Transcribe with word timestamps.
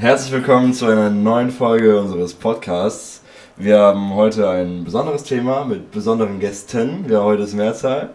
Herzlich 0.00 0.32
willkommen 0.32 0.72
zu 0.72 0.86
einer 0.86 1.10
neuen 1.10 1.50
Folge 1.50 2.00
unseres 2.00 2.32
Podcasts. 2.32 3.20
Wir 3.58 3.78
haben 3.78 4.14
heute 4.14 4.48
ein 4.48 4.82
besonderes 4.82 5.24
Thema 5.24 5.66
mit 5.66 5.90
besonderen 5.90 6.40
Gästen. 6.40 7.06
Wir 7.06 7.18
haben 7.18 7.26
heute 7.26 7.42
ist 7.42 7.52
Mehrzahl. 7.52 8.14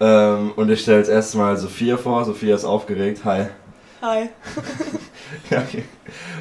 Ähm, 0.00 0.52
und 0.54 0.70
ich 0.70 0.82
stelle 0.82 0.98
als 0.98 1.08
erstes 1.08 1.34
mal 1.34 1.56
Sophia 1.56 1.96
vor. 1.96 2.26
Sophia 2.26 2.54
ist 2.54 2.66
aufgeregt. 2.66 3.24
Hi. 3.24 3.46
Hi. 4.02 4.28
ja, 5.50 5.62
okay. 5.62 5.84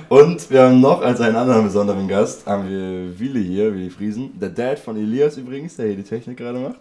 Und 0.10 0.52
wir 0.52 0.64
haben 0.64 0.82
noch 0.82 1.02
als 1.02 1.22
einen 1.22 1.38
anderen 1.38 1.64
besonderen 1.64 2.10
Gast, 2.10 2.46
haben 2.46 2.68
wir 2.68 3.18
Willi 3.18 3.46
hier, 3.46 3.74
Willi 3.74 3.90
Friesen. 3.90 4.38
Der 4.38 4.50
Dad 4.50 4.80
von 4.80 4.98
Elias 4.98 5.38
übrigens, 5.38 5.78
der 5.78 5.86
hier 5.86 5.96
die 5.96 6.04
Technik 6.04 6.36
gerade 6.36 6.60
macht. 6.60 6.80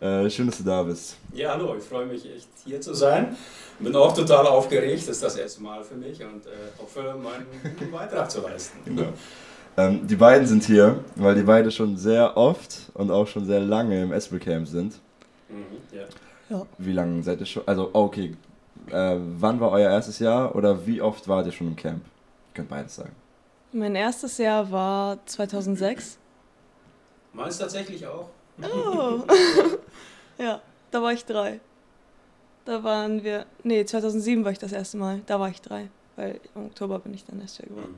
Äh, 0.00 0.28
schön, 0.30 0.46
dass 0.46 0.58
du 0.58 0.64
da 0.64 0.82
bist. 0.82 1.16
Ja, 1.32 1.52
hallo, 1.52 1.74
ich 1.76 1.84
freue 1.84 2.06
mich 2.06 2.24
echt 2.24 2.48
hier 2.64 2.80
zu 2.80 2.94
sein. 2.94 3.36
Bin 3.78 3.94
auch 3.96 4.14
total 4.14 4.46
aufgeregt, 4.46 5.02
das 5.02 5.16
ist 5.16 5.22
das 5.22 5.36
erste 5.36 5.62
Mal 5.62 5.82
für 5.82 5.94
mich 5.96 6.22
und 6.22 6.46
äh, 6.46 6.50
hoffe, 6.80 7.14
meinen 7.22 7.46
guten 7.62 7.90
Beitrag 7.90 8.30
zu 8.30 8.40
leisten. 8.40 8.78
Genau. 8.84 9.12
Ähm, 9.76 10.06
die 10.06 10.14
beiden 10.14 10.46
sind 10.46 10.62
hier, 10.62 11.02
weil 11.16 11.34
die 11.34 11.42
beide 11.42 11.70
schon 11.72 11.96
sehr 11.96 12.36
oft 12.36 12.92
und 12.94 13.10
auch 13.10 13.26
schon 13.26 13.44
sehr 13.44 13.58
lange 13.58 14.02
im 14.02 14.12
Espel 14.12 14.38
Camp 14.38 14.68
sind. 14.68 14.94
Mhm, 15.48 15.64
ja. 15.90 16.04
Ja. 16.48 16.66
Wie 16.78 16.92
lange 16.92 17.22
seid 17.24 17.40
ihr 17.40 17.46
schon? 17.46 17.64
Also, 17.66 17.90
oh, 17.92 18.04
okay. 18.04 18.36
Äh, 18.90 19.16
wann 19.18 19.58
war 19.58 19.72
euer 19.72 19.90
erstes 19.90 20.20
Jahr 20.20 20.54
oder 20.54 20.86
wie 20.86 21.00
oft 21.02 21.26
wart 21.26 21.46
ihr 21.46 21.52
schon 21.52 21.68
im 21.68 21.76
Camp? 21.76 22.04
Ihr 22.04 22.54
könnt 22.54 22.68
beides 22.68 22.94
sagen. 22.94 23.12
Mein 23.72 23.96
erstes 23.96 24.38
Jahr 24.38 24.70
war 24.70 25.18
2006. 25.26 26.18
Meins 27.32 27.58
tatsächlich 27.58 28.06
auch. 28.06 28.28
Oh. 28.62 29.22
ja, 30.38 30.60
da 30.90 31.02
war 31.02 31.12
ich 31.12 31.24
drei. 31.24 31.60
Da 32.64 32.82
waren 32.82 33.24
wir. 33.24 33.46
Nee, 33.62 33.84
2007 33.84 34.44
war 34.44 34.52
ich 34.52 34.58
das 34.58 34.72
erste 34.72 34.96
Mal. 34.96 35.20
Da 35.26 35.38
war 35.38 35.48
ich 35.48 35.60
drei. 35.60 35.88
Weil 36.16 36.40
im 36.54 36.66
Oktober 36.66 36.98
bin 36.98 37.12
ich 37.12 37.24
dann 37.24 37.40
erst 37.40 37.58
wieder 37.58 37.68
geworden. 37.68 37.96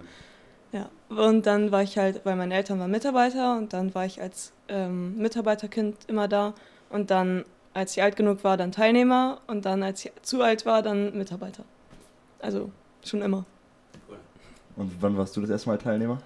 Mhm. 0.73 0.79
Ja. 0.79 0.91
Und 1.09 1.47
dann 1.47 1.71
war 1.71 1.83
ich 1.83 1.97
halt, 1.99 2.21
weil 2.25 2.37
meine 2.37 2.55
Eltern 2.55 2.81
waren 2.81 2.91
Mitarbeiter 2.91 3.57
und 3.57 3.73
dann 3.73 3.95
war 3.95 4.05
ich 4.05 4.21
als 4.21 4.53
ähm, 4.69 5.17
Mitarbeiterkind 5.17 5.97
immer 6.09 6.27
da. 6.27 6.55
Und 6.91 7.11
dann, 7.11 7.45
als 7.75 7.97
ich 7.97 8.03
alt 8.03 8.17
genug 8.17 8.43
war, 8.45 8.57
dann 8.57 8.73
Teilnehmer. 8.73 9.41
Und 9.47 9.65
dann, 9.65 9.83
als 9.83 10.05
ich 10.05 10.13
zu 10.23 10.43
alt 10.43 10.67
war, 10.67 10.83
dann 10.83 11.17
Mitarbeiter. 11.17 11.65
Also 12.41 12.71
schon 13.05 13.23
immer. 13.23 13.45
Cool. 14.09 14.19
Und 14.77 14.93
wann 15.01 15.17
warst 15.17 15.37
du 15.37 15.41
das 15.41 15.51
erste 15.51 15.69
Mal 15.69 15.79
Teilnehmer? 15.79 16.19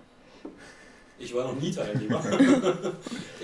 Ich 1.21 1.35
war 1.35 1.45
noch 1.45 1.61
nie 1.61 1.71
Teilnehmer. 1.71 2.23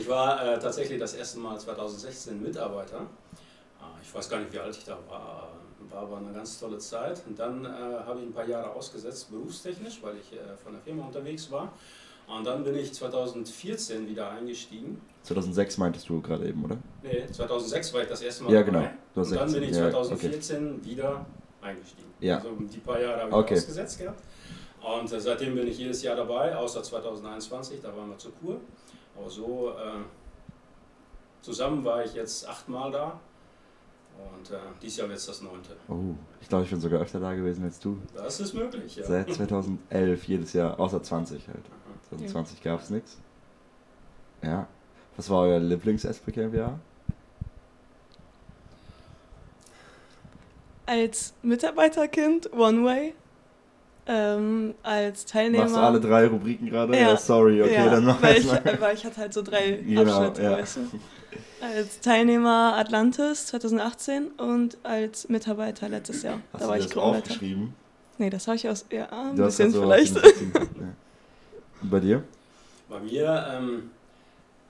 ich 0.00 0.08
war 0.08 0.42
äh, 0.54 0.58
tatsächlich 0.58 0.98
das 0.98 1.12
erste 1.12 1.38
Mal 1.38 1.60
2016 1.60 2.42
Mitarbeiter. 2.42 3.00
Äh, 3.00 4.02
ich 4.02 4.14
weiß 4.14 4.30
gar 4.30 4.40
nicht, 4.40 4.52
wie 4.52 4.58
alt 4.58 4.74
ich 4.76 4.84
da 4.84 4.96
war. 5.08 5.50
War 5.90 6.02
aber 6.02 6.16
eine 6.16 6.32
ganz 6.32 6.58
tolle 6.58 6.78
Zeit. 6.78 7.22
Und 7.26 7.38
dann 7.38 7.64
äh, 7.66 7.68
habe 7.68 8.20
ich 8.20 8.26
ein 8.26 8.32
paar 8.32 8.48
Jahre 8.48 8.70
ausgesetzt, 8.70 9.30
berufstechnisch, 9.30 10.00
weil 10.02 10.14
ich 10.16 10.32
äh, 10.32 10.56
von 10.64 10.72
der 10.72 10.80
Firma 10.80 11.04
unterwegs 11.04 11.50
war. 11.50 11.70
Und 12.26 12.44
dann 12.44 12.64
bin 12.64 12.74
ich 12.76 12.92
2014 12.94 14.08
wieder 14.08 14.30
eingestiegen. 14.30 15.00
2006 15.22 15.78
meintest 15.78 16.08
du 16.08 16.20
gerade 16.22 16.48
eben, 16.48 16.64
oder? 16.64 16.78
Nee, 17.02 17.26
2006 17.30 17.92
war 17.92 18.02
ich 18.02 18.08
das 18.08 18.22
erste 18.22 18.44
Mal 18.44 18.52
Ja, 18.54 18.62
genau. 18.62 18.80
Und 18.80 18.90
dann 19.14 19.24
16, 19.24 19.52
bin 19.60 19.62
ich 19.70 19.76
ja, 19.76 19.90
2014 19.90 20.84
wieder 20.84 21.26
eingestiegen. 21.60 22.08
Ja. 22.20 22.38
Also 22.38 22.50
die 22.58 22.78
paar 22.78 23.00
Jahre 23.00 23.20
habe 23.20 23.30
ich 23.30 23.36
Okay. 23.36 23.54
ausgesetzt 23.54 23.98
gehabt. 23.98 24.22
Und 24.86 25.12
äh, 25.12 25.20
seitdem 25.20 25.54
bin 25.54 25.66
ich 25.66 25.78
jedes 25.78 26.02
Jahr 26.02 26.14
dabei, 26.14 26.56
außer 26.56 26.82
2021, 26.82 27.80
da 27.80 27.96
waren 27.96 28.08
wir 28.08 28.18
zur 28.18 28.32
Kur. 28.36 28.60
Aber 29.16 29.28
so 29.28 29.70
äh, 29.70 30.04
zusammen 31.42 31.84
war 31.84 32.04
ich 32.04 32.14
jetzt 32.14 32.48
achtmal 32.48 32.92
da. 32.92 33.18
Und 34.16 34.50
äh, 34.50 34.58
dieses 34.80 34.98
Jahr 34.98 35.08
wird 35.08 35.18
es 35.18 35.26
das 35.26 35.42
neunte. 35.42 35.76
Oh, 35.88 36.14
ich 36.40 36.48
glaube, 36.48 36.64
ich 36.64 36.70
bin 36.70 36.80
sogar 36.80 37.00
öfter 37.00 37.20
da 37.20 37.34
gewesen 37.34 37.64
als 37.64 37.80
du. 37.80 38.00
Das 38.14 38.40
ist 38.40 38.54
möglich, 38.54 38.96
ja. 38.96 39.04
Seit 39.04 39.32
2011 39.32 40.24
jedes 40.24 40.52
Jahr, 40.52 40.78
außer 40.78 41.02
20 41.02 41.48
halt. 41.48 41.58
Aha. 41.58 42.16
2020 42.16 42.62
gab 42.62 42.80
es 42.80 42.90
nichts. 42.90 43.18
Ja. 44.42 44.68
Was 45.16 45.28
war 45.28 45.42
euer 45.42 45.58
Lieblings-Espel 45.58 46.32
Camp 46.32 46.54
Jahr? 46.54 46.78
Als 50.86 51.34
Mitarbeiterkind 51.42 52.52
One 52.52 52.84
Way. 52.84 53.14
Ähm, 54.08 54.74
als 54.82 55.24
Teilnehmer. 55.24 55.64
Machst 55.64 55.76
du 55.76 55.80
alle 55.80 56.00
drei 56.00 56.26
Rubriken 56.28 56.70
gerade? 56.70 56.96
Ja. 56.96 57.16
sorry, 57.16 57.60
okay, 57.60 57.74
ja, 57.74 57.90
dann 57.90 58.04
mach 58.04 58.22
weil 58.22 58.36
ich, 58.36 58.46
weil 58.80 58.94
ich 58.94 59.04
hatte 59.04 59.16
halt 59.20 59.34
so 59.34 59.42
drei 59.42 59.72
Genau, 59.72 60.02
Abschnitte, 60.12 60.42
ja. 60.42 60.52
weißt 60.52 60.76
du. 60.76 60.80
Als 61.60 62.00
Teilnehmer 62.00 62.74
Atlantis 62.76 63.46
2018 63.46 64.28
und 64.38 64.76
als 64.84 65.28
Mitarbeiter 65.28 65.88
letztes 65.88 66.22
Jahr. 66.22 66.40
Hast 66.52 66.62
da 66.62 66.68
war 66.68 66.76
du 66.76 66.82
ich 66.84 66.88
das 66.88 66.96
aufgeschricht? 66.96 67.56
Nee, 68.18 68.30
das 68.30 68.46
habe 68.46 68.56
ich 68.56 68.68
aus. 68.68 68.86
Ja, 68.90 69.08
ein 69.10 69.36
Du 69.36 69.44
hast 69.44 69.56
bisschen 69.56 69.72
das 69.72 70.14
so 70.14 70.22
vielleicht. 70.22 70.54
ja. 70.54 70.62
Bei 71.82 72.00
dir? 72.00 72.22
Bei 72.88 73.00
mir, 73.00 73.46
ähm, 73.52 73.90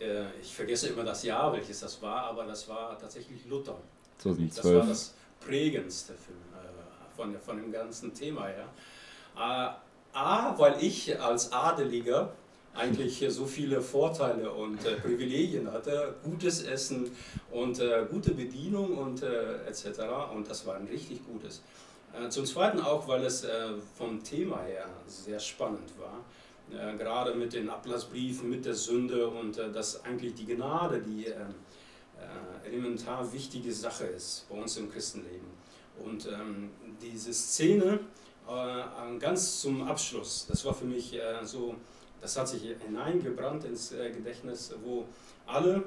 äh, 0.01 0.23
ich 0.41 0.55
vergesse 0.55 0.89
immer 0.89 1.05
das 1.05 1.23
Jahr, 1.23 1.53
welches 1.53 1.81
das 1.81 2.01
war, 2.03 2.25
aber 2.25 2.45
das 2.45 2.69
war 2.69 2.99
tatsächlich 2.99 3.45
Luther. 3.47 3.77
Das 4.17 4.27
war 4.27 4.35
2012. 4.35 4.89
das 4.89 5.15
prägendste 5.41 6.15
Film 6.15 6.39
äh, 6.55 7.17
von, 7.17 7.37
von 7.41 7.57
dem 7.63 7.71
ganzen 7.71 8.13
Thema 8.15 8.47
her. 8.47 8.65
Äh, 8.65 8.96
A, 9.37 10.59
weil 10.59 10.83
ich 10.83 11.21
als 11.21 11.53
Adeliger 11.53 12.33
eigentlich 12.75 13.25
so 13.29 13.47
viele 13.47 13.81
Vorteile 13.81 14.51
und 14.51 14.85
äh, 14.85 14.97
Privilegien 14.97 15.71
hatte, 15.73 16.15
gutes 16.23 16.63
Essen 16.63 17.11
und 17.51 17.81
äh, 17.81 18.07
gute 18.11 18.33
Bedienung 18.33 18.99
und 18.99 19.23
äh, 19.23 19.67
etc. 19.67 20.01
Und 20.35 20.49
das 20.49 20.67
war 20.67 20.77
ein 20.77 20.87
richtig 20.87 21.21
gutes. 21.27 21.63
Äh, 22.13 22.29
zum 22.29 22.45
Zweiten 22.45 22.81
auch, 22.81 23.09
weil 23.09 23.25
es 23.25 23.45
äh, 23.45 23.71
vom 23.97 24.23
Thema 24.23 24.63
her 24.63 24.87
sehr 25.07 25.41
spannend 25.41 25.91
war. 25.99 26.25
Äh, 26.71 26.97
gerade 26.97 27.35
mit 27.35 27.53
den 27.53 27.71
Ablassbriefen, 27.71 28.51
mit 28.51 28.65
der 28.65 28.75
Sünde 28.75 29.29
und 29.29 29.59
äh, 29.59 29.71
dass 29.71 30.05
eigentlich 30.05 30.35
die 30.35 30.47
Gnade 30.47 31.01
die 31.01 31.27
äh, 31.27 31.31
äh, 31.31 32.69
elementar 32.69 33.33
wichtige 33.33 33.73
Sache 33.73 34.05
ist 34.05 34.47
bei 34.51 34.57
uns 34.57 34.77
im 34.77 34.91
Christenleben. 34.91 35.57
Und 36.05 36.27
ähm, 36.27 36.71
diese 37.01 37.33
Szene 37.33 37.95
äh, 37.95 38.26
ganz 39.19 39.61
zum 39.61 39.83
Abschluss, 39.83 40.47
das 40.49 40.65
war 40.65 40.73
für 40.73 40.85
mich 40.85 41.15
äh, 41.15 41.45
so, 41.45 41.75
das 42.21 42.39
hat 42.39 42.49
sich 42.49 42.63
hineingebrannt 42.87 43.65
ins 43.65 43.93
äh, 43.93 44.11
Gedächtnis, 44.11 44.73
wo 44.85 45.05
alle 45.47 45.83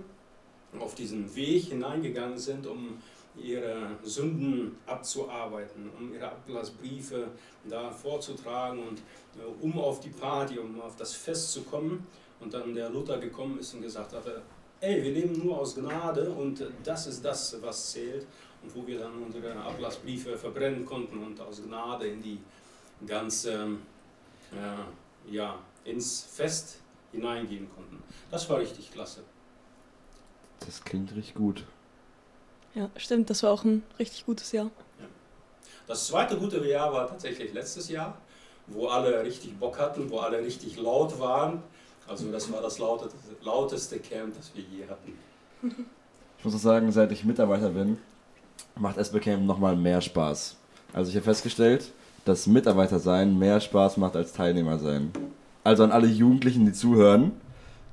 auf 0.80 0.94
diesen 0.94 1.34
Weg 1.36 1.66
hineingegangen 1.66 2.38
sind, 2.38 2.68
um 2.68 3.02
ihre 3.38 3.92
Sünden 4.03 4.75
abzuarbeiten, 4.86 5.90
um 5.98 6.14
ihre 6.14 6.28
Ablassbriefe 6.28 7.30
da 7.69 7.92
vorzutragen 7.92 8.80
und 8.88 9.00
äh, 9.40 9.46
um 9.62 9.80
auf 9.80 10.00
die 10.00 10.09
Party, 10.09 10.59
um 10.59 10.81
auf 10.81 10.96
das 10.96 11.14
Fest 11.14 11.52
zu 11.53 11.64
kommen. 11.64 12.06
Und 12.42 12.53
dann 12.53 12.74
der 12.74 12.90
Luther 12.90 13.18
gekommen 13.18 13.59
ist 13.59 13.74
und 13.74 13.81
gesagt 13.81 14.14
hatte, 14.14 14.42
ey, 14.80 15.03
wir 15.03 15.12
leben 15.12 15.46
nur 15.46 15.59
aus 15.59 15.75
Gnade 15.75 16.30
und 16.30 16.64
das 16.84 17.08
ist 17.08 17.24
das, 17.24 17.58
was 17.62 17.92
zählt. 17.92 18.25
Und 18.64 18.75
wo 18.75 18.86
wir 18.86 19.00
dann 19.00 19.24
unsere 19.24 19.56
Ablassbriefe 19.56 20.38
verbrennen 20.38 20.86
konnten 20.86 21.18
und 21.24 21.40
aus 21.40 21.62
Gnade 21.64 22.08
in 22.08 22.22
die 22.22 22.40
ganze, 23.08 23.53
äh, 24.52 25.31
ja, 25.31 25.58
ins 25.86 26.24
Fest 26.24 26.80
hineingehen 27.12 27.69
konnten. 27.74 28.03
Das 28.30 28.50
war 28.50 28.59
richtig 28.59 28.92
klasse. 28.92 29.22
Das 30.59 30.84
klingt 30.84 31.16
richtig 31.16 31.36
gut. 31.36 31.64
Ja, 32.75 32.90
stimmt, 32.98 33.30
das 33.30 33.44
war 33.44 33.52
auch 33.52 33.64
ein 33.64 33.84
richtig 33.98 34.25
gutes 34.25 34.52
Jahr. 34.52 34.69
Das 35.88 36.08
zweite 36.08 36.38
gute 36.38 36.64
Jahr 36.68 36.94
war 36.94 37.08
tatsächlich 37.08 37.53
letztes 37.53 37.90
Jahr, 37.90 38.18
wo 38.68 38.88
alle 38.90 39.24
richtig 39.24 39.58
Bock 39.58 39.80
hatten, 39.80 40.09
wo 40.12 40.19
alle 40.19 40.40
richtig 40.40 40.78
laut 40.78 41.19
waren. 41.19 41.64
Also 42.08 42.31
das 42.31 42.52
war 42.52 42.62
das 42.62 42.78
lauteste, 42.78 43.18
lauteste 43.42 44.00
Camp, 44.00 44.36
das 44.36 44.52
wir 44.53 44.64
je 44.64 44.88
hatten. 44.88 45.18
Ich 46.38 46.46
muss 46.46 46.56
auch 46.56 46.59
sagen, 46.59 46.92
seit 46.92 47.12
ich 47.12 47.24
Mitarbeiter 47.24 47.69
bin, 47.69 47.98
macht 48.79 48.97
SB 48.97 49.19
Camp 49.19 49.45
nochmal 49.45 49.75
mehr 49.75 50.01
Spaß. 50.01 50.56
Also 50.94 51.09
ich 51.09 51.16
habe 51.16 51.25
festgestellt, 51.25 51.91
dass 52.25 52.47
Mitarbeiter 52.47 53.00
sein 53.00 53.38
mehr 53.38 53.59
Spaß 53.59 53.97
macht 53.97 54.16
als 54.16 54.34
Teilnehmer 54.34 54.80
sein. 54.80 55.12
Also 55.63 55.83
an 55.83 55.92
alle 55.92 56.07
Jugendlichen, 56.07 56.65
die 56.65 56.74
zuhören, 56.74 57.31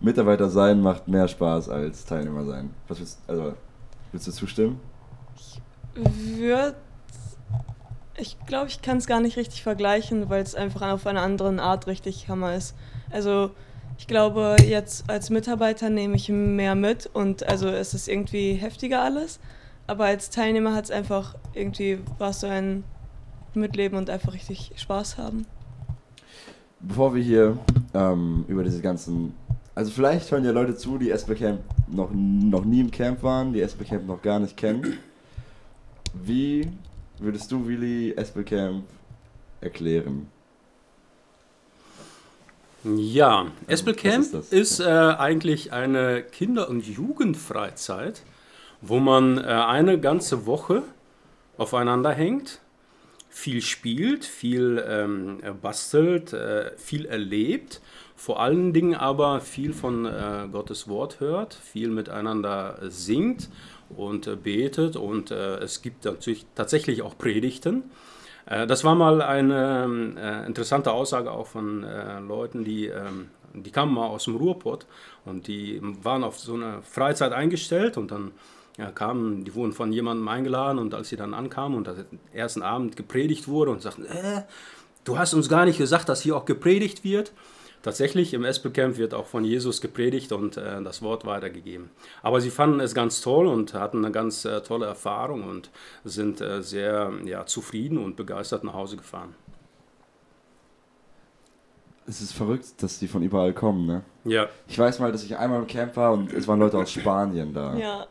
Mitarbeiter 0.01 0.49
sein 0.51 0.81
macht 0.81 1.09
mehr 1.09 1.27
Spaß 1.27 1.69
als 1.69 2.05
Teilnehmer 2.05 2.45
sein. 2.45 2.71
Was 2.89 3.01
willst, 3.01 3.19
also, 3.27 3.55
willst 4.13 4.27
du 4.27 4.33
zustimmen? 4.33 4.81
Wird. 5.95 6.77
Ich 8.19 8.39
glaube, 8.47 8.69
ich 8.69 8.81
kann 8.81 8.99
es 8.99 9.07
gar 9.07 9.21
nicht 9.21 9.37
richtig 9.37 9.63
vergleichen, 9.63 10.29
weil 10.31 10.43
es 10.43 10.55
einfach 10.55 10.91
auf 10.91 11.07
einer 11.07 11.23
anderen 11.23 11.61
Art 11.61 11.87
richtig 11.87 12.29
Hammer 12.29 12.55
ist. 12.55 12.75
Also, 13.11 13.51
ich 13.99 14.07
glaube, 14.07 14.57
jetzt 14.63 15.09
als 15.09 15.31
Mitarbeiter 15.31 15.91
nehme 15.91 16.17
ich 16.17 16.29
mehr 16.29 16.75
mit 16.75 17.09
und 17.13 17.47
also 17.49 17.69
es 17.69 17.95
ist 17.95 18.09
irgendwie 18.09 18.55
heftiger 18.55 19.03
alles. 19.03 19.39
Aber 19.87 20.07
als 20.07 20.31
Teilnehmer 20.31 20.75
hat 20.75 20.85
es 20.85 20.91
einfach 20.91 21.37
irgendwie, 21.55 21.99
war 22.19 22.33
so 22.33 22.47
ein 22.47 22.85
Mitleben 23.55 23.97
und 23.97 24.11
einfach 24.11 24.35
richtig 24.35 24.73
Spaß 24.77 25.19
haben. 25.19 25.47
Bevor 26.81 27.15
wir 27.15 27.23
hier 27.23 27.59
ähm, 27.95 28.45
über 28.49 28.63
diese 28.65 28.81
ganzen. 28.81 29.35
Also, 29.75 29.91
vielleicht 29.91 30.31
hören 30.31 30.45
ja 30.45 30.53
Leute 30.53 30.77
zu, 30.77 30.99
die 30.99 31.11
SB 31.11 31.35
Camp 31.35 31.61
noch, 31.89 32.11
noch 32.13 32.65
nie 32.65 32.81
im 32.81 32.91
Camp 32.91 33.23
waren, 33.23 33.53
die 33.53 33.61
SB 33.61 33.85
Camp 33.85 34.07
noch 34.07 34.23
gar 34.23 34.39
nicht 34.39 34.57
kennen. 34.57 34.99
Wie 36.15 36.69
würdest 37.19 37.53
du, 37.53 37.67
Willi, 37.67 38.15
SB 38.17 38.43
Camp 38.45 38.85
erklären? 39.61 40.29
Ja, 42.95 43.47
Espelcamp 43.67 44.33
was 44.33 44.53
ist 44.53 44.53
ist, 44.53 44.81
äh, 44.81 44.85
eigentlich 44.85 45.73
eine 45.73 46.23
Kinder- 46.23 46.69
und 46.69 46.87
Jugendfreizeit, 46.87 48.23
wo 48.81 48.99
man 48.99 49.39
äh, 49.39 49.43
eine 49.43 49.99
ganze 50.01 50.47
Woche 50.47 50.83
aufeinander 51.59 52.13
hängt, 52.13 52.61
viel 53.29 53.61
spielt, 53.61 54.25
viel 54.25 54.83
ähm, 54.89 55.41
bastelt, 55.61 56.33
äh, 56.33 56.71
viel 56.77 57.05
erlebt, 57.07 57.81
vor 58.15 58.41
allen 58.41 58.73
Dingen 58.73 58.95
aber 58.95 59.41
viel 59.41 59.75
von 59.75 60.07
äh, 60.07 60.49
Gottes 60.51 60.89
Wort 60.89 61.21
hört, 61.21 61.53
viel 61.55 61.89
miteinander 61.89 62.79
singt 62.89 63.51
und 63.95 64.27
äh, 64.27 64.37
betet 64.37 64.97
und 64.97 65.31
äh, 65.31 65.57
es 65.59 65.83
gibt 65.83 66.05
natürlich 66.07 66.47
tatsächlich 66.55 67.03
auch 67.03 67.19
Predigten. 67.19 67.85
Äh, 68.47 68.67
Das 68.67 68.85
war 68.85 68.95
mal 68.95 69.21
eine 69.23 70.15
äh, 70.19 70.47
interessante 70.47 70.93
Aussage 70.93 71.31
auch 71.31 71.47
von 71.47 71.85
äh, 71.85 72.21
Leuten, 72.21 72.65
die, 72.65 72.87
ähm, 72.87 73.29
die 73.53 73.71
kamen 73.71 73.93
mal 73.95 74.07
aus 74.07 74.25
dem 74.25 74.37
Ruhrpott 74.37 74.87
und 75.25 75.47
die 75.47 75.81
waren 76.03 76.25
auf 76.25 76.39
so 76.39 76.55
eine 76.55 76.83
Freizeit 76.83 77.33
eingestellt 77.33 77.97
und 77.99 78.11
dann 78.11 78.33
ja, 78.79 78.91
kamen, 78.91 79.45
die 79.45 79.55
wurden 79.55 79.73
von 79.73 79.93
jemandem 79.93 80.29
eingeladen 80.29 80.79
und 80.79 80.95
als 80.95 81.09
sie 81.09 81.17
dann 81.17 81.35
ankamen 81.35 81.79
und 81.79 81.89
am 81.89 81.97
ersten 82.33 82.63
Abend 82.63 82.97
gepredigt 82.97 83.49
wurde 83.49 83.71
und 83.71 83.83
sagten, 83.83 84.05
äh, 84.05 84.43
du 85.05 85.19
hast 85.19 85.35
uns 85.35 85.49
gar 85.49 85.65
nicht 85.65 85.79
gesagt, 85.79 86.09
dass 86.09 86.23
hier 86.23 86.37
auch 86.37 86.45
gepredigt 86.45 87.05
wird. 87.05 87.33
Tatsächlich 87.83 88.35
im 88.35 88.45
Espelcamp 88.45 88.97
wird 88.97 89.15
auch 89.15 89.27
von 89.27 89.45
Jesus 89.45 89.81
gepredigt 89.81 90.33
und 90.33 90.57
äh, 90.57 90.83
das 90.83 91.03
Wort 91.03 91.25
weitergegeben. 91.25 91.91
Aber 92.21 92.41
sie 92.41 92.51
fanden 92.51 92.81
es 92.81 92.95
ganz 92.95 93.21
toll 93.21 93.47
und 93.47 93.75
hatten 93.75 94.05
eine 94.05 94.11
ganz 94.11 94.45
äh, 94.45 94.61
tolle 94.61 94.87
Erfahrung 94.87 95.45
und 95.45 95.71
sind 96.05 96.41
äh, 96.41 96.63
sehr 96.63 97.13
ja, 97.25 97.47
zufrieden 97.47 97.99
und 97.99 98.17
begeistert 98.17 98.65
nach 98.65 98.75
Hause 98.75 98.97
gefahren. 98.97 99.35
Es 102.09 102.21
ist 102.21 102.33
verrückt, 102.33 102.83
dass 102.83 102.99
die 102.99 103.09
von 103.09 103.23
überall 103.23 103.53
kommen, 103.53 103.87
ne? 103.87 104.03
Ja, 104.25 104.49
Ich 104.69 104.79
weiß 104.79 104.99
mal, 104.99 105.11
dass 105.13 105.25
ich 105.25 105.37
einmal 105.37 105.61
im 105.61 105.67
Camp 105.67 105.97
war 105.97 106.13
und 106.13 106.33
es 106.33 106.47
waren 106.47 106.59
Leute 106.59 106.79
aus 106.79 106.91
Spanien 106.91 107.53
da. 107.53 107.77
Ja, 107.77 108.07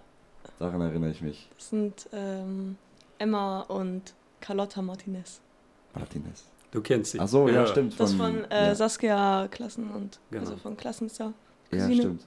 Daran 0.59 0.81
erinnere 0.81 1.11
ich 1.11 1.21
mich. 1.21 1.49
das 1.57 1.69
sind 1.69 2.07
ähm, 2.13 2.77
Emma 3.17 3.61
und 3.61 4.13
Carlotta 4.41 4.81
Martinez. 4.81 5.41
Martinez. 5.93 6.45
du 6.71 6.81
kennst 6.81 7.11
sie. 7.13 7.19
Ach 7.19 7.27
so, 7.27 7.47
ja, 7.49 7.65
stimmt. 7.67 7.99
Das 7.99 8.13
von 8.13 8.43
äh, 8.51 8.67
ja. 8.67 8.75
Saskia 8.75 9.47
Klassen 9.49 9.89
und 9.91 10.19
Genau. 10.31 10.41
also 10.43 10.57
von 10.57 10.75
Klassenstar. 10.77 11.33
ja, 11.71 11.79
Cousine. 11.79 12.01
stimmt. 12.01 12.21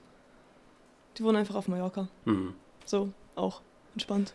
Die 1.17 1.23
wohnen 1.23 1.37
einfach 1.37 1.55
auf 1.55 1.67
Mallorca. 1.67 2.07
Mhm. 2.25 2.53
So, 2.85 3.09
auch 3.35 3.61
entspannt. 3.93 4.33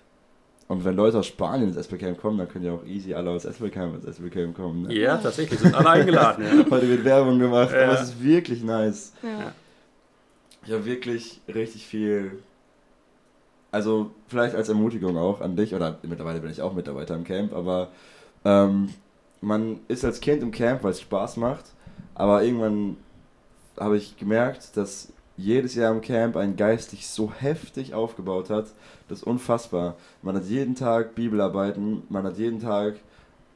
Und 0.67 0.85
wenn 0.85 0.97
Leute 0.97 1.19
aus 1.19 1.27
Spanien 1.27 1.69
ins 1.69 1.77
SPCamp 1.87 2.19
kommen, 2.21 2.39
dann 2.39 2.49
können 2.49 2.65
ja 2.65 2.73
auch 2.73 2.85
easy 2.87 3.13
alle 3.15 3.31
aus 3.31 3.45
SPCamp 3.45 3.97
ins 4.05 4.17
SPCamp 4.17 4.57
kommen. 4.57 4.83
Ne? 4.83 4.95
Ja, 4.95 5.19
tatsächlich, 5.19 5.61
sind 5.61 5.75
alle 5.75 5.91
eingeladen. 5.91 6.45
Ja. 6.45 6.65
Heute 6.71 6.89
wird 6.89 7.05
Werbung 7.05 7.39
gemacht, 7.39 7.71
Ja. 7.73 7.85
aber 7.85 7.95
es 8.01 8.09
ist 8.09 8.23
wirklich 8.23 8.63
nice. 8.63 9.13
Ja. 9.23 9.29
Ja. 9.41 9.53
Ich 10.67 10.73
habe 10.73 10.85
wirklich 10.87 11.41
richtig 11.49 11.87
viel. 11.87 12.43
Also, 13.75 14.13
vielleicht 14.29 14.55
als 14.55 14.69
Ermutigung 14.69 15.17
auch 15.19 15.41
an 15.41 15.57
dich, 15.57 15.75
oder 15.75 15.99
mittlerweile 16.05 16.39
bin 16.39 16.49
ich 16.49 16.63
auch 16.63 16.75
Mitarbeiter 16.75 17.17
im 17.17 17.25
Camp, 17.25 17.53
aber 17.53 17.89
ähm, 18.45 18.91
man 19.41 19.81
ist 19.89 20.05
als 20.05 20.21
Kind 20.21 20.45
im 20.45 20.53
Camp, 20.53 20.85
weil 20.85 20.93
es 20.93 21.01
Spaß 21.01 21.39
macht, 21.39 21.65
aber 22.15 22.45
irgendwann 22.45 22.97
habe 23.77 23.97
ich 23.97 24.17
gemerkt, 24.17 24.77
dass 24.77 25.13
jedes 25.37 25.75
Jahr 25.75 25.91
im 25.91 26.03
Camp 26.03 26.37
ein 26.37 26.55
Geist 26.55 26.93
dich 26.93 27.09
so 27.09 27.33
heftig 27.33 27.95
aufgebaut 27.95 28.49
hat, 28.49 28.67
das 29.09 29.19
ist 29.19 29.25
unfassbar. 29.25 29.97
Man 30.23 30.37
hat 30.37 30.45
jeden 30.45 30.77
Tag 30.77 31.17
Bibelarbeiten, 31.17 32.05
man 32.09 32.23
hat 32.23 32.39
jeden 32.39 32.61
Tag 32.61 32.95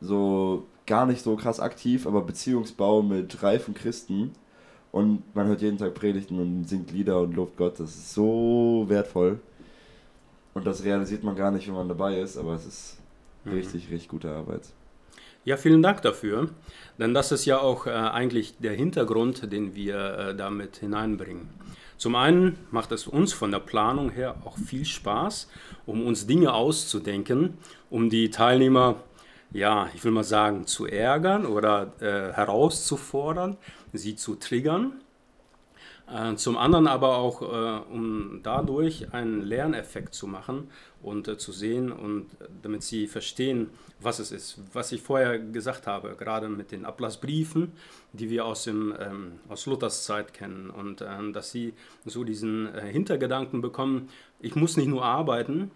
so 0.01 0.67
gar 0.85 1.07
nicht 1.07 1.23
so 1.23 1.37
krass 1.37 1.61
aktiv, 1.61 2.09
aber 2.09 2.23
Beziehungsbau 2.23 3.03
mit 3.03 3.41
reifen 3.45 3.73
Christen. 3.73 4.33
Und 4.91 5.23
man 5.37 5.47
hört 5.47 5.63
jeden 5.63 5.79
Tag 5.79 5.95
Predigten 5.95 6.41
und 6.41 6.69
singt 6.69 6.91
Lieder 6.91 7.21
und 7.21 7.37
lobt 7.37 7.57
Gott. 7.57 7.79
Das 7.79 7.91
ist 7.91 8.15
so 8.15 8.87
wertvoll. 8.89 9.39
Und 10.59 10.67
das 10.67 10.85
realisiert 10.85 11.23
man 11.23 11.37
gar 11.37 11.53
nicht, 11.53 11.69
wenn 11.69 11.75
man 11.75 11.89
dabei 11.89 12.21
ist, 12.21 12.37
aber 12.37 12.55
es 12.55 12.67
ist 12.67 12.99
Mhm. 13.45 13.53
richtig, 13.53 13.91
richtig 13.91 14.09
gute 14.09 14.29
Arbeit. 14.31 14.63
Ja, 15.45 15.57
vielen 15.57 15.83
Dank 15.83 16.03
dafür. 16.03 16.49
Denn 16.99 17.15
das 17.15 17.31
ist 17.31 17.45
ja 17.45 17.61
auch 17.61 17.87
äh, 17.87 17.91
eigentlich 17.91 18.59
der 18.59 18.73
Hintergrund, 18.73 19.53
den 19.53 19.77
wir 19.77 19.97
äh, 20.19 20.37
damit 20.37 20.77
hineinbringen. 20.79 21.49
Zum 21.97 22.17
einen 22.17 22.59
macht 22.73 22.91
es 22.91 23.07
uns 23.07 23.33
von 23.33 23.53
der 23.53 23.61
Planung 23.61 24.11
her 24.11 24.35
auch 24.45 24.59
viel 24.59 24.85
Spaß, 24.85 25.49
um 25.87 26.05
uns 26.05 26.27
Dinge 26.27 26.53
auszudenken, 26.55 27.59
um 27.89 28.11
die 28.11 28.31
Teilnehmer, 28.31 28.97
ja, 29.53 29.89
ich 29.95 30.05
will 30.05 30.11
mal 30.13 30.25
sagen, 30.25 30.67
zu 30.67 30.87
ärgern 30.87 31.47
oder 31.47 31.93
äh, 32.01 32.33
herauszufordern, 32.33 33.57
sie 33.93 34.17
zu 34.17 34.35
triggern. 34.35 34.93
Äh, 36.11 36.37
Zum 36.37 36.57
anderen 36.57 36.87
aber 36.87 37.17
auch, 37.17 37.43
äh, 37.43 37.93
um 37.93 38.41
dadurch 38.43 39.13
einen 39.13 39.43
Lerneffekt 39.43 40.15
zu 40.15 40.27
machen 40.27 40.71
und 41.03 41.29
äh, 41.29 41.37
zu 41.37 41.53
sehen 41.53 41.93
und 41.93 42.33
äh, 42.41 42.47
damit 42.63 42.83
sie 42.83 43.07
verstehen, 43.07 43.69
was 44.01 44.19
es 44.19 44.33
ist. 44.33 44.61
Was 44.73 44.93
ich 44.93 45.03
vorher 45.03 45.39
gesagt 45.39 45.87
habe, 45.87 46.15
gerade 46.19 46.49
mit 46.49 46.73
den 46.73 46.87
Ablassbriefen, 46.87 47.73
die 48.13 48.31
wir 48.31 48.47
aus, 48.47 48.65
dem, 48.65 48.95
ähm, 48.99 49.33
aus 49.49 49.67
Luthers 49.67 50.05
Zeit 50.05 50.33
kennen 50.33 50.71
und 50.71 51.05
ähm, 51.07 51.33
dass 51.33 51.51
sie 51.51 51.75
so 52.07 52.25
diesen 52.25 52.75
äh, 52.75 52.91
Hintergedanken 52.91 53.61
bekommen, 53.61 54.09
ich 54.41 54.55
muss 54.55 54.77
nicht 54.79 54.89
nur 54.89 55.05
arbeiten, 55.05 55.71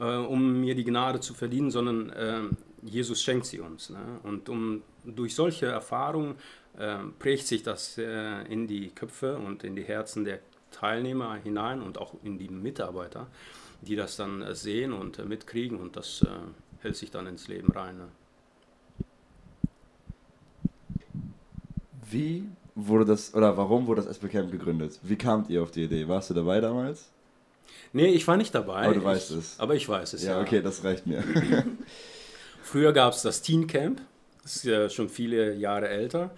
äh, 0.00 0.16
um 0.16 0.60
mir 0.60 0.74
die 0.74 0.84
Gnade 0.84 1.20
zu 1.20 1.34
verdienen, 1.34 1.70
sondern 1.70 2.10
äh, 2.10 2.40
Jesus 2.82 3.22
schenkt 3.22 3.46
sie 3.46 3.60
uns. 3.60 3.90
Ne? 3.90 3.98
Und 4.22 4.48
um, 4.48 4.82
durch 5.04 5.34
solche 5.34 5.66
Erfahrungen 5.66 6.32
äh, 6.32 6.36
prägt 7.18 7.46
sich 7.46 7.62
das 7.62 7.98
äh, 7.98 8.42
in 8.52 8.66
die 8.66 8.90
Köpfe 8.90 9.36
und 9.36 9.64
in 9.64 9.74
die 9.74 9.82
Herzen 9.82 10.24
der 10.24 10.40
Teilnehmer 10.70 11.36
hinein 11.36 11.82
und 11.82 11.98
auch 11.98 12.14
in 12.22 12.38
die 12.38 12.48
Mitarbeiter, 12.48 13.26
die 13.82 13.96
das 13.96 14.16
dann 14.16 14.42
äh, 14.42 14.54
sehen 14.54 14.92
und 14.92 15.18
äh, 15.18 15.24
mitkriegen 15.24 15.78
und 15.78 15.96
das 15.96 16.24
hält 16.80 16.96
sich 16.96 17.10
dann 17.10 17.26
ins 17.26 17.48
Leben 17.48 17.72
rein. 17.72 17.98
Ne? 17.98 18.08
Wie 22.10 22.44
wurde 22.74 23.04
das, 23.04 23.34
oder 23.34 23.56
warum 23.56 23.86
wurde 23.86 24.02
das 24.02 24.10
SP 24.14 24.28
Camp 24.28 24.50
gegründet? 24.50 24.98
Wie 25.02 25.16
kamt 25.16 25.50
ihr 25.50 25.62
auf 25.62 25.70
die 25.70 25.84
Idee? 25.84 26.06
Warst 26.08 26.30
du 26.30 26.34
dabei 26.34 26.60
damals? 26.60 27.10
Nee, 27.92 28.08
ich 28.08 28.26
war 28.26 28.36
nicht 28.36 28.54
dabei. 28.54 28.84
Aber 28.84 28.94
du 28.94 29.00
ich, 29.00 29.04
weißt 29.04 29.30
es. 29.32 29.58
Aber 29.58 29.74
ich 29.74 29.88
weiß 29.88 30.12
es, 30.14 30.22
ja. 30.22 30.36
Ja, 30.36 30.40
okay, 30.40 30.62
das 30.62 30.84
reicht 30.84 31.06
mir. 31.06 31.24
Früher 32.62 32.92
gab 32.92 33.14
es 33.14 33.22
das 33.22 33.42
Teen 33.42 33.66
Camp, 33.66 34.00
das 34.42 34.56
ist 34.56 34.64
ja 34.64 34.88
schon 34.88 35.08
viele 35.08 35.54
Jahre 35.54 35.88
älter. 35.88 36.30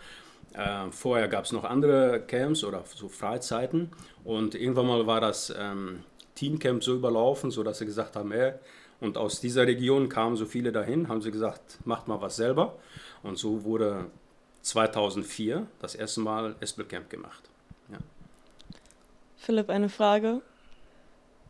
Äh, 0.54 0.90
vorher 0.90 1.28
gab 1.28 1.44
es 1.44 1.52
noch 1.52 1.64
andere 1.64 2.20
Camps 2.26 2.64
oder 2.64 2.84
so 2.94 3.08
Freizeiten 3.08 3.90
und 4.24 4.54
irgendwann 4.54 4.86
mal 4.86 5.06
war 5.06 5.20
das 5.20 5.54
ähm, 5.56 6.00
Teen 6.34 6.58
Camp 6.58 6.82
so 6.82 6.94
überlaufen, 6.94 7.50
sodass 7.50 7.78
sie 7.78 7.86
gesagt 7.86 8.16
haben, 8.16 8.32
ey, 8.32 8.54
und 9.00 9.16
aus 9.16 9.40
dieser 9.40 9.66
Region 9.66 10.08
kamen 10.08 10.36
so 10.36 10.44
viele 10.44 10.72
dahin, 10.72 11.08
haben 11.08 11.22
sie 11.22 11.30
gesagt, 11.30 11.78
macht 11.84 12.08
mal 12.08 12.20
was 12.20 12.36
selber. 12.36 12.76
Und 13.22 13.38
so 13.38 13.64
wurde 13.64 14.06
2004 14.62 15.66
das 15.80 15.94
erste 15.94 16.20
Mal 16.20 16.54
Espel 16.60 16.84
Camp 16.84 17.08
gemacht. 17.08 17.50
Philipp, 19.40 19.70
eine 19.70 19.88
Frage. 19.88 20.42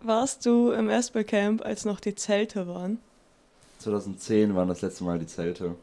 Warst 0.00 0.46
du 0.46 0.70
im 0.70 0.88
Espelcamp, 0.88 1.62
als 1.62 1.84
noch 1.84 1.98
die 1.98 2.14
Zelte 2.14 2.68
waren? 2.68 2.98
2010 3.80 4.54
waren 4.54 4.68
das 4.68 4.80
letzte 4.80 5.04
Mal 5.04 5.18
die 5.18 5.26
Zelte. 5.26 5.74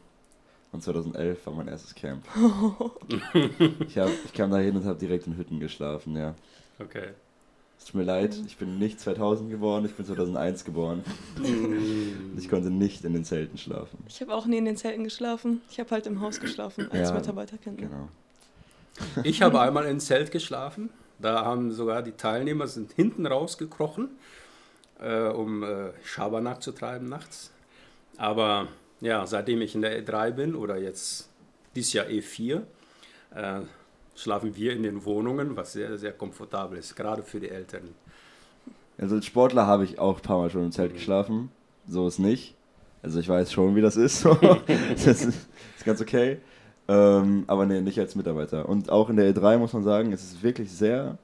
Und 0.70 0.82
2011 0.82 1.46
war 1.46 1.54
mein 1.54 1.68
erstes 1.68 1.94
Camp. 1.94 2.24
ich, 3.88 3.98
hab, 3.98 4.10
ich 4.24 4.32
kam 4.34 4.50
da 4.50 4.58
hin 4.58 4.76
und 4.76 4.84
habe 4.84 4.98
direkt 4.98 5.26
in 5.26 5.36
Hütten 5.36 5.60
geschlafen, 5.60 6.14
ja. 6.16 6.34
Okay. 6.78 7.08
Es 7.78 7.84
tut 7.84 7.94
mir 7.94 8.02
leid, 8.02 8.36
ich 8.46 8.56
bin 8.56 8.78
nicht 8.78 8.98
2000 9.00 9.50
geboren, 9.50 9.84
ich 9.84 9.94
bin 9.94 10.04
2001 10.04 10.64
geboren. 10.64 11.04
Ich 12.36 12.48
konnte 12.48 12.70
nicht 12.70 13.04
in 13.04 13.12
den 13.12 13.24
Zelten 13.24 13.56
schlafen. 13.56 13.98
Ich 14.08 14.20
habe 14.20 14.34
auch 14.34 14.46
nie 14.46 14.58
in 14.58 14.64
den 14.64 14.76
Zelten 14.76 15.04
geschlafen. 15.04 15.62
Ich 15.70 15.78
habe 15.78 15.90
halt 15.92 16.06
im 16.06 16.20
Haus 16.20 16.40
geschlafen 16.40 16.90
als 16.90 17.10
Ja, 17.10 17.14
Mitarbeiterkind. 17.14 17.78
Genau. 17.78 18.08
Ich 19.22 19.42
habe 19.42 19.60
einmal 19.60 19.86
in 19.86 20.00
Zelt 20.00 20.32
geschlafen. 20.32 20.90
Da 21.20 21.44
haben 21.44 21.72
sogar 21.72 22.02
die 22.02 22.12
Teilnehmer 22.12 22.66
sind 22.66 22.92
hinten 22.92 23.26
rausgekrochen, 23.26 24.08
äh, 25.00 25.28
um 25.28 25.62
äh, 25.62 25.90
Schabernack 26.04 26.62
zu 26.62 26.72
treiben 26.72 27.08
nachts. 27.08 27.52
Aber 28.16 28.68
ja, 29.00 29.26
seitdem 29.26 29.62
ich 29.62 29.74
in 29.74 29.82
der 29.82 30.04
E3 30.04 30.30
bin 30.32 30.54
oder 30.54 30.76
jetzt 30.76 31.28
dieses 31.74 31.92
Jahr 31.92 32.06
E4, 32.06 32.62
äh, 33.34 33.60
schlafen 34.14 34.56
wir 34.56 34.72
in 34.72 34.82
den 34.82 35.04
Wohnungen, 35.04 35.56
was 35.56 35.72
sehr, 35.72 35.96
sehr 35.98 36.12
komfortabel 36.12 36.78
ist, 36.78 36.96
gerade 36.96 37.22
für 37.22 37.40
die 37.40 37.48
Älteren. 37.48 37.94
Also 38.98 39.14
als 39.16 39.26
Sportler 39.26 39.66
habe 39.66 39.84
ich 39.84 39.98
auch 39.98 40.16
ein 40.16 40.22
paar 40.22 40.38
Mal 40.38 40.50
schon 40.50 40.64
im 40.64 40.72
Zelt 40.72 40.92
geschlafen. 40.92 41.50
So 41.86 42.08
ist 42.08 42.18
nicht. 42.18 42.54
Also 43.02 43.20
ich 43.20 43.28
weiß 43.28 43.52
schon, 43.52 43.76
wie 43.76 43.80
das 43.80 43.96
ist. 43.96 44.24
Das 44.66 45.06
ist, 45.06 45.24
ist 45.24 45.84
ganz 45.84 46.00
okay. 46.00 46.38
Ähm, 46.88 47.44
aber 47.46 47.66
nee, 47.66 47.80
nicht 47.80 47.98
als 48.00 48.14
Mitarbeiter. 48.16 48.68
Und 48.68 48.90
auch 48.90 49.08
in 49.10 49.16
der 49.16 49.32
E3 49.32 49.58
muss 49.58 49.72
man 49.72 49.84
sagen, 49.84 50.12
es 50.12 50.24
ist 50.24 50.42
wirklich 50.42 50.70
sehr 50.72 51.18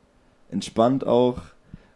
entspannt 0.50 1.06
auch, 1.06 1.42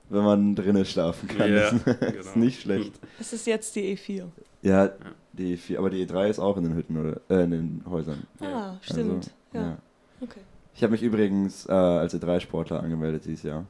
wenn 0.08 0.24
man 0.24 0.56
drinnen 0.56 0.84
schlafen 0.84 1.28
kann. 1.28 1.52
Ja, 1.52 1.70
das 1.70 1.72
ist 1.72 2.32
genau. 2.32 2.44
nicht 2.44 2.62
schlecht. 2.62 2.92
Es 3.20 3.32
ist 3.32 3.46
jetzt 3.46 3.76
die 3.76 3.96
E4. 3.96 4.24
Ja, 4.62 4.90
die 5.38 5.56
vier, 5.56 5.78
aber 5.78 5.90
die 5.90 6.06
E3 6.06 6.28
ist 6.28 6.38
auch 6.38 6.56
in 6.56 6.64
den 6.64 6.74
Hütten 6.74 6.96
oder 6.98 7.20
äh, 7.30 7.44
in 7.44 7.50
den 7.50 7.84
Häusern. 7.88 8.26
Ja. 8.40 8.48
Ah, 8.48 8.78
stimmt. 8.82 9.30
Also, 9.52 9.66
ja. 9.66 9.78
Okay. 10.20 10.40
Ich 10.74 10.82
habe 10.82 10.92
mich 10.92 11.02
übrigens 11.02 11.66
äh, 11.66 11.72
als 11.72 12.14
E3-Sportler 12.14 12.80
angemeldet 12.80 13.24
dieses 13.24 13.42
Jahr. 13.44 13.64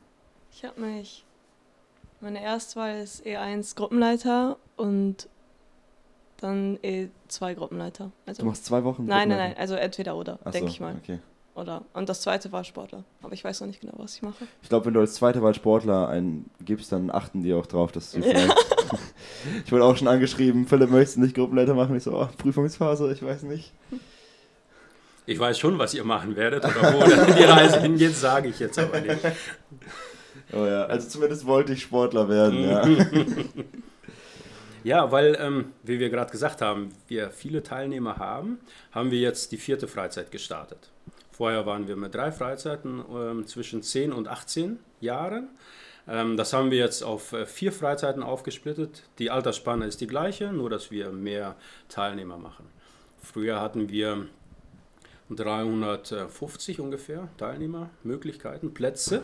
Ich 0.53 0.65
habe 0.65 0.81
mich. 0.81 1.25
Meine 2.21 2.43
Erstwahl 2.43 2.99
ist 3.01 3.25
E1 3.25 3.77
Gruppenleiter 3.77 4.57
und 4.77 5.29
dann 6.41 6.79
E2 6.79 7.55
Gruppenleiter. 7.55 8.11
Also 8.27 8.43
Du 8.43 8.49
machst 8.49 8.65
zwei 8.65 8.83
Wochen? 8.85 9.07
nein, 9.07 9.29
nein, 9.29 9.39
nein, 9.39 9.55
also 9.57 9.75
entweder 9.75 10.17
oder, 10.17 10.39
Ach 10.45 10.51
denke 10.51 10.69
so, 10.69 10.75
ich 10.75 10.81
mal. 10.81 10.97
Okay. 11.03 11.19
Oder. 11.55 11.83
Und 11.93 12.09
das 12.09 12.21
zweite 12.21 12.53
war 12.53 12.63
Sportler. 12.65 13.03
Aber 13.23 13.33
ich 13.33 13.43
weiß 13.43 13.61
noch 13.61 13.67
nicht 13.67 13.81
genau, 13.81 13.95
was 13.97 14.15
ich 14.15 14.23
mache. 14.23 14.47
Ich 14.63 14.69
glaube, 14.69 14.87
wenn 14.87 14.95
du 14.95 15.01
als 15.01 15.15
zweite 15.15 15.43
Wahl 15.43 15.55
Sportler 15.55 16.09
eingibst, 16.09 16.93
dann 16.93 17.11
achten 17.11 17.43
die 17.43 17.53
auch 17.55 17.67
drauf, 17.67 17.91
dass 17.93 18.13
du 18.13 18.19
Ja. 18.21 18.25
vielleicht. 18.31 18.57
ich 19.65 19.73
wurde 19.73 19.85
auch 19.85 19.97
schon 19.97 20.09
angeschrieben, 20.09 20.67
Philipp, 20.67 20.91
möchtest 20.91 21.17
du 21.17 21.21
nicht 21.21 21.35
Gruppenleiter 21.35 21.75
machen? 21.75 21.97
Ich 21.97 22.03
so, 22.03 22.13
oh, 22.13 22.29
Prüfungsphase, 22.39 23.13
ich 23.13 23.23
weiß 23.23 23.43
nicht. 23.43 23.73
Ich 25.27 25.39
weiß 25.39 25.59
schon, 25.59 25.79
was 25.79 25.93
ihr 25.95 26.05
machen 26.05 26.37
werdet 26.37 26.65
oder 26.65 26.95
wo 26.95 27.01
dann 27.01 27.37
die 27.37 27.45
Reise 27.45 27.81
hingeht, 27.81 28.17
sage 28.17 28.49
ich 28.49 28.59
jetzt 28.59 28.79
aber 28.79 29.01
nicht. 29.01 29.21
Oh 30.53 30.65
ja, 30.65 30.87
also 30.87 31.09
zumindest 31.09 31.45
wollte 31.47 31.75
ich 31.75 31.83
Sportler 31.83 32.29
werden, 32.29 32.63
ja. 32.63 32.83
Ja, 34.85 35.11
weil, 35.13 35.37
ähm, 35.41 35.73
wie 35.83 35.99
wir 35.99 36.09
gerade 36.09 36.31
gesagt 36.31 36.63
haben, 36.63 36.91
wir 37.09 37.31
viele 37.31 37.63
Teilnehmer 37.63 38.17
haben, 38.17 38.59
haben 38.93 39.11
wir 39.11 39.19
jetzt 39.19 39.53
die 39.53 39.57
vierte 39.59 39.89
Freizeit 39.89 40.31
gestartet. 40.31 40.91
Vorher 41.31 41.67
waren 41.67 41.89
wir 41.89 41.97
mit 41.97 42.15
drei 42.15 42.33
Freizeiten 42.33 43.05
ähm, 43.15 43.47
zwischen 43.47 43.83
10 43.83 44.13
und 44.13 44.29
18 44.29 44.79
Jahren. 45.01 45.51
Ähm, 46.09 46.37
das 46.37 46.53
haben 46.53 46.71
wir 46.71 46.79
jetzt 46.79 47.03
auf 47.03 47.33
äh, 47.33 47.45
vier 47.47 47.71
Freizeiten 47.73 48.23
aufgesplittet. 48.23 49.03
Die 49.19 49.31
Altersspanne 49.31 49.87
ist 49.87 50.01
die 50.01 50.07
gleiche, 50.07 50.53
nur 50.53 50.71
dass 50.71 50.91
wir 50.91 51.11
mehr 51.11 51.57
Teilnehmer 51.89 52.39
machen. 52.39 52.67
Früher 53.21 53.61
hatten 53.61 53.89
wir 53.91 54.27
350 55.31 56.81
ungefähr 56.81 57.29
Teilnehmermöglichkeiten, 57.37 58.73
Plätze. 58.73 59.23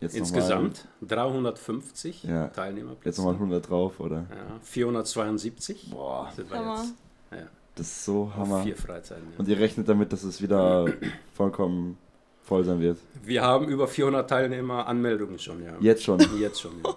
Jetzt 0.00 0.16
Insgesamt 0.16 0.86
350 1.02 2.24
Ja. 2.24 2.48
Teilnehmerplätze. 2.48 3.08
Jetzt 3.08 3.18
nochmal 3.18 3.34
100 3.34 3.68
drauf, 3.68 4.00
oder? 4.00 4.26
Ja, 4.30 4.58
472 4.62 5.90
Boah, 5.90 6.30
sind 6.34 6.50
wir 6.50 6.58
Hammer. 6.58 6.76
jetzt. 6.82 6.94
Ja, 7.32 7.46
das 7.74 7.86
ist 7.86 8.04
so 8.04 8.24
auf 8.24 8.36
Hammer. 8.36 8.62
vier 8.62 8.76
Freizeiten. 8.76 9.24
Ja. 9.32 9.38
Und 9.38 9.48
ihr 9.48 9.58
rechnet 9.58 9.88
damit, 9.88 10.12
dass 10.12 10.22
es 10.24 10.42
wieder 10.42 10.86
vollkommen 11.34 11.96
voll 12.44 12.64
sein 12.64 12.80
wird? 12.80 12.98
Wir 13.24 13.42
haben 13.42 13.68
über 13.68 13.88
400 13.88 14.28
Teilnehmer 14.28 14.86
Anmeldungen 14.86 15.38
schon, 15.38 15.62
ja. 15.64 15.72
Jetzt 15.80 16.04
schon. 16.04 16.18
Jetzt 16.38 16.60
schon, 16.60 16.72
ja. 16.84 16.94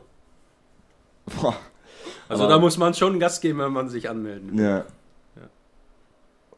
Boah. 1.41 1.55
Also 2.29 2.43
Aber- 2.43 2.53
da 2.53 2.59
muss 2.59 2.77
man 2.77 2.93
schon 2.93 3.19
Gas 3.19 3.41
geben, 3.41 3.59
wenn 3.59 3.71
man 3.73 3.89
sich 3.89 4.09
anmelden 4.09 4.57
will. 4.57 4.63
Ja. 4.65 4.85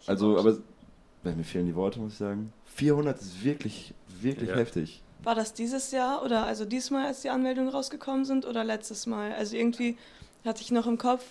Also, 0.07 0.37
aber 0.39 0.57
mir 1.23 1.43
fehlen 1.43 1.67
die 1.67 1.75
Worte, 1.75 1.99
muss 1.99 2.13
ich 2.13 2.17
sagen. 2.17 2.51
400 2.75 3.19
ist 3.19 3.43
wirklich, 3.43 3.93
wirklich 4.21 4.49
Ja. 4.49 4.55
heftig. 4.55 5.01
War 5.23 5.35
das 5.35 5.53
dieses 5.53 5.91
Jahr 5.91 6.23
oder 6.23 6.45
also 6.45 6.63
diesmal, 6.65 7.07
als 7.07 7.21
die 7.21 7.29
Anmeldungen 7.29 7.69
rausgekommen 7.69 8.23
sind 8.25 8.45
oder 8.45 8.63
letztes 8.63 9.05
Mal? 9.05 9.33
Also 9.33 9.57
irgendwie 9.57 9.97
hatte 10.45 10.61
ich 10.61 10.71
noch 10.71 10.87
im 10.87 10.97
Kopf, 10.97 11.23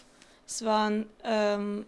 es 0.46 0.62
waren 0.64 1.06
ähm, 1.24 1.86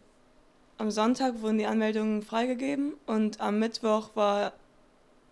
am 0.79 0.91
Sonntag 0.91 1.43
wurden 1.43 1.59
die 1.59 1.67
Anmeldungen 1.67 2.23
freigegeben 2.23 2.95
und 3.07 3.41
am 3.41 3.59
Mittwoch 3.59 4.11
war 4.15 4.53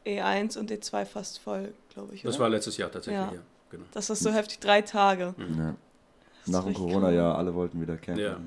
E1 0.08 0.58
und 0.58 0.70
E2 0.70 1.04
fast 1.04 1.38
voll, 1.38 1.72
glaube 1.92 2.14
ich. 2.14 2.22
Das 2.22 2.36
oder? 2.36 2.44
war 2.44 2.50
letztes 2.50 2.76
Jahr 2.76 2.90
tatsächlich, 2.90 3.20
Ja. 3.20 3.32
ja. 3.34 3.42
Genau. 3.70 3.84
das 3.92 4.08
ist 4.08 4.20
so 4.20 4.30
heftig, 4.32 4.60
drei 4.60 4.80
Tage. 4.80 5.34
Mhm. 5.36 5.58
Ja. 5.58 5.74
Das 6.44 6.52
Nach 6.54 6.64
dem 6.64 6.72
Corona-Jahr, 6.74 7.36
alle 7.36 7.54
wollten 7.54 7.80
wieder 7.80 7.96
campen. 7.98 8.22
Ja. 8.22 8.38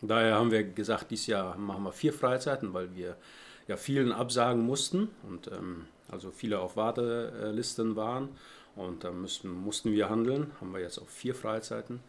Daher 0.00 0.34
haben 0.34 0.50
wir 0.50 0.64
gesagt, 0.64 1.12
dieses 1.12 1.28
Jahr 1.28 1.56
machen 1.56 1.84
wir 1.84 1.92
vier 1.92 2.12
Freizeiten, 2.12 2.74
weil 2.74 2.92
wir 2.96 3.16
ja 3.68 3.76
vielen 3.76 4.10
absagen 4.10 4.66
mussten 4.66 5.08
und 5.28 5.46
ähm, 5.46 5.86
also 6.10 6.32
viele 6.32 6.58
auf 6.58 6.76
Wartelisten 6.76 7.94
waren 7.94 8.30
und 8.74 9.04
da 9.04 9.12
müssten, 9.12 9.48
mussten 9.50 9.92
wir 9.92 10.10
handeln. 10.10 10.50
Haben 10.60 10.72
wir 10.72 10.80
jetzt 10.80 10.98
auf 10.98 11.08
vier 11.08 11.34
Freizeiten. 11.36 12.00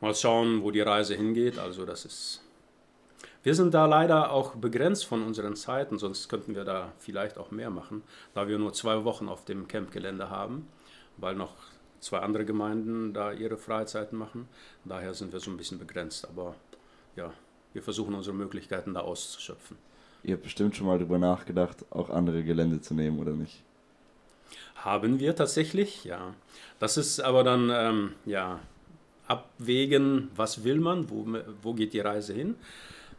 Mal 0.00 0.14
schauen, 0.14 0.62
wo 0.62 0.70
die 0.70 0.82
Reise 0.82 1.14
hingeht. 1.14 1.58
Also 1.58 1.86
das 1.86 2.04
ist. 2.04 2.43
Wir 3.44 3.54
sind 3.54 3.74
da 3.74 3.84
leider 3.84 4.30
auch 4.30 4.54
begrenzt 4.54 5.04
von 5.04 5.22
unseren 5.22 5.54
Zeiten, 5.54 5.98
sonst 5.98 6.30
könnten 6.30 6.54
wir 6.54 6.64
da 6.64 6.92
vielleicht 6.98 7.36
auch 7.36 7.50
mehr 7.50 7.68
machen, 7.68 8.02
da 8.32 8.48
wir 8.48 8.58
nur 8.58 8.72
zwei 8.72 9.04
Wochen 9.04 9.28
auf 9.28 9.44
dem 9.44 9.68
Campgelände 9.68 10.30
haben, 10.30 10.66
weil 11.18 11.34
noch 11.34 11.52
zwei 12.00 12.20
andere 12.20 12.46
Gemeinden 12.46 13.12
da 13.12 13.32
ihre 13.32 13.58
Freizeiten 13.58 14.18
machen. 14.18 14.48
Daher 14.86 15.12
sind 15.12 15.34
wir 15.34 15.40
so 15.40 15.50
ein 15.50 15.58
bisschen 15.58 15.78
begrenzt, 15.78 16.26
aber 16.26 16.54
ja, 17.16 17.34
wir 17.74 17.82
versuchen 17.82 18.14
unsere 18.14 18.34
Möglichkeiten 18.34 18.94
da 18.94 19.00
auszuschöpfen. 19.00 19.76
Ihr 20.22 20.36
habt 20.36 20.44
bestimmt 20.44 20.74
schon 20.74 20.86
mal 20.86 20.98
drüber 20.98 21.18
nachgedacht, 21.18 21.84
auch 21.90 22.08
andere 22.08 22.44
Gelände 22.44 22.80
zu 22.80 22.94
nehmen, 22.94 23.18
oder 23.18 23.32
nicht? 23.32 23.62
Haben 24.76 25.20
wir 25.20 25.36
tatsächlich, 25.36 26.04
ja. 26.04 26.32
Das 26.78 26.96
ist 26.96 27.20
aber 27.20 27.44
dann, 27.44 27.70
ähm, 27.70 28.12
ja, 28.24 28.60
abwägen, 29.26 30.30
was 30.34 30.64
will 30.64 30.80
man, 30.80 31.10
wo, 31.10 31.26
wo 31.60 31.74
geht 31.74 31.92
die 31.92 32.00
Reise 32.00 32.32
hin. 32.32 32.54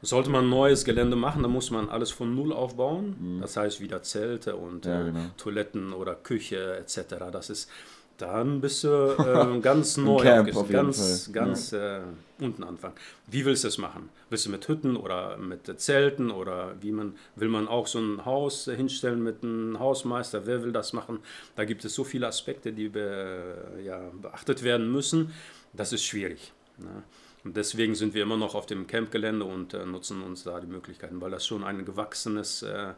Sollte 0.06 0.30
man 0.30 0.50
neues 0.50 0.86
Gelände 0.86 1.16
machen, 1.16 1.42
dann 1.44 1.52
muss 1.52 1.72
man 1.72 1.90
alles 1.90 2.12
von 2.12 2.36
Null 2.36 2.54
aufbauen. 2.54 3.40
Das 3.42 3.58
heißt 3.58 3.82
wieder 3.82 4.04
Zelte 4.04 4.56
und 4.56 4.86
Mhm. 4.86 4.92
Ja, 4.92 5.02
äh, 5.02 5.06
genau. 5.06 5.20
Toiletten 5.38 5.94
oder 5.94 6.16
Küche 6.16 6.78
etc. 6.78 7.16
Das 7.32 7.50
ist, 7.50 7.70
dann 8.18 8.62
bist 8.62 8.84
du 8.84 8.88
äh, 9.58 9.60
ganz 9.60 9.98
neu 9.98 10.22
Camp 10.22 10.70
ganz, 10.70 11.26
Fall. 11.26 11.34
ganz 11.34 11.74
äh, 11.74 12.00
unten 12.40 12.64
anfangen. 12.64 12.96
Wie 13.28 13.44
willst 13.46 13.64
du 13.64 13.68
es 13.68 13.78
machen? 13.78 14.10
Willst 14.30 14.46
du 14.46 14.52
mit 14.52 14.68
Hütten 14.68 14.96
oder 14.96 15.38
mit 15.38 15.70
Zelten 15.82 16.32
oder 16.32 16.76
wie 16.82 16.92
man, 16.92 17.16
will 17.36 17.50
man 17.50 17.68
auch 17.68 17.88
so 17.88 18.00
ein 18.00 18.26
Haus 18.26 18.66
hinstellen 18.66 19.22
mit 19.24 19.44
einem 19.44 19.80
Hausmeister? 19.80 20.46
Wer 20.46 20.64
will 20.64 20.72
das 20.72 20.94
machen? 20.94 21.20
Da 21.56 21.66
gibt 21.66 21.84
es 21.84 21.94
so 21.96 22.04
viele 22.04 22.28
Aspekte, 22.28 22.72
die 22.74 22.90
be, 22.90 23.56
ja, 23.84 24.00
beachtet 24.22 24.64
werden 24.64 24.92
müssen. 24.92 25.34
Das 25.74 25.92
ist 25.94 26.04
schwierig. 26.06 26.54
Ne? 26.78 27.04
Und 27.46 27.56
deswegen 27.56 27.94
sind 27.94 28.16
wir 28.16 28.24
immer 28.24 28.38
noch 28.38 28.56
auf 28.56 28.66
dem 28.66 28.88
Campgelände 28.88 29.46
und 29.46 29.76
äh, 29.76 29.86
nutzen 29.86 30.24
uns 30.24 30.44
da 30.44 30.60
die 30.60 30.68
Möglichkeiten, 30.68 31.22
weil 31.22 31.30
das 31.30 31.46
schon 31.46 31.64
ein 31.64 31.86
gewachsenes 31.86 32.64
äh, 32.64 32.94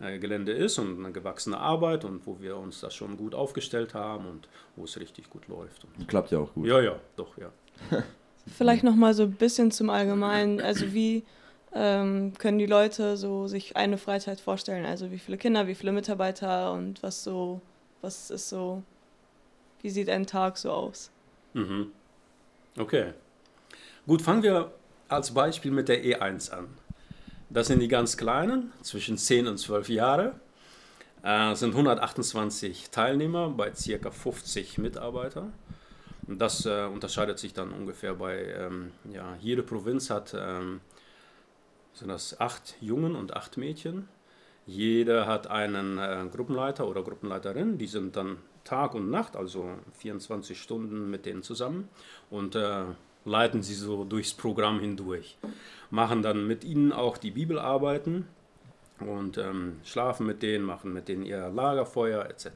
äh, 0.00 0.18
Gelände 0.18 0.50
ist 0.50 0.80
und 0.80 0.98
eine 0.98 1.12
gewachsene 1.12 1.56
Arbeit 1.58 2.04
und 2.04 2.26
wo 2.26 2.40
wir 2.40 2.56
uns 2.56 2.80
das 2.80 2.92
schon 2.92 3.16
gut 3.16 3.36
aufgestellt 3.36 3.94
haben 3.94 4.26
und 4.26 4.48
wo 4.74 4.82
es 4.84 4.98
richtig 4.98 5.30
gut 5.30 5.46
läuft. 5.46 5.84
Und 5.84 6.08
Klappt 6.08 6.32
ja 6.32 6.40
auch 6.40 6.52
gut. 6.52 6.66
ja, 6.66 6.80
ja, 6.80 6.96
doch, 7.14 7.38
ja. 7.38 7.52
Vielleicht 8.56 8.82
noch 8.82 8.96
mal 8.96 9.14
so 9.14 9.22
ein 9.22 9.32
bisschen 9.32 9.70
zum 9.70 9.88
Allgemeinen. 9.90 10.60
Also 10.60 10.92
wie 10.92 11.22
ähm, 11.72 12.32
können 12.36 12.58
die 12.58 12.66
Leute 12.66 13.16
so 13.16 13.46
sich 13.46 13.76
eine 13.76 13.96
Freizeit 13.96 14.40
vorstellen? 14.40 14.86
Also 14.86 15.12
wie 15.12 15.18
viele 15.20 15.38
Kinder, 15.38 15.68
wie 15.68 15.76
viele 15.76 15.92
Mitarbeiter 15.92 16.72
und 16.72 17.00
was 17.04 17.22
so, 17.22 17.60
was 18.02 18.30
ist 18.30 18.48
so, 18.48 18.82
wie 19.82 19.90
sieht 19.90 20.10
ein 20.10 20.26
Tag 20.26 20.58
so 20.58 20.72
aus? 20.72 21.12
Mhm. 21.52 21.92
Okay. 22.76 23.12
Gut, 24.06 24.20
fangen 24.20 24.42
wir 24.42 24.70
als 25.08 25.32
Beispiel 25.32 25.70
mit 25.70 25.88
der 25.88 26.04
E1 26.04 26.50
an. 26.50 26.68
Das 27.48 27.68
sind 27.68 27.80
die 27.80 27.88
ganz 27.88 28.18
kleinen, 28.18 28.70
zwischen 28.82 29.16
10 29.16 29.46
und 29.46 29.56
12 29.56 29.88
Jahre. 29.88 30.34
Äh, 31.22 31.54
sind 31.54 31.70
128 31.70 32.90
Teilnehmer 32.90 33.48
bei 33.48 33.70
ca. 33.70 34.10
50 34.10 34.76
Mitarbeiter. 34.76 35.46
Und 36.26 36.38
das 36.38 36.66
äh, 36.66 36.84
unterscheidet 36.84 37.38
sich 37.38 37.54
dann 37.54 37.72
ungefähr 37.72 38.12
bei, 38.12 38.44
ähm, 38.44 38.92
ja, 39.10 39.38
jede 39.40 39.62
Provinz 39.62 40.10
hat, 40.10 40.36
ähm, 40.38 40.82
sind 41.94 42.08
das 42.08 42.38
acht 42.38 42.76
Jungen 42.82 43.16
und 43.16 43.34
acht 43.34 43.56
Mädchen. 43.56 44.06
Jeder 44.66 45.26
hat 45.26 45.46
einen 45.46 45.96
äh, 45.96 46.26
Gruppenleiter 46.30 46.86
oder 46.86 47.02
Gruppenleiterin, 47.02 47.78
die 47.78 47.86
sind 47.86 48.16
dann 48.16 48.36
Tag 48.64 48.94
und 48.94 49.10
Nacht, 49.10 49.34
also 49.34 49.70
24 49.98 50.60
Stunden 50.60 51.10
mit 51.10 51.24
denen 51.24 51.42
zusammen 51.42 51.88
und 52.28 52.54
äh, 52.54 52.84
leiten 53.24 53.62
sie 53.62 53.74
so 53.74 54.04
durchs 54.04 54.34
Programm 54.34 54.80
hindurch. 54.80 55.36
Machen 55.90 56.22
dann 56.22 56.46
mit 56.46 56.64
ihnen 56.64 56.92
auch 56.92 57.16
die 57.18 57.30
Bibelarbeiten 57.30 58.26
und 59.00 59.38
ähm, 59.38 59.80
schlafen 59.84 60.26
mit 60.26 60.42
denen, 60.42 60.64
machen 60.64 60.92
mit 60.92 61.08
denen 61.08 61.24
ihr 61.24 61.48
Lagerfeuer 61.48 62.26
etc. 62.26 62.48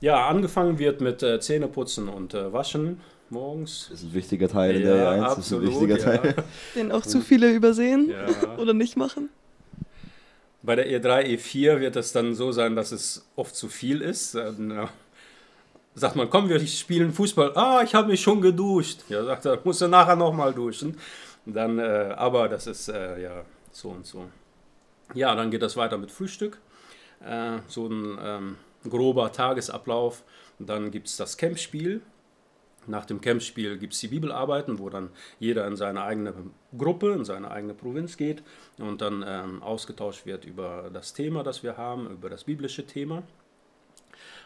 Ja, 0.00 0.28
angefangen 0.28 0.78
wird 0.78 1.00
mit 1.00 1.22
äh, 1.22 1.40
Zähneputzen 1.40 2.08
und 2.08 2.34
äh, 2.34 2.52
Waschen 2.52 3.00
morgens. 3.30 3.88
Das 3.90 4.00
ist 4.00 4.06
ein 4.06 4.14
wichtiger 4.14 4.48
Teil 4.48 4.76
in 4.76 4.82
Ja, 4.82 4.94
der 4.94 5.12
E1. 5.12 5.36
Das 5.36 5.38
ist 5.38 5.52
ein 5.52 5.62
wichtiger 5.62 5.98
ja. 5.98 6.16
Teil. 6.16 6.34
Den 6.74 6.92
auch 6.92 7.02
zu 7.02 7.20
viele 7.20 7.50
übersehen 7.52 8.10
Ja. 8.10 8.56
oder 8.58 8.74
nicht 8.74 8.96
machen? 8.96 9.28
Bei 10.62 10.76
der 10.76 10.88
E 10.88 10.98
E3, 10.98 11.38
E4 11.38 11.80
wird 11.80 11.96
es 11.96 12.12
dann 12.12 12.34
so 12.34 12.52
sein, 12.52 12.76
dass 12.76 12.92
es 12.92 13.26
oft 13.36 13.54
zu 13.54 13.68
viel 13.68 14.02
ist. 14.02 14.34
Dann 14.34 14.70
äh, 14.70 14.86
sagt 15.94 16.16
man, 16.16 16.30
komm, 16.30 16.48
wir 16.48 16.60
spielen 16.66 17.12
Fußball. 17.12 17.56
Ah, 17.56 17.82
ich 17.84 17.94
habe 17.94 18.08
mich 18.08 18.20
schon 18.20 18.40
geduscht. 18.40 19.00
Ja, 19.08 19.24
sagt 19.24 19.44
er, 19.46 19.58
musst 19.64 19.80
du 19.80 19.88
nachher 19.88 20.16
nochmal 20.16 20.52
duschen. 20.54 20.96
Dann, 21.46 21.78
äh, 21.78 22.14
aber 22.16 22.48
das 22.48 22.66
ist 22.66 22.88
äh, 22.88 23.22
ja 23.22 23.44
so 23.72 23.90
und 23.90 24.06
so. 24.06 24.28
Ja, 25.14 25.34
dann 25.34 25.50
geht 25.50 25.62
das 25.62 25.76
weiter 25.76 25.98
mit 25.98 26.10
Frühstück. 26.10 26.58
Äh, 27.24 27.58
so 27.66 27.86
ein 27.86 28.18
ähm, 28.22 28.56
grober 28.88 29.32
Tagesablauf. 29.32 30.22
Dann 30.58 30.90
gibt 30.90 31.08
es 31.08 31.16
das 31.16 31.36
Campspiel. 31.36 32.02
Nach 32.86 33.04
dem 33.04 33.20
Campspiel 33.20 33.78
gibt 33.78 33.92
es 33.92 34.00
die 34.00 34.08
Bibelarbeiten, 34.08 34.78
wo 34.78 34.88
dann 34.88 35.10
jeder 35.38 35.66
in 35.66 35.76
seine 35.76 36.02
eigene 36.02 36.32
Gruppe, 36.76 37.12
in 37.12 37.24
seine 37.24 37.50
eigene 37.50 37.74
Provinz 37.74 38.16
geht 38.16 38.42
und 38.78 39.02
dann 39.02 39.24
ähm, 39.26 39.62
ausgetauscht 39.62 40.24
wird 40.24 40.46
über 40.46 40.90
das 40.92 41.12
Thema, 41.12 41.42
das 41.42 41.62
wir 41.62 41.76
haben, 41.76 42.10
über 42.10 42.30
das 42.30 42.44
biblische 42.44 42.86
Thema. 42.86 43.22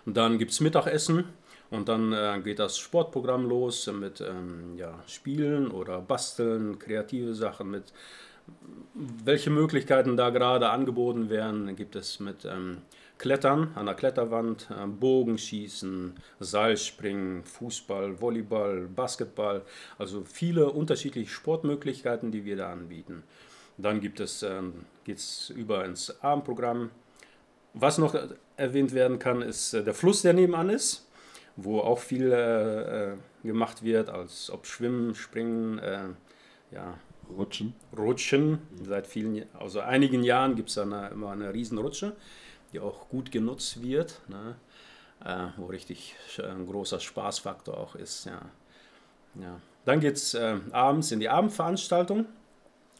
Und 0.06 0.16
dann 0.16 0.38
gibt 0.38 0.50
es 0.52 0.60
Mittagessen 0.60 1.24
und 1.70 1.88
dann 1.88 2.12
äh, 2.12 2.40
geht 2.42 2.58
das 2.58 2.78
Sportprogramm 2.78 3.48
los 3.48 3.90
mit 3.92 4.20
ähm, 4.20 4.76
ja, 4.76 5.02
Spielen 5.06 5.70
oder 5.70 6.00
Basteln, 6.00 6.78
kreative 6.78 7.34
Sachen, 7.34 7.70
mit 7.70 7.92
welche 8.94 9.50
Möglichkeiten 9.50 10.16
da 10.16 10.30
gerade 10.30 10.70
angeboten 10.70 11.30
werden. 11.30 11.74
Gibt 11.76 11.96
es 11.96 12.20
mit 12.20 12.44
ähm, 12.44 12.82
Klettern 13.18 13.72
an 13.74 13.86
der 13.86 13.94
Kletterwand, 13.94 14.68
äh, 14.70 14.86
Bogenschießen, 14.86 16.14
Seilspringen, 16.40 17.44
Fußball, 17.44 18.20
Volleyball, 18.20 18.86
Basketball, 18.94 19.62
also 19.98 20.24
viele 20.24 20.70
unterschiedliche 20.70 21.30
Sportmöglichkeiten, 21.30 22.30
die 22.30 22.44
wir 22.44 22.56
da 22.56 22.72
anbieten. 22.72 23.22
Dann 23.78 24.00
gibt 24.00 24.20
es, 24.20 24.42
äh, 24.42 24.62
geht 25.04 25.18
es 25.18 25.50
über 25.50 25.84
ins 25.84 26.22
Abendprogramm. 26.22 26.90
Was 27.74 27.98
noch 27.98 28.16
erwähnt 28.56 28.94
werden 28.94 29.18
kann, 29.18 29.42
ist 29.42 29.74
äh, 29.74 29.84
der 29.84 29.94
Fluss, 29.94 30.22
der 30.22 30.32
nebenan 30.32 30.70
ist, 30.70 31.06
wo 31.56 31.80
auch 31.80 31.98
viel 31.98 32.32
äh, 32.32 33.12
äh 33.12 33.16
gemacht 33.42 33.82
wird, 33.84 34.08
als 34.08 34.50
ob 34.50 34.64
Schwimmen, 34.64 35.14
Springen, 35.14 35.78
äh, 35.78 36.04
ja, 36.70 36.94
Rutschen. 37.28 37.74
Rutschen. 37.94 38.58
Seit 38.82 39.06
vielen, 39.06 39.44
also 39.52 39.80
einigen 39.80 40.22
Jahren 40.24 40.56
gibt 40.56 40.70
es 40.70 40.76
da 40.76 40.82
eine, 40.82 41.08
immer 41.08 41.32
eine 41.32 41.52
Riesenrutsche 41.52 42.14
die 42.74 42.80
auch 42.80 43.08
gut 43.08 43.30
genutzt 43.30 43.82
wird, 43.82 44.20
ne? 44.28 44.56
äh, 45.24 45.46
wo 45.56 45.66
richtig 45.66 46.16
ein 46.42 46.66
großer 46.66 47.00
Spaßfaktor 47.00 47.78
auch 47.78 47.94
ist. 47.94 48.26
Ja. 48.26 48.42
Ja. 49.40 49.60
Dann 49.84 50.00
geht 50.00 50.16
es 50.16 50.34
äh, 50.34 50.58
abends 50.72 51.12
in 51.12 51.20
die 51.20 51.28
Abendveranstaltung, 51.28 52.26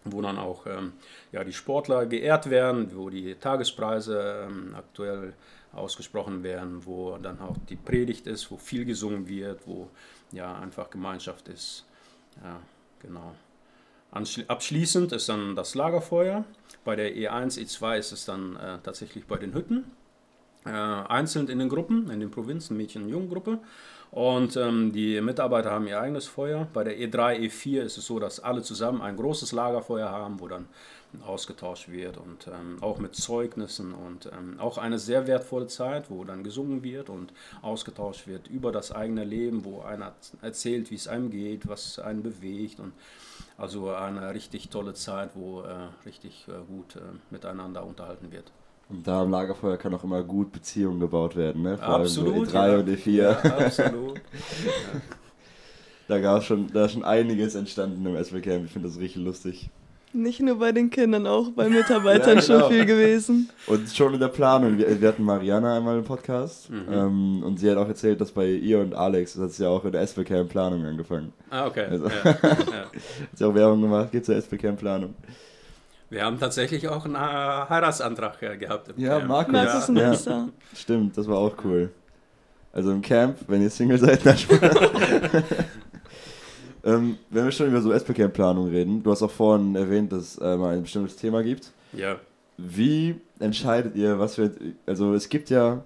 wo 0.05 0.21
dann 0.21 0.39
auch 0.39 0.67
ähm, 0.67 0.93
ja, 1.33 1.45
die 1.45 1.53
Sportler 1.53 2.07
geehrt 2.07 2.51
werden, 2.51 2.95
wo 2.95 3.11
die 3.11 3.35
Tagespreise 3.35 4.47
ähm, 4.49 4.75
aktuell 4.77 5.35
ausgesprochen 5.73 6.43
werden, 6.43 6.87
wo 6.87 7.17
dann 7.19 7.41
auch 7.41 7.57
die 7.69 7.77
Predigt 7.77 8.27
ist, 8.27 8.51
wo 8.51 8.57
viel 8.57 8.85
gesungen 8.85 9.29
wird, 9.29 9.67
wo 9.67 9.89
ja 10.33 10.55
einfach 10.57 10.91
Gemeinschaft 10.91 11.49
ist. 11.49 11.85
Ja, 12.43 12.61
genau. 13.01 13.35
Abschließend 14.47 15.13
ist 15.13 15.29
dann 15.29 15.57
das 15.57 15.75
Lagerfeuer. 15.75 16.45
Bei 16.85 16.95
der 16.95 17.17
E1, 17.17 17.59
E2 17.59 17.99
ist 17.99 18.13
es 18.13 18.25
dann 18.25 18.57
äh, 18.57 18.79
tatsächlich 18.83 19.27
bei 19.27 19.37
den 19.39 19.55
Hütten. 19.55 19.91
Äh, 20.65 20.71
einzeln 20.71 21.49
in 21.49 21.59
den 21.59 21.69
Gruppen, 21.69 22.09
in 22.11 22.21
den 22.21 22.31
Provinzen, 22.31 22.77
Mädchen- 22.77 23.05
und 23.05 23.09
Junggruppe. 23.09 23.59
Und 24.15 24.57
ähm, 24.57 24.93
die 24.93 25.21
Mitarbeiter 25.21 25.73
haben 25.73 25.89
ihr 25.89 26.01
eigenes 26.01 26.29
Feuer. 26.29 26.69
Bei 26.73 26.85
der 26.85 26.97
E3, 26.97 27.37
E4 27.49 27.83
ist 27.83 27.99
es 27.99 28.07
so, 28.07 28.21
dass 28.21 28.39
alle 28.39 28.63
zusammen 28.63 29.03
ein 29.03 29.17
großes 29.17 29.51
Lagerfeuer 29.51 30.09
haben, 30.09 30.39
wo 30.39 30.47
dann 30.47 30.69
ausgetauscht 31.27 31.89
wird 31.89 32.17
und 32.17 32.47
ähm, 32.47 32.81
auch 32.81 32.99
mit 32.99 33.17
Zeugnissen 33.17 33.93
und 33.93 34.27
ähm, 34.27 34.61
auch 34.61 34.79
eine 34.79 35.01
sehr 35.01 35.27
wertvolle 35.27 35.67
Zeit, 35.67 36.11
wo 36.11 36.23
dann 36.23 36.45
gesungen 36.45 36.85
wird 36.85 37.09
und 37.09 37.33
ausgetauscht 37.61 38.29
wird 38.29 38.47
über 38.47 38.71
das 38.71 38.93
eigene 38.93 39.25
Leben, 39.25 39.65
wo 39.65 39.81
einer 39.81 40.13
erzählt, 40.43 40.93
wie 40.93 40.97
es 40.97 41.09
einem 41.09 41.31
geht, 41.31 41.67
was 41.67 41.99
einen 41.99 42.23
bewegt 42.23 42.79
und 42.79 42.93
also 43.59 43.91
eine 43.91 44.33
richtig 44.33 44.69
tolle 44.69 44.95
Zeit, 44.95 45.31
wo 45.35 45.63
äh, 45.63 45.89
richtig 46.07 46.47
äh, 46.47 46.53
gut 46.69 46.95
äh, 46.95 47.01
miteinander 47.31 47.85
unterhalten 47.85 48.31
wird. 48.31 48.53
Und 48.91 49.07
da 49.07 49.23
am 49.23 49.31
Lagerfeuer 49.31 49.77
kann 49.77 49.95
auch 49.95 50.05
immer 50.05 50.23
gut 50.23 50.53
Beziehungen 50.53 51.01
gebaut 51.01 51.37
werden, 51.37 51.63
ne? 51.63 51.79
Vor 51.79 51.89
absolut. 51.89 52.51
So 52.51 52.57
E3 52.57 52.73
ja. 52.73 52.79
und 52.79 52.89
E4. 52.89 53.11
Ja, 53.13 53.31
absolut. 53.59 54.17
ja. 54.17 55.01
Da 56.07 56.19
gab 56.19 56.43
schon, 56.43 56.71
da 56.73 56.85
ist 56.85 56.93
schon 56.93 57.05
einiges 57.05 57.55
entstanden 57.55 58.05
im 58.05 58.23
SW 58.23 58.41
Camp. 58.41 58.67
Ich 58.67 58.73
finde 58.73 58.89
das 58.89 58.99
richtig 58.99 59.23
lustig. 59.23 59.71
Nicht 60.13 60.41
nur 60.41 60.61
bei 60.61 60.71
den 60.71 60.91
Kindern, 60.91 61.27
auch 61.27 61.51
bei 61.51 61.69
Mitarbeitern 61.71 62.39
ja, 62.39 62.41
genau. 62.41 62.61
schon 62.61 62.73
viel 62.73 62.87
gewesen. 62.87 63.51
Und 63.67 63.89
schon 63.89 64.15
in 64.15 64.21
der 64.21 64.29
Planung. 64.29 64.79
Wir, 64.79 65.01
wir 65.01 65.09
hatten 65.09 65.25
Mariana 65.25 65.77
einmal 65.77 65.99
im 65.99 66.05
Podcast 66.05 66.71
mhm. 66.71 66.93
ähm, 66.93 67.43
und 67.43 67.59
sie 67.59 67.69
hat 67.69 67.79
auch 67.79 67.89
erzählt, 67.89 68.21
dass 68.21 68.31
bei 68.31 68.49
ihr 68.49 68.79
und 68.81 68.95
Alex, 68.95 69.33
das 69.33 69.43
hat 69.43 69.51
sie 69.53 69.65
ja 69.65 69.71
auch 69.71 69.85
in 69.85 69.93
der 69.93 70.03
SBK 70.03 70.45
Planung 70.45 70.85
angefangen. 70.85 71.33
Ah, 71.51 71.67
okay. 71.67 71.87
Also, 71.91 72.07
ja, 72.07 72.13
ja. 72.25 72.35
hat 72.43 72.93
sie 73.33 73.45
auch 73.45 73.55
Werbung 73.55 73.81
gemacht, 73.81 74.13
geht 74.13 74.25
zur 74.25 74.37
SBK 74.37 74.77
Planung. 74.77 75.15
Wir 76.15 76.25
haben 76.25 76.39
tatsächlich 76.39 76.89
auch 76.89 77.05
einen 77.05 77.19
Heiratsantrag 77.19 78.39
gehabt. 78.61 78.95
ja, 78.97 79.19
Camp. 79.19 79.29
Markus. 79.29 79.89
Markus 79.89 80.25
ja. 80.27 80.33
ja. 80.33 80.49
Stimmt, 80.75 81.19
das 81.19 81.27
war 81.27 81.39
auch 81.39 81.57
cool. 81.65 81.91
Also 82.73 82.93
im 82.93 83.03
Camp, 83.03 83.39
wenn 83.49 83.61
ihr 83.63 83.71
Single 83.71 83.99
seid, 83.99 84.25
dann 84.25 84.37
Ähm, 86.85 87.17
wenn 87.31 87.45
wir 87.47 87.51
schon 87.51 87.69
über 87.69 87.81
so 87.81 87.93
SPCam-Planung 87.93 88.69
reden, 88.69 89.03
du 89.03 89.11
hast 89.11 89.23
auch 89.23 89.31
vorhin 89.31 89.75
erwähnt, 89.75 90.13
dass 90.13 90.23
es 90.23 90.39
äh, 90.39 90.57
mal 90.57 90.75
ein 90.75 90.83
bestimmtes 90.83 91.17
Thema 91.17 91.43
gibt. 91.43 91.73
Ja. 91.95 92.17
Wie 92.59 93.21
entscheidet 93.41 93.97
ihr, 93.97 94.19
was 94.19 94.37
wir. 94.37 94.53
Also, 94.87 95.15
es 95.15 95.29
gibt 95.29 95.51
ja. 95.51 95.83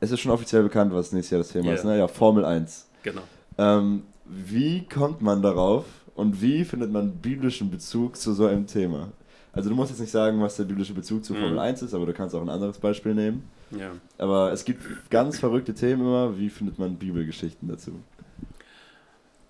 Es 0.00 0.10
ist 0.10 0.20
schon 0.20 0.32
offiziell 0.32 0.62
bekannt, 0.62 0.92
was 0.92 1.12
nächstes 1.12 1.30
Jahr 1.30 1.38
das 1.38 1.48
Thema 1.48 1.68
yeah. 1.68 1.74
ist, 1.74 1.84
ne? 1.84 1.98
Ja, 1.98 2.08
Formel 2.08 2.44
1. 2.44 2.86
Genau. 3.02 3.22
Ähm, 3.56 4.02
wie 4.26 4.86
kommt 4.86 5.22
man 5.22 5.40
darauf 5.40 5.86
und 6.14 6.42
wie 6.42 6.64
findet 6.64 6.92
man 6.92 7.16
biblischen 7.16 7.70
Bezug 7.70 8.18
zu 8.18 8.34
so 8.34 8.46
einem 8.46 8.66
Thema? 8.66 9.08
Also, 9.54 9.70
du 9.70 9.76
musst 9.76 9.90
jetzt 9.90 10.00
nicht 10.00 10.10
sagen, 10.10 10.40
was 10.40 10.56
der 10.56 10.64
biblische 10.64 10.94
Bezug 10.94 11.24
zu 11.24 11.34
mhm. 11.34 11.38
Formel 11.38 11.58
1 11.58 11.82
ist, 11.82 11.94
aber 11.94 12.06
du 12.06 12.12
kannst 12.12 12.34
auch 12.34 12.42
ein 12.42 12.48
anderes 12.48 12.78
Beispiel 12.78 13.14
nehmen. 13.14 13.48
Ja. 13.70 13.92
Aber 14.18 14.52
es 14.52 14.64
gibt 14.64 15.10
ganz 15.10 15.38
verrückte 15.38 15.74
Themen 15.74 16.02
immer. 16.02 16.38
Wie 16.38 16.50
findet 16.50 16.78
man 16.78 16.96
Bibelgeschichten 16.96 17.68
dazu? 17.68 17.92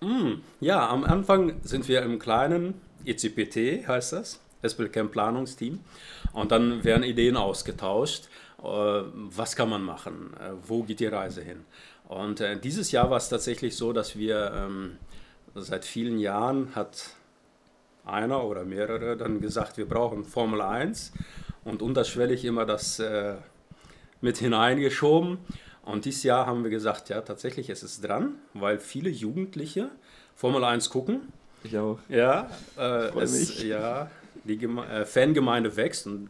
Mm, 0.01 0.41
ja, 0.59 0.87
am 0.87 1.03
Anfang 1.03 1.55
sind 1.63 1.87
wir 1.87 2.01
im 2.03 2.19
kleinen 2.19 2.75
ECPT, 3.05 3.87
heißt 3.87 4.13
das, 4.13 4.39
Camp 4.91 5.11
Planungsteam. 5.11 5.79
Und 6.33 6.51
dann 6.51 6.83
werden 6.83 7.03
Ideen 7.03 7.37
ausgetauscht. 7.37 8.27
Äh, 8.63 8.67
was 9.13 9.55
kann 9.55 9.69
man 9.69 9.83
machen? 9.83 10.33
Äh, 10.39 10.53
wo 10.67 10.83
geht 10.83 10.99
die 10.99 11.05
Reise 11.05 11.41
hin? 11.41 11.65
Und 12.07 12.39
äh, 12.39 12.59
dieses 12.59 12.91
Jahr 12.91 13.09
war 13.09 13.17
es 13.17 13.29
tatsächlich 13.29 13.75
so, 13.75 13.93
dass 13.93 14.17
wir 14.17 14.51
ähm, 14.53 14.97
seit 15.55 15.85
vielen 15.85 16.19
Jahren 16.19 16.75
hat 16.75 17.11
einer 18.05 18.43
oder 18.43 18.63
mehrere 18.63 19.17
dann 19.17 19.41
gesagt, 19.41 19.77
wir 19.77 19.87
brauchen 19.87 20.25
Formel 20.25 20.61
1 20.61 21.11
und 21.63 21.81
unterschwellig 21.81 22.45
immer 22.45 22.65
das 22.65 23.01
mit 24.21 24.37
hineingeschoben. 24.37 25.37
Und 25.83 26.05
dieses 26.05 26.23
Jahr 26.23 26.47
haben 26.47 26.63
wir 26.63 26.71
gesagt, 26.71 27.09
ja, 27.09 27.21
tatsächlich 27.21 27.69
ist 27.69 27.83
es 27.83 28.01
dran, 28.01 28.35
weil 28.53 28.79
viele 28.79 29.09
Jugendliche 29.09 29.89
Formel 30.35 30.63
1 30.63 30.89
gucken. 30.89 31.31
Ich 31.63 31.77
auch. 31.77 31.99
Ja, 32.09 32.49
äh, 32.77 33.17
es, 33.19 33.63
ja 33.63 34.09
die 34.43 34.57
Geme 34.57 34.85
äh, 34.87 35.05
Fangemeinde 35.05 35.75
wächst 35.75 36.07
und 36.07 36.29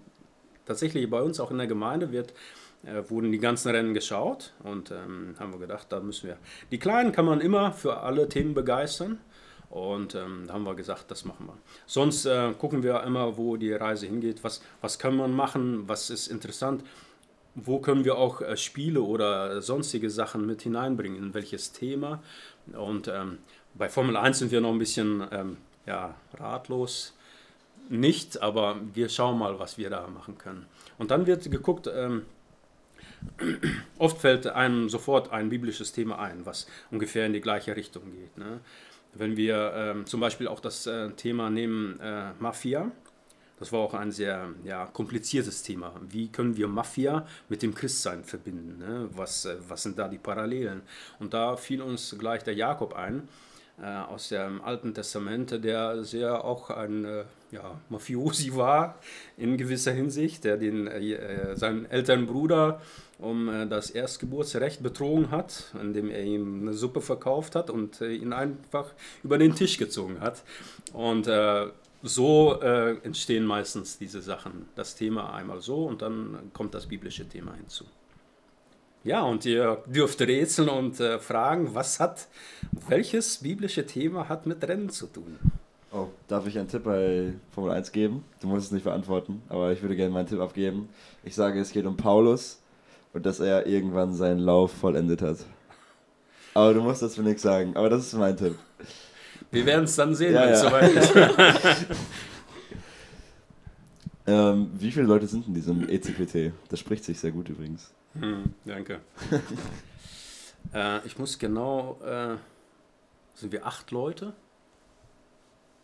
tatsächlich 0.65 1.09
bei 1.09 1.21
uns 1.21 1.39
auch 1.39 1.51
in 1.51 1.57
der 1.57 1.67
Gemeinde 1.67 2.11
wird, 2.11 2.33
äh, 2.85 3.09
wurden 3.09 3.31
die 3.31 3.39
ganzen 3.39 3.71
Rennen 3.71 3.93
geschaut 3.93 4.53
und 4.63 4.91
ähm, 4.91 5.35
haben 5.39 5.53
wir 5.53 5.59
gedacht, 5.59 5.87
da 5.89 5.99
müssen 5.99 6.27
wir. 6.27 6.37
Die 6.71 6.79
Kleinen 6.79 7.11
kann 7.11 7.25
man 7.25 7.41
immer 7.41 7.71
für 7.71 7.97
alle 7.97 8.29
Themen 8.29 8.53
begeistern. 8.53 9.19
Und 9.75 10.15
ähm, 10.15 10.45
da 10.47 10.53
haben 10.53 10.63
wir 10.63 10.73
gesagt, 10.73 11.11
das 11.11 11.25
machen 11.25 11.47
wir. 11.47 11.57
Sonst 11.85 12.25
äh, 12.25 12.53
gucken 12.57 12.81
wir 12.81 13.03
immer, 13.03 13.35
wo 13.35 13.57
die 13.57 13.73
Reise 13.73 14.05
hingeht. 14.05 14.41
Was, 14.41 14.61
was 14.79 14.97
kann 14.99 15.17
man 15.17 15.35
machen? 15.35 15.83
Was 15.89 16.09
ist 16.09 16.27
interessant? 16.27 16.81
wo 17.55 17.79
können 17.79 18.03
wir 18.03 18.17
auch 18.17 18.41
äh, 18.41 18.57
Spiele 18.57 19.01
oder 19.01 19.61
sonstige 19.61 20.09
Sachen 20.09 20.45
mit 20.45 20.61
hineinbringen, 20.61 21.17
in 21.17 21.33
welches 21.33 21.71
Thema. 21.71 22.21
Und 22.73 23.07
ähm, 23.07 23.39
bei 23.73 23.89
Formel 23.89 24.17
1 24.17 24.39
sind 24.39 24.51
wir 24.51 24.61
noch 24.61 24.71
ein 24.71 24.79
bisschen 24.79 25.25
ähm, 25.31 25.57
ja, 25.85 26.15
ratlos. 26.33 27.13
Nicht, 27.87 28.41
aber 28.41 28.77
wir 28.93 29.09
schauen 29.09 29.39
mal, 29.39 29.57
was 29.57 29.77
wir 29.77 29.89
da 29.89 30.07
machen 30.07 30.37
können. 30.37 30.65
Und 30.97 31.11
dann 31.11 31.27
wird 31.27 31.49
geguckt, 31.49 31.89
ähm, 31.93 32.23
oft 33.97 34.19
fällt 34.19 34.47
einem 34.47 34.89
sofort 34.89 35.31
ein 35.31 35.49
biblisches 35.49 35.93
Thema 35.93 36.19
ein, 36.19 36.45
was 36.45 36.67
ungefähr 36.91 37.25
in 37.25 37.33
die 37.33 37.41
gleiche 37.41 37.75
Richtung 37.75 38.11
geht. 38.11 38.37
Ne? 38.37 38.59
Wenn 39.15 39.37
wir 39.37 39.73
ähm, 39.75 40.05
zum 40.05 40.19
Beispiel 40.19 40.47
auch 40.47 40.59
das 40.59 40.85
äh, 40.87 41.09
Thema 41.11 41.49
nehmen 41.49 41.99
äh, 42.01 42.31
Mafia, 42.39 42.91
das 43.57 43.71
war 43.71 43.79
auch 43.79 43.93
ein 43.93 44.11
sehr 44.11 44.49
ja, 44.65 44.85
kompliziertes 44.87 45.63
Thema. 45.63 45.93
Wie 46.01 46.27
können 46.27 46.57
wir 46.57 46.67
Mafia 46.67 47.25
mit 47.47 47.61
dem 47.61 47.73
Christsein 47.73 48.25
verbinden? 48.25 48.77
Ne? 48.77 49.09
Was, 49.13 49.45
äh, 49.45 49.55
was 49.67 49.83
sind 49.83 49.97
da 49.97 50.09
die 50.09 50.17
Parallelen? 50.17 50.81
Und 51.19 51.33
da 51.33 51.55
fiel 51.55 51.81
uns 51.81 52.15
gleich 52.19 52.43
der 52.43 52.55
Jakob 52.55 52.93
ein 52.93 53.29
äh, 53.81 53.85
aus 53.85 54.29
dem 54.29 54.61
Alten 54.61 54.93
Testament, 54.93 55.63
der 55.63 56.03
sehr 56.03 56.43
auch 56.43 56.69
ein 56.69 57.05
äh, 57.05 57.23
ja, 57.51 57.79
Mafiosi 57.87 58.53
war 58.55 58.99
in 59.37 59.55
gewisser 59.55 59.93
Hinsicht, 59.93 60.43
der 60.43 60.57
den, 60.57 60.89
seinen 61.55 61.85
älteren 61.85 62.25
Bruder 62.25 62.81
um 63.19 63.49
äh, 63.49 63.67
das 63.67 63.89
Erstgeburtsrecht 63.89 64.83
betrogen 64.83 65.31
hat, 65.31 65.73
indem 65.81 66.09
er 66.09 66.23
ihm 66.23 66.61
eine 66.61 66.73
Suppe 66.73 67.01
verkauft 67.01 67.55
hat 67.55 67.69
und 67.69 68.01
ihn 68.01 68.33
einfach 68.33 68.93
über 69.23 69.37
den 69.37 69.55
Tisch 69.55 69.77
gezogen 69.77 70.19
hat. 70.19 70.43
Und 70.93 71.27
so 72.05 72.61
äh, 72.61 72.97
entstehen 73.03 73.45
meistens 73.45 73.97
diese 73.97 74.21
Sachen. 74.21 74.67
Das 74.75 74.95
Thema 74.95 75.33
einmal 75.33 75.61
so 75.61 75.85
und 75.85 76.01
dann 76.01 76.51
kommt 76.53 76.73
das 76.73 76.85
biblische 76.85 77.27
Thema 77.27 77.53
hinzu. 77.55 77.85
Ja, 79.03 79.21
und 79.21 79.45
ihr 79.45 79.83
dürft 79.85 80.21
rätseln 80.21 80.69
und 80.69 80.99
äh, 80.99 81.19
fragen, 81.19 81.75
was 81.75 81.99
hat, 81.99 82.27
welches 82.87 83.37
biblische 83.37 83.85
Thema 83.85 84.29
hat 84.29 84.45
mit 84.45 84.67
Rennen 84.67 84.89
zu 84.89 85.07
tun? 85.07 85.37
Oh, 85.91 86.07
darf 86.27 86.47
ich 86.47 86.57
einen 86.57 86.67
Tipp 86.67 86.83
bei 86.83 87.33
Formel 87.51 87.71
1 87.71 87.91
geben? 87.91 88.23
Du 88.41 88.47
musst 88.47 88.65
es 88.65 88.71
nicht 88.71 88.83
beantworten, 88.83 89.43
aber 89.47 89.71
ich 89.71 89.81
würde 89.81 89.95
gerne 89.95 90.11
meinen 90.11 90.27
Tipp 90.27 90.39
abgeben. 90.39 90.89
Ich 91.23 91.35
sage, 91.35 91.59
es 91.59 91.71
geht 91.71 91.85
um 91.85 91.97
Paulus 91.97 92.61
und 93.15 93.25
dass 93.25 93.39
er 93.39 93.65
irgendwann 93.65 94.13
seinen 94.13 94.39
Lauf 94.39 94.73
vollendet 94.73 95.21
hat. 95.21 95.37
Aber 96.53 96.73
du 96.73 96.81
musst 96.81 97.01
das 97.01 97.15
für 97.15 97.23
nichts 97.23 97.41
sagen, 97.41 97.75
aber 97.75 97.89
das 97.89 98.05
ist 98.05 98.13
mein 98.13 98.35
Tipp. 98.35 98.55
Wir 99.51 99.65
werden 99.65 99.85
es 99.85 99.95
dann 99.95 100.13
sehen, 100.13 100.33
Ja, 100.33 100.41
wenn 100.41 100.49
es 100.49 100.61
ja. 100.61 100.69
soweit 100.69 100.91
ist. 100.91 101.85
Ähm, 104.27 104.71
wie 104.73 104.91
viele 104.91 105.05
Leute 105.05 105.27
sind 105.27 105.45
in 105.47 105.53
diesem 105.53 105.87
ECPT? 105.87 106.51
Das 106.69 106.79
spricht 106.79 107.03
sich 107.03 107.19
sehr 107.19 107.29
gut 107.29 107.47
übrigens. 107.47 107.93
Hm, 108.19 108.55
danke. 108.65 108.99
äh, 110.73 111.05
ich 111.05 111.19
muss 111.19 111.37
genau, 111.37 111.99
äh, 112.03 112.35
sind 113.35 113.51
wir 113.51 113.67
acht 113.67 113.91
Leute? 113.91 114.33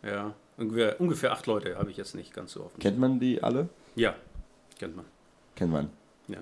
Ja, 0.02 0.34
ungefähr, 0.56 1.00
ungefähr 1.00 1.30
acht 1.30 1.46
Leute 1.46 1.78
habe 1.78 1.92
ich 1.92 1.96
jetzt 1.96 2.16
nicht 2.16 2.34
ganz 2.34 2.54
so 2.54 2.64
offen. 2.64 2.80
Kennt 2.80 2.98
man 2.98 3.20
die 3.20 3.40
alle? 3.40 3.68
ja, 3.94 4.16
kennt 4.76 4.96
man. 4.96 5.04
Kennt 5.54 5.70
man. 5.70 5.90
Ja. 6.26 6.38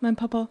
Mein 0.00 0.16
Papa. 0.16 0.48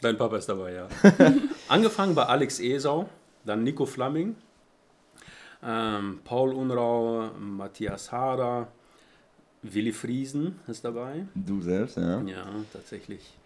Dein 0.00 0.16
Papa 0.16 0.36
ist 0.36 0.48
dabei, 0.48 0.72
ja. 0.74 0.88
Angefangen 1.68 2.14
bei 2.14 2.24
Alex 2.26 2.60
Esau, 2.60 3.08
dann 3.44 3.64
Nico 3.64 3.84
Flamming, 3.86 4.36
ähm, 5.62 6.20
Paul 6.24 6.52
Unrau, 6.54 7.30
Matthias 7.38 8.12
Hader, 8.12 8.68
Willi 9.62 9.92
Friesen 9.92 10.60
ist 10.68 10.84
dabei. 10.84 11.26
Du 11.34 11.60
selbst, 11.60 11.96
ja. 11.96 12.20
Ja, 12.22 12.46
tatsächlich. 12.72 13.36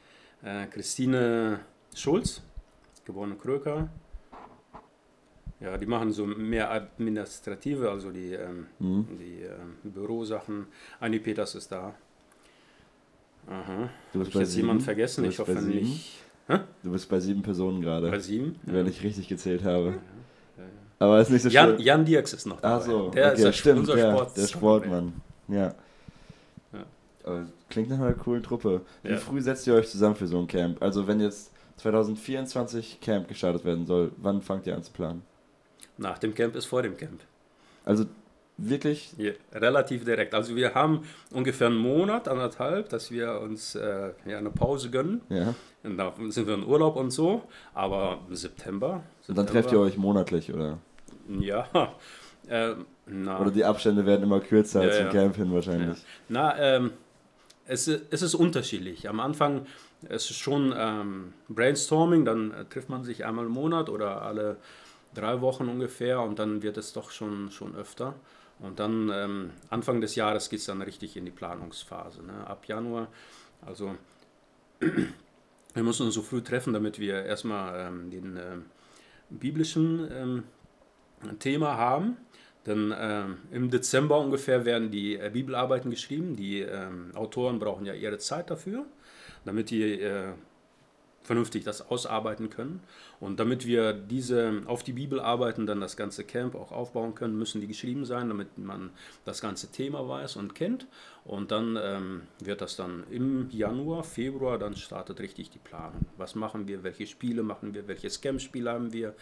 Äh, 0.43 0.67
Christine 0.67 1.61
Schulz, 1.95 2.43
geborene 3.07 3.37
Kröker. 3.37 3.89
Ja, 5.61 5.79
die 5.79 5.87
machen 5.87 6.13
so 6.13 6.27
mehr 6.27 6.71
administrative, 6.71 7.89
also 7.89 8.11
die, 8.11 8.33
ähm, 8.35 8.67
Mhm. 8.79 9.07
die 9.19 9.43
ähm, 9.43 9.77
Bürosachen. 9.85 10.67
Anni 11.01 11.19
Peters 11.21 11.55
ist 11.55 11.71
da. 11.73 11.95
Aha. 13.49 13.89
Du 14.13 14.19
bist 14.21 14.29
ich 14.29 14.35
bei 14.35 14.41
jetzt 14.41 14.53
sieben? 14.53 14.67
jemanden 14.67 14.85
vergessen? 14.85 15.25
Ich 15.25 15.39
hoffe 15.39 15.55
bei 15.55 15.61
sieben? 15.61 15.81
nicht. 15.89 16.19
Du 16.83 16.93
bist 16.93 17.09
bei 17.09 17.19
sieben 17.21 17.43
Personen 17.43 17.79
Bei 17.81 17.85
gerade, 17.87 18.21
sieben? 18.21 18.57
wenn 18.65 18.87
ich 18.87 19.03
richtig 19.03 19.29
gezählt 19.29 19.65
habe. 19.65 19.87
Ja, 19.87 19.93
ja. 20.65 20.69
Aber 20.99 21.21
ist 21.21 21.31
nicht 21.31 21.43
so 21.43 21.49
Jan, 21.49 21.69
schlimm. 21.71 21.81
Jan 21.81 22.05
Dirks 22.05 22.33
ist 22.35 22.47
noch 22.47 22.61
dabei. 22.61 22.77
Ach 22.77 22.83
so, 22.83 23.11
der 23.11 23.27
okay, 23.27 23.35
ist 23.37 23.45
der, 23.45 23.53
stimmt, 23.53 23.79
unser 23.81 23.95
der, 23.97 24.11
Sport 24.13 24.37
der 24.37 24.47
Sportmann. 24.47 25.13
Ja. 25.49 25.75
Ja. 26.73 26.85
Aber 27.25 27.47
klingt 27.71 27.89
nach 27.91 27.99
einer 28.01 28.13
coolen 28.15 28.43
Truppe. 28.43 28.83
Wie 29.03 29.11
Ja. 29.11 29.17
früh 29.17 29.41
setzt 29.41 29.67
ihr 29.67 29.75
euch 29.75 29.89
zusammen 29.89 30.15
für 30.17 30.27
so 30.27 30.39
ein 30.39 30.47
Camp? 30.47 30.83
Also 30.83 31.07
wenn 31.07 31.21
jetzt 31.21 31.53
2024 31.79 33.01
Camp 33.01 33.29
gestartet 33.29 33.65
werden 33.65 33.87
soll, 33.87 34.13
wann 34.19 34.43
fangt 34.43 34.67
ihr 34.67 34.75
an 34.77 34.83
zu 34.83 34.93
planen? 34.93 35.23
Nach 35.99 36.19
dem 36.19 36.35
Camp 36.35 36.55
ist 36.57 36.67
vor 36.67 36.83
dem 36.83 36.97
Camp. 36.97 37.21
Also 37.85 38.05
wirklich, 38.69 39.13
Ja, 39.19 39.33
relativ 39.53 40.05
direkt. 40.05 40.35
Also 40.35 40.55
wir 40.57 40.75
haben 40.75 41.03
ungefähr 41.33 41.67
einen 41.69 41.77
Monat, 41.77 42.29
anderthalb, 42.29 42.89
dass 42.89 43.11
wir 43.11 43.41
uns 43.41 43.75
äh, 43.75 44.11
ja, 44.27 44.39
eine 44.39 44.51
Pause 44.51 44.91
gönnen. 44.91 45.21
ja. 45.29 45.55
Und 45.85 45.97
da 45.99 46.13
sind 46.29 46.47
wir 46.47 46.55
in 46.55 46.65
Urlaub 46.65 46.95
und 46.95 47.11
so. 47.11 47.43
Aber 47.75 48.21
im 48.29 48.37
September. 48.37 49.03
Und 49.27 49.37
dann 49.37 49.47
September- 49.47 49.47
trefft 49.53 49.73
ihr 49.73 49.81
euch 49.81 49.97
monatlich, 49.97 50.53
oder? 50.53 50.79
Ja. 51.29 51.69
Äh, 52.49 52.75
Oder 53.07 53.53
die 53.53 53.65
Abstände 53.65 54.05
werden 54.05 54.25
immer 54.25 54.41
kürzer 54.41 54.85
Ja, 54.85 54.91
zum 54.91 55.05
ja. 55.07 55.13
Camp 55.13 55.37
hin 55.37 55.53
wahrscheinlich. 55.55 55.97
na 56.29 56.59
ähm, 56.59 56.91
es, 57.67 57.87
es 57.87 58.21
ist 58.21 58.35
unterschiedlich. 58.35 59.09
Am 59.09 59.21
Anfang 59.21 59.65
ist 60.09 60.29
es 60.29 60.37
schon 60.37 60.75
ähm, 60.77 61.35
Brainstorming, 61.49 62.25
dann 62.25 62.51
äh, 62.51 62.65
trifft 62.65 62.89
man 62.89 63.05
sich 63.05 63.25
einmal 63.25 63.47
im 63.47 63.53
Monat 63.53 63.89
oder 63.89 64.23
alle 64.23 64.57
drei 65.15 65.41
Wochen 65.41 65.69
ungefähr 65.69 66.21
und 66.21 66.41
dann 66.41 66.63
wird 66.65 66.77
es 66.79 66.93
doch 66.93 67.13
schon, 67.13 67.53
schon 67.53 67.77
öfter. 67.77 68.15
Und 68.63 68.79
dann 68.79 69.11
ähm, 69.13 69.51
Anfang 69.71 70.01
des 70.01 70.15
Jahres 70.15 70.49
geht 70.49 70.61
es 70.61 70.67
dann 70.67 70.83
richtig 70.83 71.17
in 71.17 71.25
die 71.25 71.33
Planungsphase. 71.33 72.23
Ne? 72.23 72.47
Ab 72.47 72.67
Januar, 72.67 73.09
also 73.61 73.97
wir 74.81 75.83
müssen 75.83 76.07
uns 76.07 76.15
so 76.15 76.23
früh 76.23 76.43
treffen, 76.43 76.73
damit 76.73 76.99
wir 76.99 77.25
erstmal 77.25 77.89
ähm, 77.89 78.11
den 78.11 78.37
ähm, 78.37 78.65
biblischen 79.31 80.09
ähm, 80.13 80.45
Thema 81.41 81.77
haben. 81.77 82.17
Denn 82.65 82.95
ähm, 82.97 83.39
im 83.51 83.71
Dezember 83.71 84.21
ungefähr 84.21 84.65
werden 84.65 84.93
die 84.93 85.17
äh, 85.17 85.31
Bibelarbeiten 85.33 85.91
geschrieben. 85.91 86.37
Die 86.37 86.61
ähm, 86.61 87.11
Autoren 87.15 87.59
brauchen 87.59 87.85
ja 87.85 87.95
ihre 87.95 88.19
Zeit 88.19 88.51
dafür, 88.51 88.87
damit 89.45 89.71
die 89.71 90.01
äh, 90.01 90.35
vernünftig 91.23 91.65
das 91.65 91.89
ausarbeiten 91.91 92.51
können. 92.51 92.81
Und 93.21 93.39
damit 93.39 93.67
wir 93.67 93.93
diese 93.93 94.63
auf 94.67 94.83
die 94.83 94.93
Bibelarbeiten 94.93 95.67
dann 95.67 95.81
das 95.81 95.97
ganze 95.97 96.25
Camp 96.25 96.55
auch 96.55 96.73
aufbauen 96.73 97.15
können, 97.15 97.39
müssen 97.39 97.61
die 97.61 97.67
geschrieben 97.67 98.05
sein, 98.05 98.29
damit 98.29 98.59
man 98.59 98.91
das 99.25 99.41
ganze 99.41 99.71
Thema 99.71 100.09
weiß 100.09 100.37
und 100.37 100.55
kennt. 100.55 100.87
Und 101.25 101.53
dann 101.53 101.79
ähm, 101.81 102.23
wird 102.41 102.61
das 102.61 102.75
dann 102.75 103.05
im 103.11 103.49
Januar, 103.51 104.03
Februar, 104.03 104.59
dann 104.59 104.75
startet 104.75 105.21
richtig 105.21 105.51
die 105.51 105.61
Planung. 105.61 106.05
Was 106.17 106.35
machen 106.35 106.67
wir, 106.67 106.83
welche 106.83 107.07
Spiele 107.07 107.45
machen 107.45 107.75
wir, 107.75 107.87
welches 107.87 108.21
Camp-Spiel 108.21 108.69
haben 108.69 108.93
wir, 108.93 109.15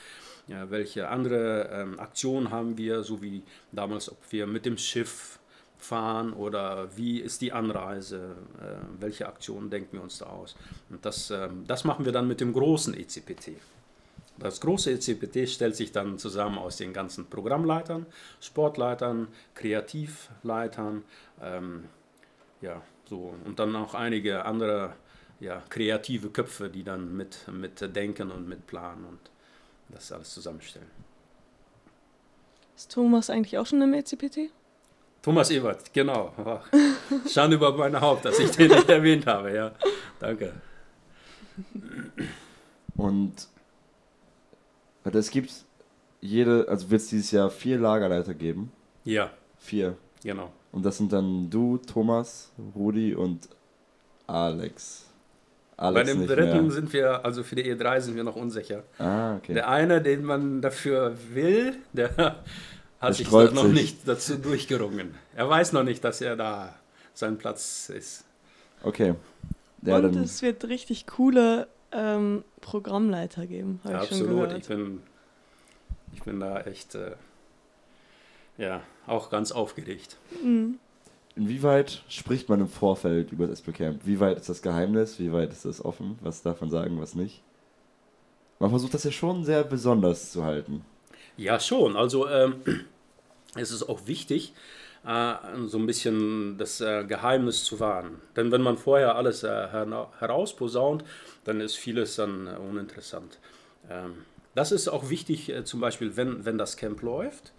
ja, 0.46 0.70
welche 0.70 1.08
andere 1.08 1.68
ähm, 1.70 2.00
Aktionen 2.00 2.50
haben 2.50 2.78
wir, 2.78 3.02
so 3.02 3.20
wie 3.20 3.42
damals, 3.70 4.10
ob 4.10 4.18
wir 4.30 4.46
mit 4.46 4.64
dem 4.64 4.78
Schiff 4.78 5.39
fahren 5.80 6.32
oder 6.32 6.96
wie 6.96 7.20
ist 7.20 7.40
die 7.40 7.52
Anreise, 7.52 8.36
äh, 8.58 9.00
welche 9.00 9.26
Aktionen 9.26 9.70
denken 9.70 9.94
wir 9.94 10.02
uns 10.02 10.18
da 10.18 10.26
aus. 10.26 10.54
Und 10.90 11.04
das, 11.04 11.30
ähm, 11.30 11.64
das 11.66 11.84
machen 11.84 12.04
wir 12.04 12.12
dann 12.12 12.28
mit 12.28 12.40
dem 12.40 12.52
großen 12.52 12.94
ECPT. 12.94 13.56
Das 14.38 14.60
große 14.60 14.92
ECPT 14.92 15.48
stellt 15.48 15.76
sich 15.76 15.92
dann 15.92 16.18
zusammen 16.18 16.58
aus 16.58 16.76
den 16.76 16.92
ganzen 16.92 17.26
Programmleitern, 17.26 18.06
Sportleitern, 18.40 19.28
Kreativleitern, 19.54 21.04
ähm, 21.42 21.84
ja, 22.62 22.80
so 23.04 23.34
und 23.44 23.58
dann 23.58 23.74
auch 23.76 23.94
einige 23.94 24.44
andere 24.44 24.94
ja, 25.40 25.62
kreative 25.68 26.30
Köpfe, 26.30 26.68
die 26.68 26.84
dann 26.84 27.16
mit, 27.16 27.48
mit 27.48 27.80
denken 27.96 28.30
und 28.30 28.48
mit 28.48 28.66
planen 28.66 29.04
und 29.04 29.18
das 29.88 30.12
alles 30.12 30.32
zusammenstellen. 30.32 30.90
Ist 32.76 32.92
Thomas 32.92 33.28
eigentlich 33.28 33.58
auch 33.58 33.66
schon 33.66 33.82
im 33.82 33.92
ECPT? 33.92 34.50
Thomas 35.22 35.50
Ebert, 35.50 35.92
genau. 35.92 36.32
Schande 37.30 37.56
über 37.56 37.76
mein 37.76 38.00
Haupt, 38.00 38.24
dass 38.24 38.38
ich 38.38 38.50
den 38.52 38.70
nicht 38.70 38.88
erwähnt 38.88 39.26
habe, 39.26 39.52
ja. 39.54 39.72
Danke. 40.18 40.52
Und 42.96 43.32
warte, 45.04 45.18
es 45.18 45.30
gibt 45.30 45.52
jede, 46.20 46.66
also 46.68 46.90
wird 46.90 47.00
es 47.02 47.08
dieses 47.08 47.30
Jahr 47.30 47.50
vier 47.50 47.78
Lagerleiter 47.78 48.34
geben. 48.34 48.72
Ja, 49.04 49.30
Vier. 49.58 49.96
genau. 50.22 50.50
Und 50.72 50.84
das 50.84 50.98
sind 50.98 51.12
dann 51.12 51.50
du, 51.50 51.78
Thomas, 51.78 52.50
Rudi 52.74 53.14
und 53.14 53.48
Alex. 54.26 55.06
Alex 55.76 55.94
Bei 56.08 56.12
dem 56.14 56.26
dritten 56.26 56.62
mehr. 56.64 56.70
sind 56.70 56.92
wir, 56.92 57.24
also 57.24 57.42
für 57.42 57.56
die 57.56 57.64
E3 57.74 58.00
sind 58.00 58.16
wir 58.16 58.24
noch 58.24 58.36
unsicher. 58.36 58.84
Ah, 58.98 59.36
okay. 59.36 59.54
Der 59.54 59.68
eine, 59.68 60.00
den 60.02 60.24
man 60.24 60.60
dafür 60.60 61.16
will, 61.32 61.78
der 61.92 62.42
hat 63.00 63.14
sich 63.14 63.30
noch 63.30 63.64
sich. 63.64 63.72
nicht 63.72 63.96
dazu 64.08 64.36
durchgerungen. 64.36 65.14
Er 65.34 65.48
weiß 65.48 65.72
noch 65.72 65.82
nicht, 65.84 66.04
dass 66.04 66.20
er 66.20 66.36
da 66.36 66.74
sein 67.14 67.38
Platz 67.38 67.90
ist. 67.94 68.24
Okay. 68.82 69.14
Ja, 69.82 69.96
Und 69.96 70.16
es 70.16 70.42
wird 70.42 70.64
richtig 70.64 71.06
coole 71.06 71.66
ähm, 71.92 72.44
Programmleiter 72.60 73.46
geben, 73.46 73.80
habe 73.84 73.94
ich 74.04 74.08
schon 74.10 74.18
Absolut. 74.20 74.48
gehört. 74.48 74.58
Ich 74.58 74.68
bin, 74.68 75.02
ich 76.12 76.22
bin 76.22 76.40
da 76.40 76.60
echt, 76.60 76.94
äh, 76.94 77.12
ja, 78.58 78.82
auch 79.06 79.30
ganz 79.30 79.52
aufgeregt. 79.52 80.16
Mhm. 80.42 80.78
inwieweit 81.34 82.02
spricht 82.08 82.48
man 82.48 82.60
im 82.60 82.68
Vorfeld 82.68 83.32
über 83.32 83.46
das 83.46 83.62
Camp? 83.64 84.02
Wie 84.04 84.20
weit 84.20 84.36
ist 84.38 84.48
das 84.48 84.60
Geheimnis? 84.60 85.18
Wie 85.18 85.32
weit 85.32 85.52
ist 85.52 85.64
das 85.64 85.82
offen? 85.82 86.18
Was 86.20 86.42
darf 86.42 86.60
man 86.60 86.68
sagen, 86.70 87.00
was 87.00 87.14
nicht? 87.14 87.42
Man 88.58 88.68
versucht 88.68 88.92
das 88.92 89.04
ja 89.04 89.10
schon 89.10 89.44
sehr 89.44 89.64
besonders 89.64 90.32
zu 90.32 90.44
halten. 90.44 90.84
Ja, 91.36 91.58
schon. 91.60 91.96
Also 91.96 92.28
ähm, 92.28 92.56
es 93.54 93.70
ist 93.70 93.88
auch 93.88 94.06
wichtig, 94.06 94.52
äh, 95.06 95.34
so 95.66 95.78
ein 95.78 95.86
bisschen 95.86 96.58
das 96.58 96.80
äh, 96.80 97.04
Geheimnis 97.04 97.64
zu 97.64 97.80
wahren. 97.80 98.20
Denn 98.36 98.52
wenn 98.52 98.62
man 98.62 98.76
vorher 98.76 99.16
alles 99.16 99.42
äh, 99.42 99.48
hera- 99.48 100.10
herausposaunt, 100.18 101.04
dann 101.44 101.60
ist 101.60 101.76
vieles 101.76 102.16
dann 102.16 102.46
äh, 102.46 102.50
uninteressant. 102.58 103.38
Ähm, 103.90 104.14
das 104.54 104.72
ist 104.72 104.88
auch 104.88 105.08
wichtig, 105.10 105.48
äh, 105.50 105.64
zum 105.64 105.80
Beispiel, 105.80 106.16
wenn, 106.16 106.44
wenn 106.44 106.58
das 106.58 106.76
Camp 106.76 107.02
läuft. 107.02 107.52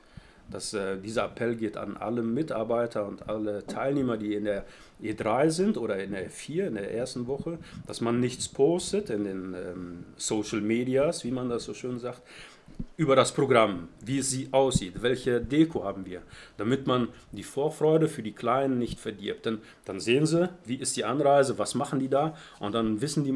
Dass, 0.50 0.74
äh, 0.74 0.98
dieser 0.98 1.26
Appell 1.26 1.56
geht 1.56 1.78
an 1.78 1.96
alle 1.96 2.24
Mitarbeiter 2.24 3.08
und 3.08 3.30
alle 3.30 3.66
Teilnehmer, 3.68 4.18
die 4.18 4.36
in 4.36 4.44
der 4.44 4.66
E3 5.02 5.50
sind 5.50 5.78
oder 5.78 5.98
in 6.04 6.12
der 6.12 6.26
E4, 6.30 6.68
in 6.68 6.74
der 6.76 6.94
ersten 6.94 7.26
Woche, 7.28 7.58
dass 7.88 8.02
man 8.02 8.20
nichts 8.20 8.50
postet 8.50 9.10
in 9.10 9.24
den 9.24 9.54
ähm, 9.54 10.06
Social 10.18 10.60
Medias, 10.60 11.24
wie 11.24 11.32
man 11.32 11.48
das 11.48 11.64
so 11.64 11.74
schön 11.74 12.00
sagt, 12.00 12.22
über 12.98 13.16
das 13.16 13.34
Programm, 13.34 13.88
wie 14.06 14.20
es 14.20 14.30
sie 14.30 14.50
aussieht, 14.52 15.02
welche 15.02 15.42
Deko 15.42 15.84
haben 15.84 16.06
wir, 16.06 16.22
damit 16.58 16.86
man 16.86 17.08
die 17.32 17.42
Vorfreude 17.42 18.08
für 18.08 18.22
die 18.22 18.32
Kleinen 18.34 18.78
nicht 18.78 19.00
verdirbt. 19.00 19.48
Denn 19.48 19.60
dann 19.86 20.00
sehen 20.00 20.28
sie, 20.28 20.50
wie 20.66 20.76
ist 20.76 20.96
die 20.98 21.04
Anreise, 21.04 21.58
was 21.58 21.74
machen 21.74 22.00
die 22.00 22.10
da 22.10 22.36
und 22.60 22.76
dann 22.76 23.02
wissen 23.02 23.24
die 23.24 23.34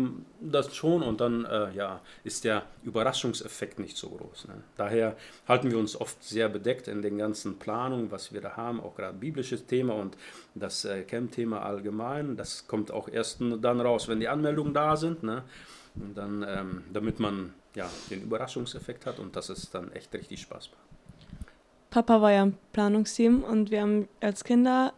das 0.51 0.75
schon 0.75 1.01
und 1.01 1.19
dann 1.19 1.45
äh, 1.45 1.73
ja, 1.73 2.01
ist 2.23 2.43
der 2.43 2.63
Überraschungseffekt 2.83 3.79
nicht 3.79 3.97
so 3.97 4.09
groß. 4.09 4.49
Ne? 4.49 4.53
Daher 4.77 5.15
halten 5.47 5.71
wir 5.71 5.79
uns 5.79 5.99
oft 5.99 6.23
sehr 6.23 6.47
bedeckt 6.47 6.87
in 6.87 7.01
den 7.01 7.17
ganzen 7.17 7.57
Planungen, 7.57 8.11
was 8.11 8.33
wir 8.33 8.41
da 8.41 8.55
haben, 8.55 8.79
auch 8.79 8.95
gerade 8.95 9.17
biblisches 9.17 9.65
Thema 9.65 9.95
und 9.95 10.15
das 10.53 10.85
äh, 10.85 11.01
Camp-Thema 11.01 11.63
allgemein. 11.63 12.37
Das 12.37 12.67
kommt 12.67 12.91
auch 12.91 13.09
erst 13.09 13.41
dann 13.41 13.81
raus, 13.81 14.07
wenn 14.07 14.19
die 14.19 14.27
Anmeldungen 14.27 14.73
da 14.73 14.95
sind. 14.95 15.23
Ne? 15.23 15.43
Und 15.95 16.15
dann, 16.15 16.45
ähm, 16.47 16.83
damit 16.93 17.19
man 17.19 17.53
ja, 17.75 17.89
den 18.09 18.21
Überraschungseffekt 18.23 19.05
hat 19.05 19.19
und 19.19 19.35
das 19.35 19.49
ist 19.49 19.73
dann 19.73 19.91
echt 19.91 20.13
richtig 20.13 20.41
Spaß 20.41 20.69
macht. 20.71 20.85
Papa 21.89 22.21
war 22.21 22.31
ja 22.31 22.43
im 22.43 22.57
Planungsteam 22.73 23.43
und 23.43 23.71
wir 23.71 23.81
haben 23.81 24.07
als 24.19 24.43
Kinder 24.43 24.93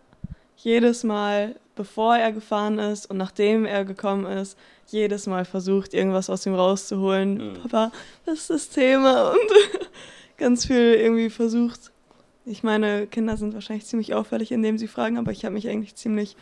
jedes 0.56 1.04
Mal, 1.04 1.56
bevor 1.76 2.18
er 2.18 2.32
gefahren 2.32 2.80
ist 2.80 3.08
und 3.10 3.18
nachdem 3.18 3.66
er 3.66 3.86
gekommen 3.86 4.26
ist, 4.26 4.58
jedes 4.88 5.28
Mal 5.28 5.46
versucht, 5.46 5.94
irgendwas 5.94 6.30
aus 6.30 6.46
ihm 6.46 6.56
rauszuholen. 6.56 7.52
Mhm. 7.52 7.54
Papa, 7.62 7.92
was 8.26 8.40
ist 8.40 8.50
das 8.50 8.70
Thema? 8.70 9.32
Und 9.32 9.52
ganz 10.38 10.66
viel 10.66 10.94
irgendwie 10.94 11.30
versucht. 11.30 11.92
Ich 12.46 12.64
meine, 12.64 13.08
Kinder 13.08 13.38
sind 13.38 13.54
wahrscheinlich 13.54 13.86
ziemlich 13.86 14.14
auffällig, 14.14 14.52
indem 14.52 14.78
sie 14.78 14.88
fragen, 14.88 15.18
aber 15.18 15.32
ich 15.32 15.46
habe 15.46 15.54
mich 15.54 15.68
eigentlich 15.68 15.96
ziemlich 15.96 16.36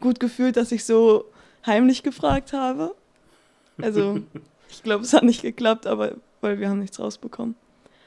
gut 0.00 0.20
gefühlt, 0.20 0.56
dass 0.56 0.72
ich 0.72 0.84
so 0.84 1.24
heimlich 1.66 2.02
gefragt 2.02 2.52
habe. 2.52 2.94
Also 3.82 4.20
Ich 4.68 4.82
glaube, 4.82 5.04
es 5.04 5.12
hat 5.12 5.22
nicht 5.22 5.42
geklappt, 5.42 5.86
aber 5.86 6.12
weil 6.40 6.58
wir 6.60 6.68
haben 6.68 6.78
nichts 6.78 7.00
rausbekommen. 7.00 7.54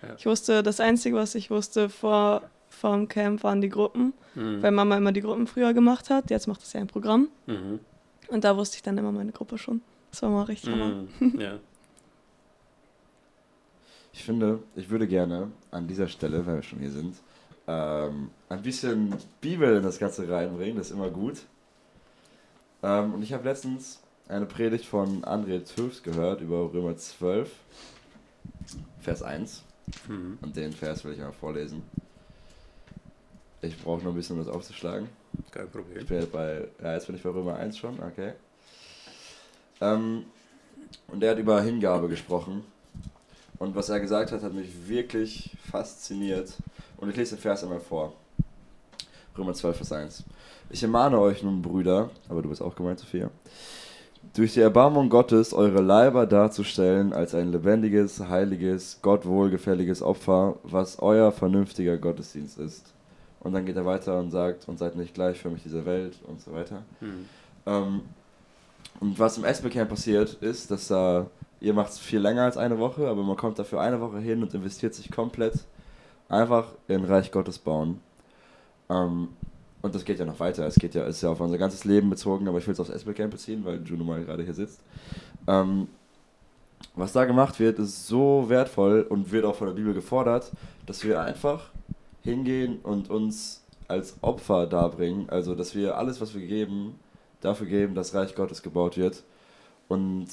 Ja. 0.01 0.15
Ich 0.17 0.25
wusste, 0.25 0.63
das 0.63 0.79
Einzige, 0.79 1.15
was 1.15 1.35
ich 1.35 1.51
wusste 1.51 1.89
vor, 1.89 2.43
vor 2.69 2.95
dem 2.95 3.07
Camp, 3.07 3.43
waren 3.43 3.61
die 3.61 3.69
Gruppen, 3.69 4.13
mhm. 4.35 4.61
weil 4.61 4.71
Mama 4.71 4.97
immer 4.97 5.11
die 5.11 5.21
Gruppen 5.21 5.47
früher 5.47 5.73
gemacht 5.73 6.09
hat. 6.09 6.29
Jetzt 6.29 6.47
macht 6.47 6.63
es 6.63 6.73
ja 6.73 6.81
ein 6.81 6.87
Programm. 6.87 7.29
Mhm. 7.45 7.79
Und 8.29 8.43
da 8.43 8.55
wusste 8.55 8.77
ich 8.77 8.81
dann 8.81 8.97
immer 8.97 9.11
meine 9.11 9.31
Gruppe 9.31 9.57
schon. 9.57 9.81
Das 10.09 10.21
war 10.23 10.29
mal 10.29 10.43
richtig 10.43 10.75
mhm. 10.75 11.39
Ja. 11.39 11.59
Ich 14.13 14.25
finde, 14.25 14.61
ich 14.75 14.89
würde 14.89 15.07
gerne 15.07 15.51
an 15.71 15.87
dieser 15.87 16.09
Stelle, 16.09 16.45
weil 16.45 16.55
wir 16.55 16.63
schon 16.63 16.79
hier 16.79 16.91
sind, 16.91 17.15
ähm, 17.65 18.29
ein 18.49 18.61
bisschen 18.61 19.15
Bibel 19.39 19.77
in 19.77 19.83
das 19.83 19.99
Ganze 19.99 20.29
reinbringen. 20.29 20.75
Das 20.75 20.87
ist 20.87 20.93
immer 20.93 21.09
gut. 21.09 21.43
Ähm, 22.83 23.13
und 23.13 23.23
ich 23.23 23.31
habe 23.31 23.45
letztens 23.45 24.01
eine 24.31 24.45
Predigt 24.45 24.85
von 24.85 25.23
André 25.23 25.63
Zülfs 25.65 26.01
gehört 26.03 26.41
über 26.41 26.71
Römer 26.73 26.95
12, 26.95 27.51
Vers 29.01 29.23
1. 29.23 29.63
Mhm. 30.07 30.39
Und 30.41 30.55
den 30.55 30.71
Vers 30.71 31.03
will 31.03 31.13
ich 31.13 31.19
mal 31.19 31.33
vorlesen. 31.33 31.83
Ich 33.61 33.77
brauche 33.77 34.01
noch 34.03 34.11
ein 34.11 34.15
bisschen, 34.15 34.39
um 34.39 34.45
das 34.45 34.53
aufzuschlagen. 34.53 35.09
Kein 35.51 35.69
Problem. 35.69 35.99
Ich 35.99 36.07
bin 36.07 36.21
jetzt 36.21 36.31
bei, 36.31 36.67
ja, 36.81 36.93
jetzt 36.93 37.07
bin 37.07 37.15
ich 37.17 37.21
bei 37.21 37.29
Römer 37.29 37.57
1 37.57 37.77
schon, 37.77 38.01
okay. 38.01 38.33
Ähm, 39.81 40.25
und 41.07 41.21
er 41.21 41.31
hat 41.31 41.37
über 41.37 41.61
Hingabe 41.61 42.07
gesprochen. 42.07 42.63
Und 43.59 43.75
was 43.75 43.89
er 43.89 43.99
gesagt 43.99 44.31
hat, 44.31 44.41
hat 44.41 44.53
mich 44.53 44.87
wirklich 44.87 45.55
fasziniert. 45.69 46.53
Und 46.97 47.09
ich 47.09 47.17
lese 47.17 47.35
den 47.35 47.41
Vers 47.41 47.63
einmal 47.63 47.81
vor. 47.81 48.13
Römer 49.37 49.53
12, 49.53 49.75
Vers 49.75 49.91
1. 49.91 50.23
Ich 50.69 50.81
ermahne 50.81 51.19
euch 51.19 51.43
nun, 51.43 51.61
Brüder, 51.61 52.09
aber 52.29 52.41
du 52.41 52.49
bist 52.49 52.61
auch 52.61 52.75
gemeint, 52.75 52.99
Sophia, 52.99 53.29
durch 54.33 54.53
die 54.53 54.61
Erbarmung 54.61 55.09
Gottes 55.09 55.53
eure 55.53 55.81
Leiber 55.81 56.25
darzustellen 56.25 57.13
als 57.13 57.35
ein 57.35 57.51
lebendiges, 57.51 58.27
heiliges, 58.27 58.99
Gott 59.01 59.25
wohlgefälliges 59.25 60.01
Opfer, 60.01 60.55
was 60.63 60.99
euer 60.99 61.31
vernünftiger 61.31 61.97
Gottesdienst 61.97 62.57
ist. 62.59 62.93
Und 63.41 63.53
dann 63.53 63.65
geht 63.65 63.75
er 63.75 63.85
weiter 63.85 64.19
und 64.19 64.31
sagt, 64.31 64.67
und 64.69 64.77
seid 64.77 64.95
nicht 64.95 65.13
gleichförmig 65.13 65.63
dieser 65.63 65.85
Welt 65.85 66.19
und 66.27 66.39
so 66.41 66.53
weiter. 66.53 66.83
Mhm. 67.01 67.25
Ähm, 67.65 68.01
und 68.99 69.19
was 69.19 69.37
im 69.37 69.45
Espelcamp 69.45 69.89
passiert, 69.89 70.35
ist, 70.41 70.69
dass 70.69 70.87
da, 70.87 71.25
ihr 71.59 71.73
macht 71.73 71.91
es 71.91 71.99
viel 71.99 72.19
länger 72.19 72.43
als 72.43 72.57
eine 72.57 72.77
Woche, 72.77 73.07
aber 73.07 73.23
man 73.23 73.35
kommt 73.35 73.57
dafür 73.57 73.81
eine 73.81 73.99
Woche 73.99 74.19
hin 74.19 74.43
und 74.43 74.53
investiert 74.53 74.93
sich 74.93 75.11
komplett 75.11 75.65
einfach 76.29 76.67
in 76.87 77.03
Reich 77.03 77.31
Gottes 77.31 77.57
bauen. 77.57 77.99
Ähm, 78.89 79.29
und 79.81 79.95
das 79.95 80.05
geht 80.05 80.19
ja 80.19 80.25
noch 80.25 80.39
weiter. 80.39 80.65
Es 80.65 80.75
geht 80.75 80.95
ja, 80.95 81.03
ist 81.05 81.21
ja 81.21 81.29
auf 81.29 81.39
unser 81.39 81.57
ganzes 81.57 81.85
Leben 81.85 82.09
bezogen, 82.09 82.47
aber 82.47 82.57
ich 82.57 82.67
will 82.67 82.73
es 82.73 82.79
aufs 82.79 82.89
SB-Camp 82.89 83.31
beziehen, 83.31 83.65
weil 83.65 83.81
Juno 83.83 84.03
mal 84.03 84.23
gerade 84.23 84.43
hier 84.43 84.53
sitzt. 84.53 84.81
Ähm, 85.47 85.87
was 86.95 87.13
da 87.13 87.25
gemacht 87.25 87.59
wird, 87.59 87.79
ist 87.79 88.07
so 88.07 88.45
wertvoll 88.47 89.05
und 89.07 89.31
wird 89.31 89.45
auch 89.45 89.55
von 89.55 89.67
der 89.67 89.73
Bibel 89.75 89.93
gefordert, 89.93 90.51
dass 90.85 91.03
wir 91.03 91.21
einfach 91.21 91.69
hingehen 92.23 92.79
und 92.83 93.09
uns 93.09 93.63
als 93.87 94.17
Opfer 94.21 94.67
darbringen. 94.67 95.29
Also, 95.29 95.55
dass 95.55 95.75
wir 95.75 95.97
alles, 95.97 96.21
was 96.21 96.33
wir 96.33 96.45
geben, 96.45 96.99
dafür 97.41 97.67
geben, 97.67 97.95
dass 97.95 98.13
Reich 98.13 98.35
Gottes 98.35 98.61
gebaut 98.61 98.97
wird. 98.97 99.23
Und 99.87 100.27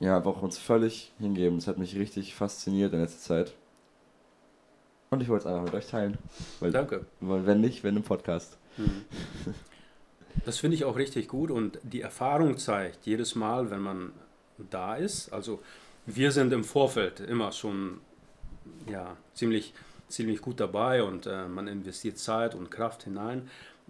ja, 0.00 0.16
einfach 0.18 0.42
uns 0.42 0.58
völlig 0.58 1.12
hingeben. 1.18 1.56
Das 1.56 1.66
hat 1.66 1.78
mich 1.78 1.96
richtig 1.96 2.34
fasziniert 2.34 2.92
in 2.92 3.00
letzter 3.00 3.20
Zeit. 3.20 3.54
Und 5.10 5.22
ich 5.22 5.28
wollte 5.28 5.46
es 5.48 5.52
einfach 5.52 5.64
mit 5.64 5.74
euch 5.74 5.86
teilen. 5.86 6.18
Weil, 6.60 6.72
Danke. 6.72 7.06
Weil 7.20 7.46
wenn 7.46 7.60
nicht, 7.60 7.84
wenn 7.84 7.96
im 7.96 8.02
Podcast. 8.02 8.58
Mhm. 8.76 9.04
Das 10.44 10.58
finde 10.58 10.76
ich 10.76 10.84
auch 10.84 10.96
richtig 10.96 11.28
gut 11.28 11.50
und 11.50 11.78
die 11.82 12.02
Erfahrung 12.02 12.58
zeigt 12.58 13.06
jedes 13.06 13.34
Mal, 13.34 13.70
wenn 13.70 13.80
man 13.80 14.12
da 14.70 14.96
ist, 14.96 15.32
also 15.32 15.60
wir 16.06 16.30
sind 16.30 16.52
im 16.52 16.62
Vorfeld 16.62 17.20
immer 17.20 17.52
schon 17.52 18.00
ja, 18.88 19.16
ziemlich, 19.34 19.74
ziemlich 20.08 20.40
gut 20.40 20.60
dabei 20.60 21.02
und 21.02 21.26
äh, 21.26 21.48
man 21.48 21.66
investiert 21.66 22.18
Zeit 22.18 22.54
und 22.54 22.70
Kraft 22.70 23.04
hinein. 23.04 23.48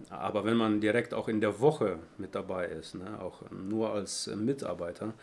Aber 0.09 0.45
wenn 0.45 0.57
man 0.57 0.79
direkt 0.79 1.13
auch 1.13 1.27
in 1.27 1.41
der 1.41 1.59
Woche 1.59 1.99
mit 2.17 2.35
dabei 2.35 2.67
ist, 2.67 2.95
ne, 2.95 3.19
auch 3.19 3.41
nur 3.51 3.93
als 3.93 4.27
Mitarbeiter, 4.27 5.13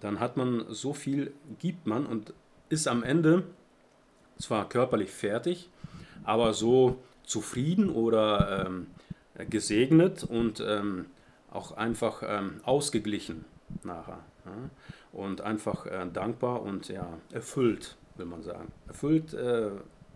dann 0.00 0.20
hat 0.20 0.36
man 0.36 0.64
so 0.68 0.92
viel, 0.92 1.32
gibt 1.58 1.86
man 1.86 2.06
und 2.06 2.32
ist 2.68 2.88
am 2.88 3.02
Ende 3.02 3.44
zwar 4.38 4.68
körperlich 4.68 5.10
fertig, 5.10 5.70
aber 6.24 6.52
so 6.54 6.98
zufrieden 7.24 7.90
oder 7.90 8.66
ähm, 8.66 8.86
gesegnet 9.48 10.24
und 10.24 10.62
ähm, 10.66 11.06
auch 11.50 11.72
einfach 11.72 12.22
ähm, 12.26 12.60
ausgeglichen 12.64 13.44
nachher. 13.82 14.20
Ja? 14.44 14.52
Und 15.12 15.40
einfach 15.40 15.86
äh, 15.86 16.06
dankbar 16.12 16.62
und 16.62 16.88
ja, 16.88 17.06
erfüllt, 17.32 17.96
will 18.16 18.26
man 18.26 18.42
sagen. 18.42 18.72
Erfüllt 18.88 19.32
äh, 19.34 19.70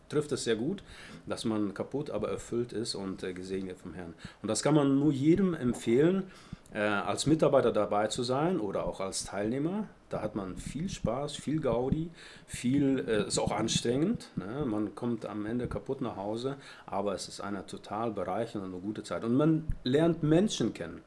trifft 0.09 0.33
es 0.33 0.44
sehr 0.44 0.57
gut, 0.57 0.83
dass 1.26 1.44
man 1.44 1.74
kaputt, 1.74 2.11
aber 2.11 2.28
erfüllt 2.28 2.72
ist 2.72 2.94
und 2.94 3.22
äh, 3.22 3.33
gesegnet 3.33 3.78
vom 3.78 3.94
Herrn. 3.94 4.14
Und 4.42 4.48
das 4.48 4.62
kann 4.62 4.74
man 4.74 4.98
nur 4.98 5.12
jedem 5.12 5.54
empfehlen, 5.54 6.24
äh, 6.72 6.81
als 6.81 7.26
Mitarbeiter 7.26 7.72
dabei 7.72 8.09
zu 8.09 8.22
sein 8.22 8.59
oder 8.59 8.87
auch 8.87 9.00
als 9.00 9.24
Teilnehmer. 9.24 9.88
Da 10.09 10.23
hat 10.23 10.35
man 10.35 10.57
viel 10.57 10.88
Spaß, 10.88 11.37
viel 11.37 11.61
Gaudi, 11.61 12.11
viel, 12.47 13.05
äh, 13.07 13.27
ist 13.27 13.38
auch 13.38 13.53
anstrengend. 13.53 14.31
Ne? 14.37 14.64
Man 14.64 14.94
kommt 14.94 15.27
am 15.27 15.44
Ende 15.47 15.66
kaputt 15.66 16.01
nach 16.01 16.16
Hause, 16.16 16.57
aber 16.87 17.14
es 17.14 17.29
ist 17.29 17.40
eine 17.40 17.66
total 17.66 18.11
bereichernde 18.12 18.66
und 18.66 18.75
eine 18.75 18.83
gute 18.83 19.03
Zeit. 19.03 19.25
Und 19.25 19.35
man 19.35 19.68
lernt 19.85 20.23
Menschen 20.23 20.73
kennen. 20.73 21.03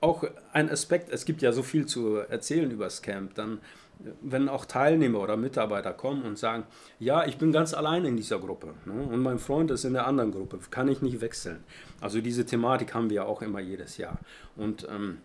Auch 0.00 0.24
ein 0.52 0.70
Aspekt, 0.70 1.10
es 1.12 1.24
gibt 1.24 1.42
ja 1.42 1.50
so 1.50 1.64
viel 1.64 1.86
zu 1.86 2.16
erzählen 2.16 2.70
über 2.70 2.84
das 2.84 3.02
Camp, 3.02 3.34
dann 3.34 3.58
wenn 4.20 4.48
auch 4.48 4.64
Teilnehmer 4.64 5.20
oder 5.20 5.36
Mitarbeiter 5.36 5.92
kommen 5.92 6.22
und 6.22 6.38
sagen, 6.38 6.64
ja, 6.98 7.26
ich 7.26 7.38
bin 7.38 7.52
ganz 7.52 7.74
allein 7.74 8.04
in 8.04 8.16
dieser 8.16 8.38
Gruppe 8.38 8.74
ne? 8.84 9.02
und 9.02 9.20
mein 9.20 9.38
Freund 9.38 9.70
ist 9.70 9.84
in 9.84 9.92
der 9.92 10.06
anderen 10.06 10.30
Gruppe, 10.30 10.58
kann 10.70 10.88
ich 10.88 11.02
nicht 11.02 11.20
wechseln. 11.20 11.64
Also 12.00 12.20
diese 12.20 12.46
Thematik 12.46 12.94
haben 12.94 13.10
wir 13.10 13.16
ja 13.16 13.24
auch 13.24 13.42
immer 13.42 13.60
jedes 13.60 13.96
Jahr. 13.96 14.18
Und 14.56 14.86
ähm, 14.88 15.18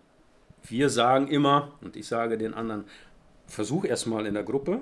wir 0.63 0.89
sagen 0.89 1.27
immer, 1.27 1.71
und 1.81 1.95
ich 1.95 2.07
sage 2.07 2.37
den 2.37 2.53
anderen, 2.53 2.85
versuch 3.47 3.85
erstmal 3.85 4.25
in 4.25 4.33
der 4.33 4.43
Gruppe, 4.43 4.81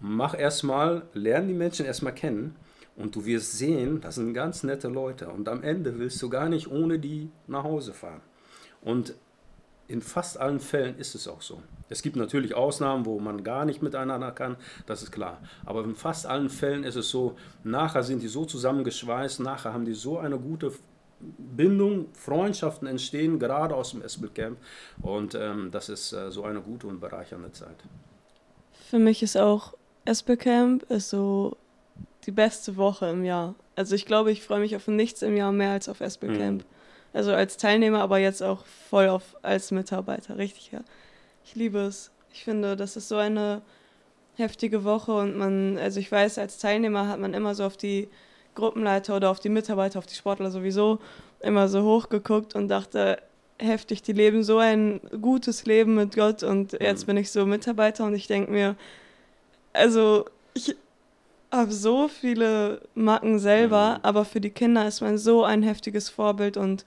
mach 0.00 0.38
erstmal, 0.38 1.02
lern 1.14 1.48
die 1.48 1.54
Menschen 1.54 1.86
erstmal 1.86 2.14
kennen 2.14 2.56
und 2.96 3.14
du 3.14 3.24
wirst 3.24 3.58
sehen, 3.58 4.00
das 4.00 4.16
sind 4.16 4.34
ganz 4.34 4.62
nette 4.62 4.88
Leute 4.88 5.28
und 5.28 5.48
am 5.48 5.62
Ende 5.62 5.98
willst 5.98 6.20
du 6.22 6.28
gar 6.28 6.48
nicht 6.48 6.70
ohne 6.70 6.98
die 6.98 7.30
nach 7.46 7.64
Hause 7.64 7.92
fahren. 7.92 8.20
Und 8.80 9.14
in 9.88 10.02
fast 10.02 10.38
allen 10.38 10.60
Fällen 10.60 10.98
ist 10.98 11.14
es 11.14 11.26
auch 11.26 11.40
so. 11.40 11.62
Es 11.88 12.02
gibt 12.02 12.16
natürlich 12.16 12.54
Ausnahmen, 12.54 13.06
wo 13.06 13.18
man 13.18 13.42
gar 13.42 13.64
nicht 13.64 13.82
miteinander 13.82 14.32
kann, 14.32 14.56
das 14.86 15.02
ist 15.02 15.10
klar. 15.10 15.40
Aber 15.64 15.82
in 15.84 15.94
fast 15.94 16.26
allen 16.26 16.50
Fällen 16.50 16.84
ist 16.84 16.96
es 16.96 17.08
so, 17.08 17.36
nachher 17.64 18.02
sind 18.02 18.22
die 18.22 18.28
so 18.28 18.44
zusammengeschweißt, 18.44 19.40
nachher 19.40 19.72
haben 19.72 19.86
die 19.86 19.94
so 19.94 20.18
eine 20.18 20.38
gute 20.38 20.72
Bindung, 21.20 22.06
Freundschaften 22.12 22.86
entstehen, 22.86 23.38
gerade 23.38 23.74
aus 23.74 23.90
dem 23.90 24.02
Espel 24.02 24.30
Camp. 24.30 24.58
Und 25.02 25.34
ähm, 25.34 25.70
das 25.70 25.88
ist 25.88 26.12
äh, 26.12 26.30
so 26.30 26.44
eine 26.44 26.60
gute 26.60 26.86
und 26.86 27.00
bereichernde 27.00 27.52
Zeit. 27.52 27.76
Für 28.88 28.98
mich 28.98 29.22
ist 29.22 29.36
auch 29.36 29.74
Espel 30.04 30.36
Camp 30.36 30.84
ist 30.90 31.10
so 31.10 31.56
die 32.24 32.30
beste 32.30 32.76
Woche 32.76 33.06
im 33.10 33.24
Jahr. 33.24 33.54
Also 33.76 33.94
ich 33.94 34.06
glaube, 34.06 34.30
ich 34.32 34.42
freue 34.42 34.60
mich 34.60 34.76
auf 34.76 34.86
nichts 34.88 35.22
im 35.22 35.36
Jahr 35.36 35.52
mehr 35.52 35.72
als 35.72 35.88
auf 35.88 36.00
Espel 36.00 36.36
Camp. 36.36 36.62
Mhm. 36.62 36.68
Also 37.12 37.32
als 37.32 37.56
Teilnehmer, 37.56 38.00
aber 38.00 38.18
jetzt 38.18 38.42
auch 38.42 38.64
voll 38.64 39.08
auf, 39.08 39.36
als 39.42 39.70
Mitarbeiter. 39.70 40.38
Richtig, 40.38 40.72
ja. 40.72 40.80
Ich 41.44 41.54
liebe 41.54 41.80
es. 41.80 42.10
Ich 42.32 42.44
finde, 42.44 42.76
das 42.76 42.96
ist 42.96 43.08
so 43.08 43.16
eine 43.16 43.62
heftige 44.36 44.84
Woche 44.84 45.12
und 45.12 45.36
man, 45.36 45.78
also 45.78 45.98
ich 46.00 46.10
weiß, 46.12 46.38
als 46.38 46.58
Teilnehmer 46.58 47.08
hat 47.08 47.18
man 47.18 47.34
immer 47.34 47.54
so 47.54 47.64
auf 47.64 47.76
die 47.76 48.08
Gruppenleiter 48.58 49.16
oder 49.16 49.30
auf 49.30 49.40
die 49.40 49.48
Mitarbeiter, 49.48 49.98
auf 49.98 50.06
die 50.06 50.14
Sportler 50.16 50.50
sowieso 50.50 50.98
immer 51.40 51.68
so 51.68 51.82
hochgeguckt 51.82 52.54
und 52.54 52.68
dachte, 52.68 53.18
heftig, 53.58 54.02
die 54.02 54.12
leben 54.12 54.42
so 54.42 54.58
ein 54.58 55.00
gutes 55.22 55.64
Leben 55.64 55.94
mit 55.94 56.14
Gott 56.14 56.42
und 56.42 56.72
jetzt 56.80 57.06
bin 57.06 57.16
ich 57.16 57.30
so 57.30 57.46
Mitarbeiter 57.46 58.04
und 58.04 58.14
ich 58.14 58.26
denke 58.26 58.50
mir, 58.50 58.76
also 59.72 60.24
ich 60.54 60.76
habe 61.50 61.72
so 61.72 62.08
viele 62.08 62.82
Macken 62.94 63.38
selber, 63.38 63.94
Mhm. 63.98 64.04
aber 64.04 64.24
für 64.24 64.40
die 64.40 64.50
Kinder 64.50 64.86
ist 64.86 65.00
man 65.00 65.16
so 65.18 65.44
ein 65.44 65.62
heftiges 65.62 66.08
Vorbild 66.10 66.56
und 66.56 66.84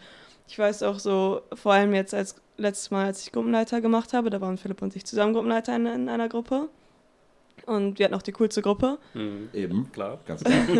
ich 0.47 0.59
weiß 0.59 0.83
auch 0.83 0.99
so, 0.99 1.41
vor 1.53 1.73
allem 1.73 1.93
jetzt 1.93 2.13
als 2.13 2.35
letztes 2.57 2.91
Mal, 2.91 3.05
als 3.05 3.23
ich 3.23 3.31
Gruppenleiter 3.31 3.81
gemacht 3.81 4.13
habe, 4.13 4.29
da 4.29 4.39
waren 4.41 4.57
Philipp 4.57 4.81
und 4.81 4.95
ich 4.95 5.05
zusammen 5.05 5.33
Gruppenleiter 5.33 5.75
in, 5.75 5.85
in 5.85 6.09
einer 6.09 6.27
Gruppe 6.29 6.67
und 7.65 7.97
wir 7.97 8.05
hatten 8.05 8.15
auch 8.15 8.21
die 8.21 8.33
coolste 8.33 8.61
Gruppe 8.61 8.97
Mhm. 9.13 9.49
Eben, 9.53 9.91
Klar. 9.91 10.19
ganz 10.25 10.43
klar. 10.43 10.67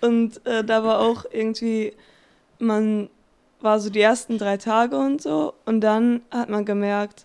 und 0.00 0.44
äh, 0.46 0.64
da 0.64 0.84
war 0.84 1.00
auch 1.00 1.24
irgendwie, 1.30 1.92
man 2.58 3.10
war 3.60 3.80
so 3.80 3.90
die 3.90 4.00
ersten 4.00 4.38
drei 4.38 4.56
Tage 4.56 4.96
und 4.96 5.20
so 5.22 5.54
und 5.66 5.80
dann 5.80 6.22
hat 6.30 6.48
man 6.48 6.64
gemerkt, 6.64 7.24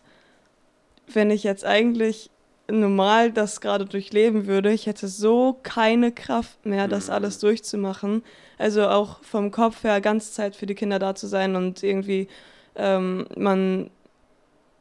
wenn 1.08 1.32
ich 1.32 1.44
jetzt 1.44 1.66
eigentlich 1.66 2.30
normal 2.68 3.32
das 3.32 3.62
gerade 3.62 3.86
durchleben 3.86 4.48
würde, 4.48 4.72
ich 4.72 4.88
hätte 4.88 5.08
so 5.08 5.58
keine 5.64 6.12
Kraft 6.12 6.66
mehr, 6.66 6.88
das 6.88 7.08
Mhm. 7.08 7.14
alles 7.14 7.40
durchzumachen. 7.40 8.24
Also 8.58 8.88
auch 8.88 9.22
vom 9.24 9.52
Kopf 9.52 9.84
her 9.84 10.02
ganz 10.02 10.34
Zeit 10.34 10.56
für 10.56 10.66
die 10.66 10.76
Kinder 10.76 10.98
da 10.98 11.14
zu 11.14 11.28
sein 11.28 11.56
und 11.56 11.84
irgendwie 11.84 12.28
ähm, 12.76 13.28
man 13.38 13.90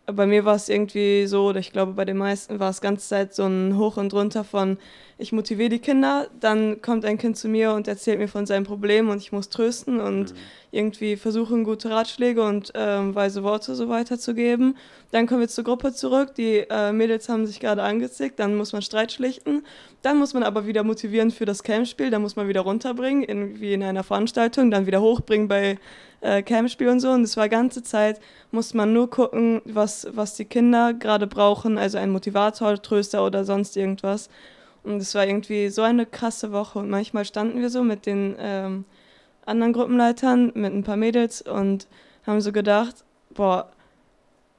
bei 0.07 0.27
mir 0.27 0.45
war 0.45 0.57
es 0.57 0.69
irgendwie 0.69 1.27
so, 1.27 1.47
oder 1.47 1.61
ich 1.61 1.73
glaube 1.73 1.93
bei 1.93 2.05
den 2.05 2.19
meisten 2.19 2.61
war 2.61 2.71
es 2.71 2.81
ganze 2.81 3.09
Zeit 3.09 3.35
so 3.35 3.47
ein 3.47 3.79
Hoch 3.79 3.97
und 3.97 4.13
Runter 4.13 4.45
von, 4.45 4.79
ich 5.17 5.33
motiviere 5.33 5.69
die 5.69 5.79
Kinder, 5.79 6.29
dann 6.41 6.83
kommt 6.83 7.05
ein 7.05 7.19
Kind 7.19 7.37
zu 7.37 7.49
mir 7.49 7.73
und 7.73 7.87
erzählt 7.87 8.19
mir 8.19 8.29
von 8.29 8.47
seinem 8.47 8.65
Problem 8.65 9.09
und 9.09 9.19
ich 9.19 9.33
muss 9.33 9.49
trösten 9.49 10.01
und 10.01 10.33
Mhm. 10.33 10.39
irgendwie 10.73 11.17
versuchen, 11.17 11.63
gute 11.63 11.91
Ratschläge 11.91 12.43
und 12.43 12.73
ähm, 12.75 13.15
weise 13.15 13.45
Worte 13.45 13.75
so 13.75 13.89
weiterzugeben. 13.89 14.77
Dann 15.13 15.27
kommen 15.27 15.41
wir 15.41 15.49
zur 15.49 15.63
Gruppe 15.63 15.93
zurück, 15.93 16.35
die 16.35 16.65
äh, 16.69 16.93
Mädels 16.93 17.29
haben 17.29 17.47
sich 17.47 17.61
gerade 17.61 17.83
angezickt, 17.83 18.41
dann 18.41 18.57
muss 18.57 18.73
man 18.73 18.83
Streit 18.83 19.13
schlichten. 19.13 19.63
Dann 20.03 20.19
muss 20.19 20.35
man 20.35 20.43
aber 20.43 20.67
wieder 20.67 20.83
motivieren 20.83 21.31
für 21.31 21.45
das 21.45 21.63
Campspiel, 21.63 22.11
dann 22.11 22.23
muss 22.23 22.35
man 22.37 22.49
wieder 22.49 22.63
runterbringen, 22.63 23.23
irgendwie 23.23 23.73
in 23.73 23.83
einer 23.83 24.03
Veranstaltung, 24.03 24.71
dann 24.71 24.87
wieder 24.87 25.01
hochbringen 25.01 25.47
bei 25.49 25.79
äh, 26.21 26.43
Campspiel 26.43 26.89
und 26.89 27.01
so. 27.01 27.11
Und 27.11 27.23
es 27.23 27.37
war 27.37 27.49
ganze 27.49 27.83
Zeit, 27.83 28.21
muss 28.51 28.75
man 28.75 28.93
nur 28.93 29.09
gucken, 29.09 29.63
was, 29.65 30.09
was 30.13 30.35
die 30.35 30.45
Kinder 30.45 30.93
gerade 30.93 31.27
brauchen, 31.27 31.79
also 31.79 31.99
ein 31.99 32.11
Motivator, 32.11 32.83
Tröster 32.83 33.25
oder 33.25 33.45
sonst 33.45 33.77
irgendwas. 33.77 34.29
Und 34.85 34.99
es 34.99 35.15
war 35.15 35.27
irgendwie 35.27 35.69
so 35.69 35.83
eine 35.83 36.07
krasse 36.07 36.53
Woche. 36.53 36.79
Und 36.79 36.91
manchmal 36.91 37.25
standen 37.25 37.61
wir 37.61 37.71
so 37.71 37.83
mit 37.83 38.07
den 38.07 38.37
ähm, 38.39 38.85
anderen 39.47 39.73
Gruppenleitern, 39.73 40.53
mit 40.55 40.73
ein 40.73 40.85
paar 40.85 40.97
Mädels 40.97 41.43
und 41.43 41.89
haben 42.27 42.41
so 42.41 42.53
gedacht, 42.53 43.05
boah, 43.31 43.71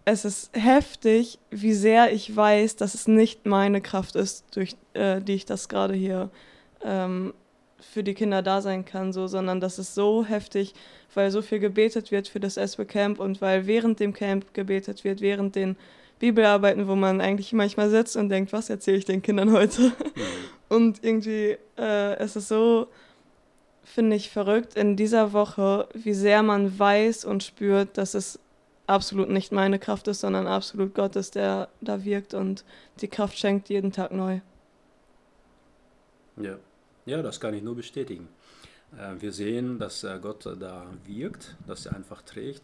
es 0.04 0.24
ist 0.24 0.52
heftig, 0.54 1.40
wie 1.50 1.74
sehr 1.74 2.14
ich 2.14 2.36
weiß, 2.36 2.76
dass 2.76 2.94
es 2.94 3.08
nicht 3.08 3.46
meine 3.46 3.82
Kraft 3.82 4.16
ist, 4.16 4.46
durch 4.56 4.76
äh, 4.94 5.20
die 5.20 5.34
ich 5.34 5.46
das 5.46 5.68
gerade 5.68 5.96
hier 5.96 6.30
ähm, 6.84 7.34
für 7.80 8.04
die 8.04 8.14
Kinder 8.14 8.42
da 8.42 8.62
sein 8.62 8.86
kann, 8.86 9.14
so, 9.14 9.28
sondern 9.28 9.60
das 9.60 9.80
ist 9.80 9.96
so 9.96 10.24
heftig, 10.24 10.74
weil 11.14 11.32
so 11.32 11.42
viel 11.42 11.60
gebetet 11.60 12.12
wird 12.12 12.28
für 12.28 12.40
das 12.40 12.58
SB 12.58 12.86
Camp 12.86 13.20
und 13.20 13.42
weil 13.42 13.66
während 13.66 14.00
dem 14.00 14.14
Camp 14.14 14.54
gebetet 14.54 15.04
wird, 15.04 15.22
während 15.22 15.56
den 15.56 15.76
Bibelarbeiten, 16.20 16.88
wo 16.88 16.96
man 16.96 17.22
eigentlich 17.22 17.54
manchmal 17.54 17.90
sitzt 17.90 18.16
und 18.16 18.30
denkt, 18.30 18.54
was 18.54 18.70
erzähle 18.70 18.98
ich 18.98 19.06
den 19.06 19.22
Kindern 19.22 19.52
heute? 19.52 19.92
Und 20.70 21.04
irgendwie, 21.04 21.58
äh, 21.78 22.16
es 22.18 22.36
ist 22.36 22.48
so, 22.48 22.88
finde 23.84 24.16
ich, 24.16 24.32
verrückt 24.32 24.76
in 24.76 24.96
dieser 24.96 25.32
Woche, 25.32 25.88
wie 25.94 26.14
sehr 26.14 26.42
man 26.42 26.80
weiß 26.80 27.24
und 27.26 27.44
spürt, 27.44 27.98
dass 27.98 28.16
es 28.16 28.40
absolut 28.88 29.30
nicht 29.30 29.52
meine 29.52 29.80
Kraft 29.80 30.08
ist, 30.08 30.22
sondern 30.22 30.48
absolut 30.48 30.96
Gott 30.96 31.16
ist, 31.16 31.36
der 31.36 31.70
da 31.82 32.04
wirkt 32.04 32.34
und 32.34 32.64
die 33.02 33.08
Kraft 33.08 33.38
schenkt 33.38 33.70
jeden 33.70 33.92
Tag 33.92 34.12
neu. 34.12 34.40
Ja. 36.38 36.58
ja, 37.06 37.22
das 37.22 37.40
kann 37.40 37.54
ich 37.54 37.64
nur 37.64 37.76
bestätigen. 37.76 38.28
Äh, 38.98 39.22
Wir 39.22 39.32
sehen, 39.32 39.80
dass 39.80 40.04
äh, 40.04 40.20
Gott 40.22 40.46
äh, 40.46 40.58
da 40.58 40.86
wirkt, 41.06 41.56
dass 41.68 41.86
er 41.86 41.96
einfach 41.96 42.22
trägt. 42.22 42.62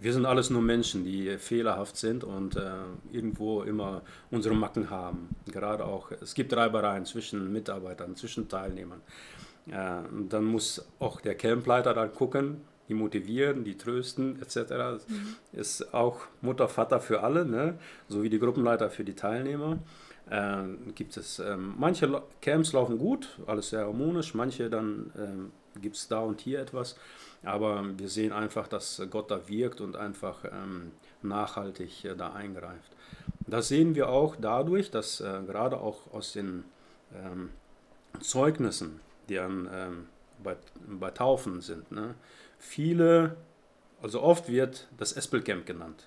Wir 0.00 0.14
sind 0.14 0.24
alles 0.24 0.48
nur 0.48 0.62
Menschen, 0.62 1.04
die 1.04 1.28
äh, 1.28 1.38
fehlerhaft 1.38 1.96
sind 1.96 2.24
und 2.24 2.56
äh, 2.56 2.70
irgendwo 3.12 3.62
immer 3.62 4.02
unsere 4.30 4.54
Macken 4.54 4.88
haben. 4.88 5.28
Gerade 5.46 5.84
auch, 5.84 6.10
es 6.10 6.34
gibt 6.34 6.56
Reibereien 6.56 7.04
zwischen 7.04 7.52
Mitarbeitern, 7.52 8.16
zwischen 8.16 8.48
Teilnehmern. 8.48 9.02
Äh, 9.68 10.02
dann 10.28 10.44
muss 10.44 10.86
auch 10.98 11.20
der 11.20 11.34
Campleiter 11.34 11.92
dann 11.92 12.14
gucken, 12.14 12.62
die 12.88 12.94
motivieren, 12.94 13.62
die 13.62 13.76
trösten 13.76 14.40
etc. 14.42 15.04
Ist 15.52 15.94
auch 15.94 16.22
Mutter, 16.40 16.66
Vater 16.66 17.00
für 17.00 17.22
alle, 17.22 17.44
ne? 17.44 17.78
so 18.08 18.22
wie 18.22 18.30
die 18.30 18.40
Gruppenleiter 18.40 18.90
für 18.90 19.04
die 19.04 19.14
Teilnehmer. 19.14 19.78
Ähm, 20.30 20.94
gibt 20.94 21.16
es 21.16 21.40
ähm, 21.40 21.74
manche 21.78 22.22
Camps 22.40 22.72
laufen 22.72 22.98
gut, 22.98 23.38
alles 23.46 23.70
sehr 23.70 23.80
harmonisch, 23.80 24.34
manche 24.34 24.70
dann 24.70 25.12
ähm, 25.18 25.52
gibt 25.80 25.96
es 25.96 26.08
da 26.08 26.20
und 26.20 26.40
hier 26.40 26.60
etwas, 26.60 26.96
aber 27.42 27.84
wir 27.98 28.08
sehen 28.08 28.32
einfach, 28.32 28.68
dass 28.68 29.02
Gott 29.10 29.30
da 29.30 29.48
wirkt 29.48 29.80
und 29.80 29.96
einfach 29.96 30.44
ähm, 30.44 30.92
nachhaltig 31.22 32.04
äh, 32.04 32.14
da 32.14 32.32
eingreift. 32.32 32.92
Das 33.46 33.68
sehen 33.68 33.94
wir 33.94 34.08
auch 34.08 34.36
dadurch, 34.36 34.90
dass 34.90 35.20
äh, 35.20 35.40
gerade 35.46 35.80
auch 35.80 36.12
aus 36.12 36.32
den 36.32 36.64
ähm, 37.14 37.50
Zeugnissen, 38.20 39.00
die 39.28 39.38
an, 39.38 39.68
ähm, 39.72 40.06
bei, 40.42 40.56
bei 40.86 41.10
Taufen 41.10 41.60
sind, 41.60 41.90
ne, 41.90 42.14
viele, 42.58 43.36
also 44.02 44.22
oft 44.22 44.48
wird 44.48 44.88
das 44.98 45.12
Espelcamp 45.12 45.66
genannt. 45.66 46.06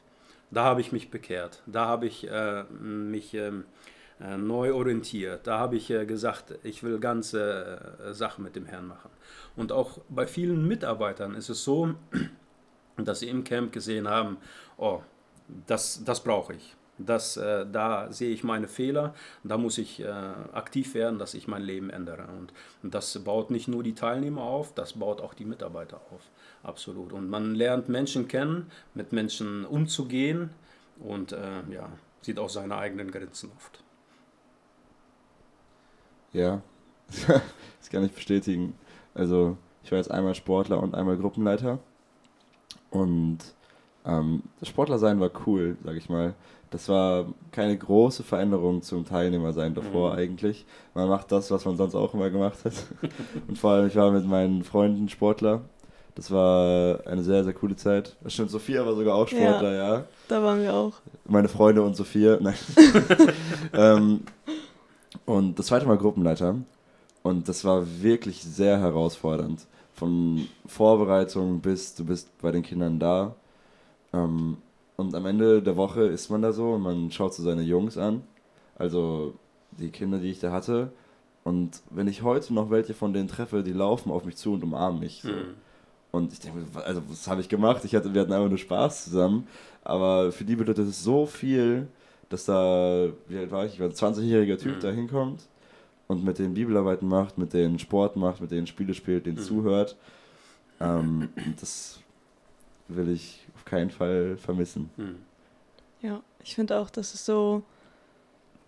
Da 0.51 0.63
habe 0.63 0.81
ich 0.81 0.91
mich 0.91 1.09
bekehrt, 1.09 1.63
da 1.65 1.85
habe 1.87 2.05
ich 2.05 2.29
äh, 2.29 2.63
mich 2.63 3.33
ähm, 3.33 3.61
äh, 3.61 3.92
neu 4.37 4.73
orientiert, 4.73 5.47
da 5.47 5.59
habe 5.59 5.75
ich 5.75 5.89
äh, 5.89 6.05
gesagt, 6.05 6.55
ich 6.63 6.83
will 6.83 6.99
ganze 6.99 7.97
äh, 8.03 8.13
Sachen 8.13 8.43
mit 8.43 8.55
dem 8.55 8.65
Herrn 8.65 8.87
machen. 8.87 9.09
Und 9.55 9.71
auch 9.71 9.99
bei 10.09 10.27
vielen 10.27 10.67
Mitarbeitern 10.67 11.35
ist 11.35 11.49
es 11.49 11.63
so, 11.63 11.93
dass 12.97 13.19
sie 13.19 13.29
im 13.29 13.43
Camp 13.43 13.73
gesehen 13.73 14.07
haben, 14.07 14.37
oh, 14.77 15.01
das, 15.67 16.03
das 16.03 16.23
brauche 16.23 16.53
ich. 16.53 16.75
Das, 16.99 17.37
äh, 17.37 17.65
da 17.69 18.11
sehe 18.11 18.31
ich 18.31 18.43
meine 18.43 18.67
Fehler, 18.67 19.15
da 19.43 19.57
muss 19.57 19.77
ich 19.77 19.99
äh, 19.99 20.07
aktiv 20.07 20.93
werden, 20.93 21.17
dass 21.17 21.33
ich 21.33 21.47
mein 21.47 21.63
Leben 21.63 21.89
ändere. 21.89 22.27
Und, 22.27 22.53
und 22.83 22.93
das 22.93 23.17
baut 23.23 23.49
nicht 23.49 23.67
nur 23.67 23.83
die 23.83 23.95
Teilnehmer 23.95 24.43
auf, 24.43 24.73
das 24.73 24.93
baut 24.93 25.19
auch 25.19 25.33
die 25.33 25.45
Mitarbeiter 25.45 25.99
auf. 26.11 26.29
Absolut. 26.61 27.11
Und 27.11 27.29
man 27.29 27.55
lernt 27.55 27.89
Menschen 27.89 28.27
kennen, 28.27 28.71
mit 28.93 29.11
Menschen 29.11 29.65
umzugehen 29.65 30.51
und 30.99 31.31
äh, 31.31 31.63
ja, 31.71 31.89
sieht 32.21 32.39
auch 32.39 32.49
seine 32.49 32.77
eigenen 32.77 33.11
Grenzen 33.11 33.51
oft. 33.57 33.83
Ja, 36.33 36.61
das 37.79 37.89
kann 37.89 38.03
ich 38.03 38.11
bestätigen. 38.11 38.73
Also, 39.13 39.57
ich 39.83 39.91
war 39.91 39.97
jetzt 39.99 40.11
einmal 40.11 40.35
Sportler 40.35 40.81
und 40.81 40.95
einmal 40.95 41.17
Gruppenleiter. 41.17 41.79
Und 42.89 43.39
ähm, 44.05 44.43
das 44.59 44.69
Sportler 44.69 44.97
sein 44.99 45.19
war 45.19 45.31
cool, 45.45 45.77
sag 45.83 45.95
ich 45.95 46.09
mal. 46.09 46.33
Das 46.71 46.89
war 46.89 47.27
keine 47.51 47.77
große 47.77 48.23
Veränderung 48.23 48.81
zum 48.81 49.05
Teilnehmer 49.05 49.53
sein 49.53 49.75
davor 49.75 50.13
Mhm. 50.13 50.17
eigentlich. 50.19 50.65
Man 50.95 51.07
macht 51.07 51.31
das, 51.31 51.51
was 51.51 51.65
man 51.65 51.77
sonst 51.77 51.93
auch 51.95 52.13
immer 52.15 52.29
gemacht 52.31 52.65
hat. 52.65 52.73
und 53.47 53.57
vor 53.57 53.71
allem, 53.71 53.87
ich 53.87 53.95
war 53.95 54.11
mit 54.11 54.25
meinen 54.25 54.63
Freunden 54.63 55.07
Sportler. 55.09 55.61
Das 56.15 56.29
war 56.31 57.05
eine 57.07 57.23
sehr, 57.23 57.43
sehr 57.43 57.53
coole 57.53 57.75
Zeit. 57.75 58.15
Stimmt, 58.27 58.51
Sophia 58.51 58.85
war 58.85 58.93
sogar 58.95 59.15
auch 59.15 59.27
Ja. 59.29 59.37
Sportler, 59.37 59.73
ja. 59.73 60.03
Da 60.27 60.43
waren 60.43 60.61
wir 60.61 60.73
auch. 60.73 60.93
Meine 61.25 61.47
Freunde 61.47 61.81
und 61.83 61.95
Sophia. 61.95 62.37
Nein. 62.39 62.53
ähm, 63.73 64.21
und 65.25 65.57
das 65.59 65.67
zweite 65.67 65.85
Mal 65.85 65.97
Gruppenleiter. 65.97 66.55
Und 67.23 67.47
das 67.47 67.63
war 67.63 67.85
wirklich 68.01 68.43
sehr 68.43 68.79
herausfordernd. 68.79 69.65
Von 69.93 70.47
Vorbereitung 70.65 71.61
bis 71.61 71.95
du 71.95 72.05
bist 72.05 72.37
bei 72.41 72.51
den 72.51 72.63
Kindern 72.63 72.99
da. 72.99 73.35
Ähm, 74.11 74.57
und 74.97 75.15
am 75.15 75.25
Ende 75.25 75.61
der 75.61 75.77
Woche 75.77 76.03
ist 76.03 76.29
man 76.29 76.41
da 76.41 76.51
so 76.51 76.73
und 76.73 76.81
man 76.81 77.11
schaut 77.11 77.33
so 77.33 77.43
seine 77.43 77.61
Jungs 77.61 77.97
an. 77.97 78.23
Also 78.75 79.33
die 79.71 79.89
Kinder, 79.89 80.19
die 80.19 80.31
ich 80.31 80.39
da 80.39 80.51
hatte. 80.51 80.91
Und 81.43 81.81
wenn 81.89 82.07
ich 82.07 82.23
heute 82.23 82.53
noch 82.53 82.69
welche 82.69 82.93
von 82.93 83.13
denen 83.13 83.27
treffe, 83.27 83.63
die 83.63 83.73
laufen 83.73 84.11
auf 84.11 84.25
mich 84.25 84.35
zu 84.35 84.53
und 84.53 84.63
umarmen 84.63 84.99
mich. 84.99 85.21
So. 85.23 85.29
Mhm. 85.29 85.55
Und 86.11 86.31
ich 86.31 86.39
denke, 86.39 86.59
mir, 86.59 86.85
also 86.85 87.01
was 87.09 87.27
habe 87.27 87.41
ich 87.41 87.49
gemacht? 87.49 87.83
Ich 87.85 87.95
hatte, 87.95 88.13
wir 88.13 88.21
hatten 88.21 88.33
einfach 88.33 88.49
nur 88.49 88.57
Spaß 88.57 89.05
zusammen. 89.05 89.47
Aber 89.83 90.31
für 90.31 90.43
die 90.43 90.55
bedeutet 90.55 90.87
es 90.87 91.03
so 91.03 91.25
viel, 91.25 91.87
dass 92.33 92.45
da, 92.45 93.09
wie 93.27 93.37
alt 93.37 93.51
war 93.51 93.65
ich? 93.65 93.73
Ich 93.75 93.79
war 93.79 93.87
ein 93.87 93.93
20-jähriger 93.93 94.57
Typ, 94.57 94.77
Mhm. 94.77 94.79
da 94.81 94.89
hinkommt 94.91 95.43
und 96.07 96.23
mit 96.23 96.39
denen 96.39 96.53
Bibelarbeiten 96.55 97.07
macht, 97.07 97.37
mit 97.37 97.53
denen 97.53 97.77
Sport 97.79 98.15
macht, 98.15 98.41
mit 98.41 98.51
denen 98.51 98.67
Spiele 98.67 98.93
spielt, 98.93 99.25
denen 99.25 99.37
Mhm. 99.37 99.41
zuhört. 99.41 99.95
Ähm, 100.81 101.29
das 101.59 101.99
will 102.87 103.09
ich 103.09 103.45
auf 103.55 103.65
keinen 103.65 103.91
Fall 103.91 104.35
vermissen. 104.37 104.89
Mhm. 104.97 105.15
Ja, 106.01 106.21
ich 106.43 106.55
finde 106.55 106.77
auch, 106.79 106.89
das 106.89 107.13
ist 107.13 107.25
so 107.25 107.63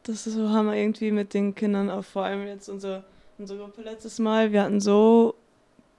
das 0.03 0.27
ist 0.27 0.35
so 0.35 0.49
Hammer 0.49 0.75
irgendwie 0.75 1.09
mit 1.09 1.33
den 1.33 1.55
Kindern, 1.55 1.89
auch 1.89 2.05
vor 2.05 2.23
allem 2.25 2.45
jetzt 2.45 2.69
unsere, 2.69 3.03
unsere 3.39 3.57
Gruppe 3.57 3.81
letztes 3.81 4.19
Mal. 4.19 4.51
Wir 4.51 4.61
hatten 4.61 4.79
so 4.79 5.33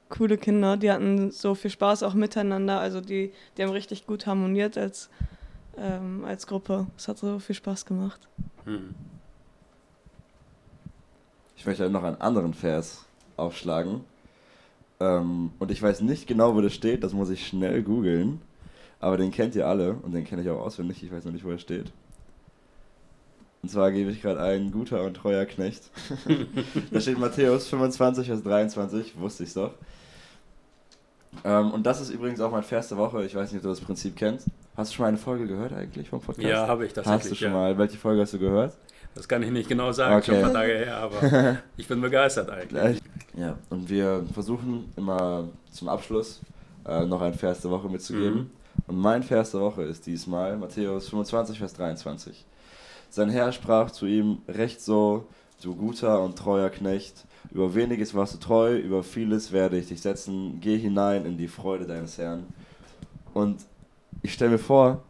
coole 0.09 0.39
Kinder, 0.39 0.77
die 0.77 0.93
hatten 0.93 1.33
so 1.33 1.57
viel 1.57 1.73
Spaß 1.73 2.05
auch 2.05 2.14
miteinander. 2.14 2.79
Also 2.79 3.01
die, 3.01 3.33
die 3.59 3.64
haben 3.64 3.71
richtig 3.73 4.07
gut 4.07 4.25
harmoniert 4.29 4.79
als, 4.79 5.11
ähm, 5.79 6.24
als 6.24 6.47
Gruppe. 6.47 6.87
Es 6.97 7.09
hat 7.09 7.18
so 7.18 7.39
viel 7.39 7.55
Spaß 7.55 7.85
gemacht. 7.87 8.20
Hm. 8.64 8.95
Ich 11.57 11.64
möchte 11.64 11.89
noch 11.91 12.05
einen 12.05 12.20
anderen 12.20 12.55
Vers 12.55 13.05
aufschlagen. 13.37 14.01
Ähm, 15.01 15.53
und 15.59 15.70
ich 15.70 15.83
weiß 15.83 16.01
nicht 16.01 16.27
genau, 16.27 16.55
wo 16.55 16.61
das 16.61 16.74
steht, 16.74 17.05
das 17.05 17.12
muss 17.12 17.31
ich 17.31 17.47
schnell 17.47 17.83
googeln. 17.83 18.41
Aber 19.01 19.16
den 19.16 19.31
kennt 19.31 19.55
ihr 19.55 19.66
alle 19.66 19.95
und 19.95 20.12
den 20.12 20.24
kenne 20.24 20.43
ich 20.43 20.51
auch 20.51 20.61
auswendig, 20.61 21.03
ich 21.03 21.12
weiß 21.12 21.24
noch 21.24 21.33
nicht, 21.33 21.45
wo 21.45 21.51
er 21.51 21.59
steht. 21.59 21.93
Und 23.62 23.68
zwar 23.70 23.91
gebe 23.91 24.11
ich 24.11 24.22
gerade 24.22 24.41
ein 24.41 24.70
guter 24.70 25.03
und 25.03 25.14
treuer 25.14 25.45
Knecht. 25.45 25.91
da 26.93 27.01
steht 27.01 27.18
Matthäus 27.18 27.68
25, 27.68 28.27
Vers 28.27 28.43
23, 28.43 29.18
wusste 29.18 29.45
ich 29.45 29.53
doch. 29.53 29.72
Ähm, 31.45 31.72
und 31.72 31.85
das 31.85 32.01
ist 32.01 32.11
übrigens 32.11 32.41
auch 32.41 32.53
mein 32.53 32.62
Vers 32.62 32.89
der 32.89 32.99
Woche. 32.99 33.24
Ich 33.24 33.35
weiß 33.35 33.53
nicht, 33.53 33.59
ob 33.59 33.64
du 33.64 33.68
das 33.68 33.81
Prinzip 33.81 34.16
kennst. 34.16 34.49
Hast 34.77 34.91
du 34.91 34.97
schon 34.97 35.05
mal 35.05 35.09
eine 35.09 35.16
Folge 35.16 35.47
gehört 35.47 35.72
eigentlich 35.72 36.09
vom 36.09 36.20
Podcast? 36.20 36.47
Ja, 36.47 36.66
habe 36.66 36.85
ich 36.85 36.93
tatsächlich. 36.93 37.22
Hast 37.22 37.31
du 37.31 37.35
schon 37.35 37.49
ja. 37.49 37.55
mal. 37.55 37.79
Welche 37.79 37.97
Folge 37.97 38.20
hast 38.22 38.35
du 38.35 38.39
gehört? 38.39 38.77
Das 39.14 39.27
kann 39.27 39.43
ich 39.43 39.51
nicht 39.51 39.68
genau 39.68 39.93
sagen, 39.93 40.16
Okay. 40.16 40.27
schon 40.27 40.35
ein 40.35 40.43
paar 40.43 40.53
Tage 40.53 40.72
her, 40.77 40.97
aber 40.99 41.57
ich 41.79 41.89
bin 41.89 42.03
begeistert 42.03 42.51
eigentlich. 42.51 43.01
Ja, 43.35 43.57
und 43.70 43.89
wir 43.89 44.24
versuchen 44.35 44.93
immer 44.97 45.49
zum 45.70 45.89
Abschluss 45.89 46.41
äh, 46.87 47.07
noch 47.07 47.22
ein 47.22 47.33
Vers 47.33 47.62
der 47.62 47.70
Woche 47.70 47.89
mitzugeben. 47.89 48.35
Mhm. 48.35 48.51
Und 48.87 48.99
mein 48.99 49.22
Vers 49.22 49.53
der 49.53 49.61
Woche 49.61 49.83
ist 49.85 50.07
diesmal 50.07 50.57
Matthäus 50.59 51.09
25, 51.09 51.59
Vers 51.59 51.72
23. 51.72 52.45
Sein 53.09 53.31
Herr 53.31 53.53
sprach 53.53 53.91
zu 53.91 54.05
ihm, 54.05 54.43
Recht 54.47 54.83
so, 54.83 55.27
du 55.62 55.74
guter 55.74 56.22
und 56.22 56.37
treuer 56.37 56.68
Knecht, 56.68 57.24
über 57.51 57.74
weniges 57.74 58.14
warst 58.14 58.35
du 58.35 58.39
treu, 58.39 58.77
über 58.77 59.03
vieles 59.03 59.53
werde 59.53 59.79
ich 59.79 59.89
dich 59.89 60.03
setzen, 60.03 60.59
geh 60.61 60.77
hinein 60.77 61.24
in 61.24 61.39
die 61.39 61.49
Freude 61.49 61.87
deines 61.87 62.18
Herrn. 62.18 62.45
Und 63.33 63.61
ich 64.27 64.33
stelle 64.33 64.51
mir 64.51 64.59
vor, 64.59 65.05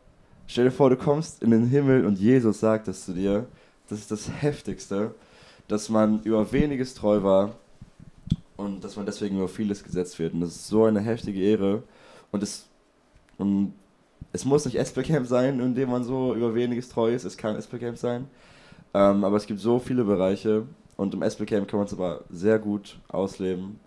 stell 0.47 0.67
dir 0.67 0.71
vor, 0.71 0.91
du 0.91 0.97
kommst 0.97 1.43
in 1.43 1.51
den 1.51 1.67
Himmel 1.69 2.05
und 2.05 2.19
Jesus 2.19 2.61
sagt 2.61 2.87
es 2.87 3.07
zu 3.07 3.15
dir, 3.15 3.47
das 3.89 3.99
ist 3.99 4.11
das 4.11 4.31
Heftigste, 4.43 5.15
dass 5.69 5.89
man 5.89 6.23
über 6.23 6.53
weniges 6.53 6.93
treu 6.93 7.23
war 7.23 7.55
und 8.59 8.85
dass 8.85 8.95
man 8.97 9.07
deswegen 9.07 9.39
über 9.39 9.49
vieles 9.49 9.83
gesetzt 9.83 10.19
wird. 10.19 10.35
Und 10.35 10.43
das 10.43 10.51
ist 10.51 10.69
so 10.69 10.85
eine 10.85 11.01
heftige 11.01 11.41
Ehre. 11.41 11.83
Und 12.31 12.43
es, 12.43 12.67
und 13.39 13.73
es 14.35 14.45
muss 14.45 14.67
nicht 14.67 14.77
Espelcamp 14.77 15.27
sein, 15.27 15.61
in 15.61 15.75
dem 15.75 15.89
man 15.89 16.05
so 16.05 16.35
über 16.35 16.55
weniges 16.55 16.91
treu 16.91 17.15
ist. 17.15 17.25
Es 17.25 17.39
kann 17.39 17.57
Espelcamp 17.57 17.97
sein. 17.97 18.29
Ähm, 18.93 19.25
aber 19.25 19.39
es 19.39 19.47
gibt 19.47 19.61
so 19.61 19.79
viele 19.79 20.05
Bereiche. 20.05 20.67
Und 20.99 21.15
im 21.15 21.23
Espelcamp 21.23 21.69
kann 21.69 21.79
man 21.79 21.87
es 21.87 21.95
aber 21.95 22.21
sehr 22.29 22.59
gut 22.59 22.99
ausleben 23.09 23.81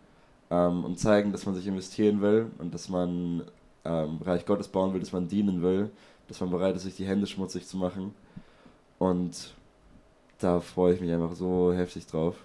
ähm, 0.49 0.85
und 0.85 0.97
zeigen, 0.97 1.31
dass 1.31 1.45
man 1.45 1.53
sich 1.53 1.67
investieren 1.67 2.19
will 2.19 2.47
und 2.57 2.73
dass 2.73 2.89
man 2.89 3.43
ähm, 3.89 4.19
Reich 4.23 4.45
Gottes 4.45 4.67
bauen 4.67 4.93
will, 4.93 4.99
dass 4.99 5.11
man 5.11 5.27
dienen 5.27 5.61
will, 5.61 5.89
dass 6.27 6.39
man 6.39 6.51
bereit 6.51 6.75
ist, 6.75 6.83
sich 6.83 6.95
die 6.95 7.05
Hände 7.05 7.25
schmutzig 7.27 7.67
zu 7.67 7.77
machen. 7.77 8.13
Und 8.99 9.55
da 10.37 10.59
freue 10.59 10.93
ich 10.93 11.01
mich 11.01 11.11
einfach 11.11 11.33
so 11.35 11.73
heftig 11.73 12.05
drauf. 12.05 12.35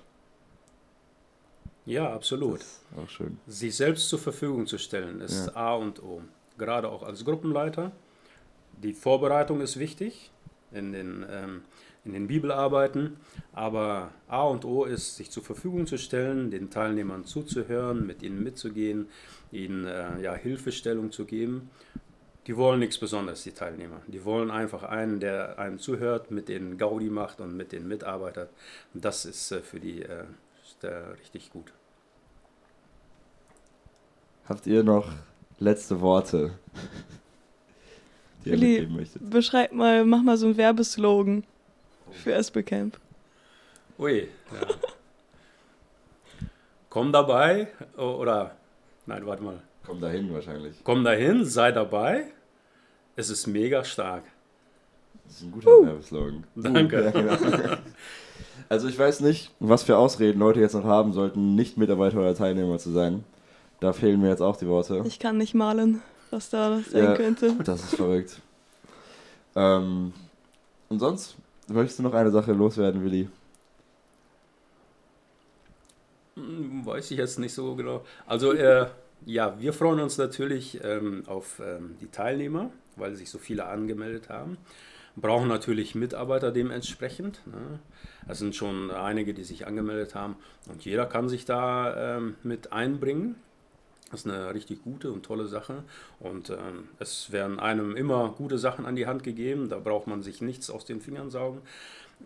Ja, 1.87 2.13
absolut. 2.15 2.61
Auch 2.97 3.09
schön. 3.09 3.39
Sich 3.47 3.77
selbst 3.77 4.09
zur 4.09 4.19
Verfügung 4.19 4.67
zu 4.67 4.79
stellen, 4.79 5.21
ist 5.21 5.47
Ja. 5.49 5.55
A 5.57 5.75
und 5.75 6.03
O. 6.03 6.23
Gerade 6.57 6.89
auch 6.89 7.03
als 7.03 7.25
Gruppenleiter. 7.25 7.93
Die 8.83 8.95
Vorbereitung 8.95 9.61
ist 9.61 9.79
wichtig 9.79 10.31
in 10.73 10.93
den, 10.93 11.27
ähm, 11.31 11.63
in 12.05 12.13
den 12.13 12.27
Bibelarbeiten, 12.27 13.17
aber 13.53 14.11
A 14.29 14.43
und 14.43 14.65
O 14.65 14.85
ist, 14.85 15.17
sich 15.17 15.31
zur 15.31 15.43
Verfügung 15.43 15.87
zu 15.87 15.97
stellen, 15.97 16.51
den 16.51 16.71
Teilnehmern 16.71 17.25
zuzuhören, 17.25 18.07
mit 18.07 18.23
ihnen 18.23 18.43
mitzugehen, 18.43 19.09
ihnen 19.53 19.87
äh, 19.87 20.21
ja, 20.21 20.35
Hilfestellung 20.35 21.13
zu 21.13 21.25
geben. 21.25 21.71
Die 22.47 22.57
wollen 22.59 22.81
nichts 22.81 22.99
Besonderes, 22.99 23.43
die 23.43 23.53
Teilnehmer. 23.53 24.03
Die 24.07 24.25
wollen 24.27 24.51
einfach 24.51 24.83
einen, 24.83 25.19
der 25.19 25.59
einem 25.59 25.79
zuhört, 25.79 26.31
mit 26.31 26.51
denen 26.51 26.77
Gaudi 26.77 27.09
macht 27.09 27.41
und 27.41 27.57
mit 27.57 27.73
denen 27.73 27.89
mitarbeitet. 27.89 28.51
Und 28.93 29.03
das 29.03 29.25
ist 29.25 29.51
äh, 29.51 29.61
für 29.61 29.81
die 29.81 30.03
äh, 30.03 30.25
ist, 30.63 30.85
äh, 30.85 30.95
richtig 31.19 31.51
gut. 31.51 31.73
Habt 34.47 34.67
ihr 34.67 34.83
noch 34.83 35.11
letzte 35.59 36.03
Worte, 36.03 36.59
die 38.45 38.51
ihr 38.51 38.53
Willi, 38.53 38.67
mitgeben 38.73 38.97
möchtet? 38.97 39.31
Beschreib 39.31 39.73
mal, 39.73 40.05
mach 40.05 40.23
mal 40.23 40.37
so 40.37 40.47
einen 40.47 40.59
Werbeslogan 40.59 41.45
für 42.15 42.33
Espelcamp. 42.33 42.99
Ui, 43.99 44.29
ja. 44.53 44.67
komm 46.91 47.13
dabei 47.13 47.69
oder 47.97 48.57
nein, 49.07 49.25
warte 49.27 49.43
mal. 49.43 49.61
Komm 49.87 50.01
dahin 50.01 50.33
wahrscheinlich. 50.33 50.77
Komm 50.83 51.05
dahin, 51.05 51.45
sei 51.45 51.71
dabei. 51.73 52.25
Es 53.17 53.31
ist 53.31 53.47
mega 53.47 53.85
stark. 53.85 54.25
Das 55.25 55.37
ist 55.37 55.43
ein 55.43 55.53
guter 55.53 55.71
Werbeslogan. 55.87 56.45
Danke. 56.57 57.05
Ja, 57.05 57.11
genau. 57.11 57.77
Also 58.69 58.89
ich 58.89 58.99
weiß 58.99 59.21
nicht, 59.21 59.51
was 59.61 59.83
für 59.83 59.97
Ausreden 59.99 60.39
Leute 60.39 60.59
jetzt 60.59 60.73
noch 60.75 60.85
haben 60.85 61.13
sollten, 61.13 61.55
nicht 61.55 61.77
Mitarbeiter 61.77 62.19
oder 62.19 62.35
Teilnehmer 62.35 62.79
zu 62.79 62.91
sein. 62.93 63.25
Da 63.79 63.93
fehlen 63.93 64.21
mir 64.21 64.29
jetzt 64.31 64.41
auch 64.41 64.57
die 64.57 64.67
Worte. 64.67 65.03
Ich 65.07 65.19
kann 65.19 65.37
nicht 65.37 65.55
malen, 65.55 66.03
was 66.31 66.49
da 66.51 66.81
sein 66.89 67.05
Ja. 67.05 67.15
könnte. 67.15 67.55
Das 67.63 67.83
ist 67.85 67.97
verrückt. 67.97 68.41
Ähm, 69.55 70.13
und 70.89 70.99
sonst, 70.99 71.37
möchtest 71.69 71.99
du 71.99 72.03
noch 72.03 72.15
eine 72.15 72.31
Sache 72.31 72.53
loswerden, 72.53 73.05
Willi? 73.05 73.29
Hm, 76.37 76.85
Weiß 76.85 77.11
ich 77.11 77.19
jetzt 77.19 77.39
nicht 77.39 77.55
so 77.55 77.75
genau. 77.77 78.05
Also, 78.27 78.53
äh, 78.53 78.87
ja, 79.27 79.59
wir 79.59 79.73
freuen 79.73 80.01
uns 80.01 80.19
natürlich 80.19 80.81
ähm, 80.83 81.25
auf 81.27 81.61
ähm, 81.65 81.97
die 82.01 82.11
Teilnehmer, 82.11 82.71
weil 82.97 83.15
sich 83.15 83.31
so 83.31 83.39
viele 83.39 83.65
angemeldet 83.67 84.29
haben. 84.29 84.59
Brauchen 85.17 85.49
natürlich 85.49 85.95
Mitarbeiter 85.95 86.51
dementsprechend. 86.51 87.41
Ne? 87.47 87.79
Es 88.29 88.39
sind 88.39 88.57
schon 88.57 88.91
einige, 88.91 89.33
die 89.33 89.45
sich 89.45 89.67
angemeldet 89.67 90.15
haben 90.15 90.37
und 90.69 90.85
jeder 90.85 91.07
kann 91.07 91.29
sich 91.29 91.45
da 91.45 92.17
ähm, 92.17 92.35
mit 92.43 92.73
einbringen. 92.73 93.37
Das 94.11 94.21
ist 94.21 94.31
eine 94.31 94.55
richtig 94.55 94.83
gute 94.83 95.13
und 95.13 95.25
tolle 95.25 95.47
Sache. 95.47 95.83
Und 96.21 96.51
ähm, 96.51 96.89
es 96.99 97.33
werden 97.33 97.59
einem 97.59 97.97
immer 97.97 98.31
gute 98.37 98.59
Sachen 98.59 98.87
an 98.87 98.97
die 98.97 99.07
Hand 99.07 99.23
gegeben. 99.23 99.69
Da 99.69 99.79
braucht 99.79 100.07
man 100.07 100.23
sich 100.23 100.41
nichts 100.41 100.71
aus 100.71 100.85
den 100.85 101.01
Fingern 101.01 101.31
saugen. 101.31 101.63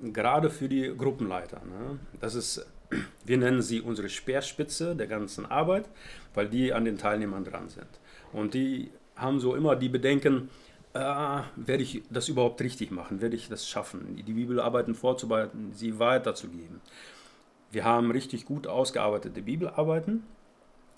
Gerade 0.03 0.51
für 0.51 0.68
die 0.68 0.93
Gruppenleiter. 0.97 1.62
Ne? 1.64 1.99
Das 2.20 2.35
ist, 2.35 2.66
wir 3.24 3.39
nennen 3.39 3.62
sie 3.62 3.81
unsere 3.81 4.09
Speerspitze 4.09 4.97
der 4.97 5.07
ganzen 5.07 5.47
Arbeit, 5.47 5.89
weil 6.35 6.49
die 6.49 6.72
an 6.72 6.85
den 6.85 6.99
Teilnehmern 6.99 7.45
dran 7.45 7.68
sind. 7.68 7.89
Und 8.33 8.55
die 8.55 8.91
haben 9.16 9.41
so 9.41 9.55
immer 9.55 9.74
die 9.74 9.89
Bedenken, 9.89 10.51
äh, 10.95 11.41
werde 11.57 11.83
ich 11.83 12.03
das 12.11 12.29
überhaupt 12.29 12.61
richtig 12.61 12.91
machen? 12.91 13.20
Werde 13.20 13.37
ich 13.37 13.49
das 13.49 13.68
schaffen? 13.68 14.16
Die 14.16 14.33
Bibelarbeiten 14.33 14.95
vorzubereiten, 14.95 15.72
sie 15.72 15.99
weiterzugeben. 15.99 16.81
Wir 17.70 17.85
haben 17.85 18.11
richtig 18.11 18.47
gut 18.47 18.66
ausgearbeitete 18.66 19.43
Bibelarbeiten. 19.43 20.24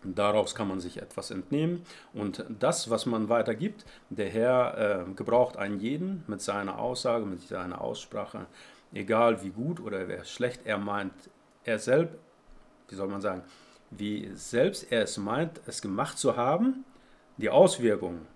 Daraus 0.03 0.55
kann 0.55 0.69
man 0.69 0.81
sich 0.81 1.01
etwas 1.03 1.31
entnehmen. 1.31 1.85
Und 2.15 2.45
das, 2.49 2.89
was 2.89 3.05
man 3.07 3.29
weitergibt, 3.29 3.85
der 4.09 4.31
Herr 4.31 5.07
äh, 5.09 5.13
gebraucht 5.13 5.57
einen 5.57 5.79
jeden 5.79 6.25
mit 6.27 6.41
seiner 6.41 6.79
Aussage, 6.79 7.27
mit 7.27 7.41
seiner 7.43 7.81
Aussprache, 7.81 8.47
egal 8.93 9.43
wie 9.43 9.51
gut 9.51 9.81
oder 9.81 10.09
wie 10.09 10.25
schlecht 10.25 10.63
er 10.65 10.79
meint, 10.79 11.13
er 11.65 11.79
selbst, 11.79 12.17
wie 12.89 12.95
soll 12.95 13.09
man 13.09 13.21
sagen, 13.21 13.43
wie 13.91 14.31
selbst 14.35 14.91
er 14.91 15.03
es 15.03 15.19
meint, 15.19 15.61
es 15.67 15.83
gemacht 15.83 16.19
zu 16.19 16.37
haben, 16.37 16.85
die 17.37 17.51
Auswirkungen 17.51 18.27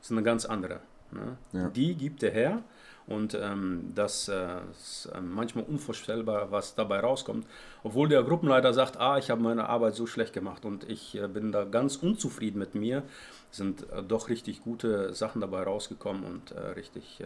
sind 0.00 0.18
eine 0.18 0.24
ganz 0.24 0.44
andere. 0.44 0.80
Ne? 1.10 1.36
Ja. 1.52 1.68
Die 1.70 1.94
gibt 1.94 2.22
der 2.22 2.32
Herr 2.32 2.62
und 3.06 3.34
ähm, 3.34 3.92
das 3.94 4.28
äh, 4.28 4.60
ist 4.70 5.06
äh, 5.14 5.20
manchmal 5.20 5.64
unvorstellbar, 5.64 6.50
was 6.50 6.74
dabei 6.74 7.00
rauskommt. 7.00 7.46
Obwohl 7.82 8.08
der 8.08 8.22
Gruppenleiter 8.22 8.72
sagt, 8.72 8.98
ah, 8.98 9.18
ich 9.18 9.30
habe 9.30 9.42
meine 9.42 9.68
Arbeit 9.68 9.94
so 9.94 10.06
schlecht 10.06 10.32
gemacht 10.32 10.64
und 10.64 10.88
ich 10.88 11.16
äh, 11.16 11.26
bin 11.28 11.52
da 11.52 11.64
ganz 11.64 11.96
unzufrieden 11.96 12.58
mit 12.58 12.74
mir, 12.74 13.02
sind 13.50 13.90
äh, 13.90 14.02
doch 14.02 14.28
richtig 14.28 14.62
gute 14.62 15.12
Sachen 15.14 15.40
dabei 15.40 15.62
rausgekommen 15.64 16.24
und 16.24 16.54
richtig 16.76 17.22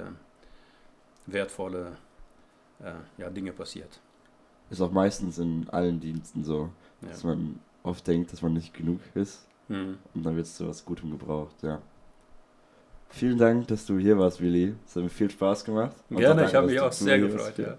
wertvolle 1.27 1.97
ja, 3.19 3.31
Dinge 3.31 3.53
passiert. 3.53 4.01
Ist 4.71 4.81
auch 4.81 4.93
meistens 4.93 5.39
in 5.39 5.69
allen 5.71 5.99
Diensten 6.01 6.45
so, 6.45 6.71
Ja. 7.01 7.09
dass 7.09 7.25
man 7.25 7.59
oft 7.83 8.07
denkt, 8.07 8.33
dass 8.33 8.43
man 8.43 8.53
nicht 8.53 8.75
genug 8.75 9.01
ist 9.15 9.47
Hm. 9.69 9.99
und 10.15 10.23
dann 10.27 10.37
wird 10.37 10.47
es 10.47 10.57
zu 10.57 10.69
was 10.69 10.85
Gutem 10.85 11.11
gebraucht, 11.11 11.63
ja. 11.63 11.81
Vielen 13.09 13.39
Dank, 13.39 13.69
dass 13.69 13.87
du 13.87 13.99
hier 13.99 14.19
warst, 14.19 14.41
Willi. 14.41 14.75
Es 14.87 14.97
hat 14.97 15.03
mir 15.03 15.09
viel 15.09 15.31
Spaß 15.31 15.65
gemacht. 15.65 15.93
Und 16.11 16.19
Gerne, 16.19 16.43
danke, 16.43 16.51
ich 16.51 16.55
habe 16.57 16.67
mich 16.67 16.81
auch 16.81 16.93
sehr 16.93 17.19
gefreut. 17.19 17.55
Ja. 17.59 17.77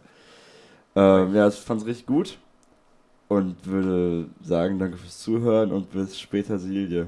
Ähm, 1.24 1.36
ja, 1.36 1.48
ich 1.48 1.56
fand 1.56 1.82
es 1.82 1.88
richtig 1.88 2.06
gut 2.08 2.38
und 3.28 3.56
würde 3.66 4.30
sagen, 4.42 4.80
danke 4.80 4.98
fürs 4.98 5.20
Zuhören 5.20 5.72
und 5.72 5.92
bis 5.92 6.20
später, 6.20 6.58
Silje. 6.58 7.08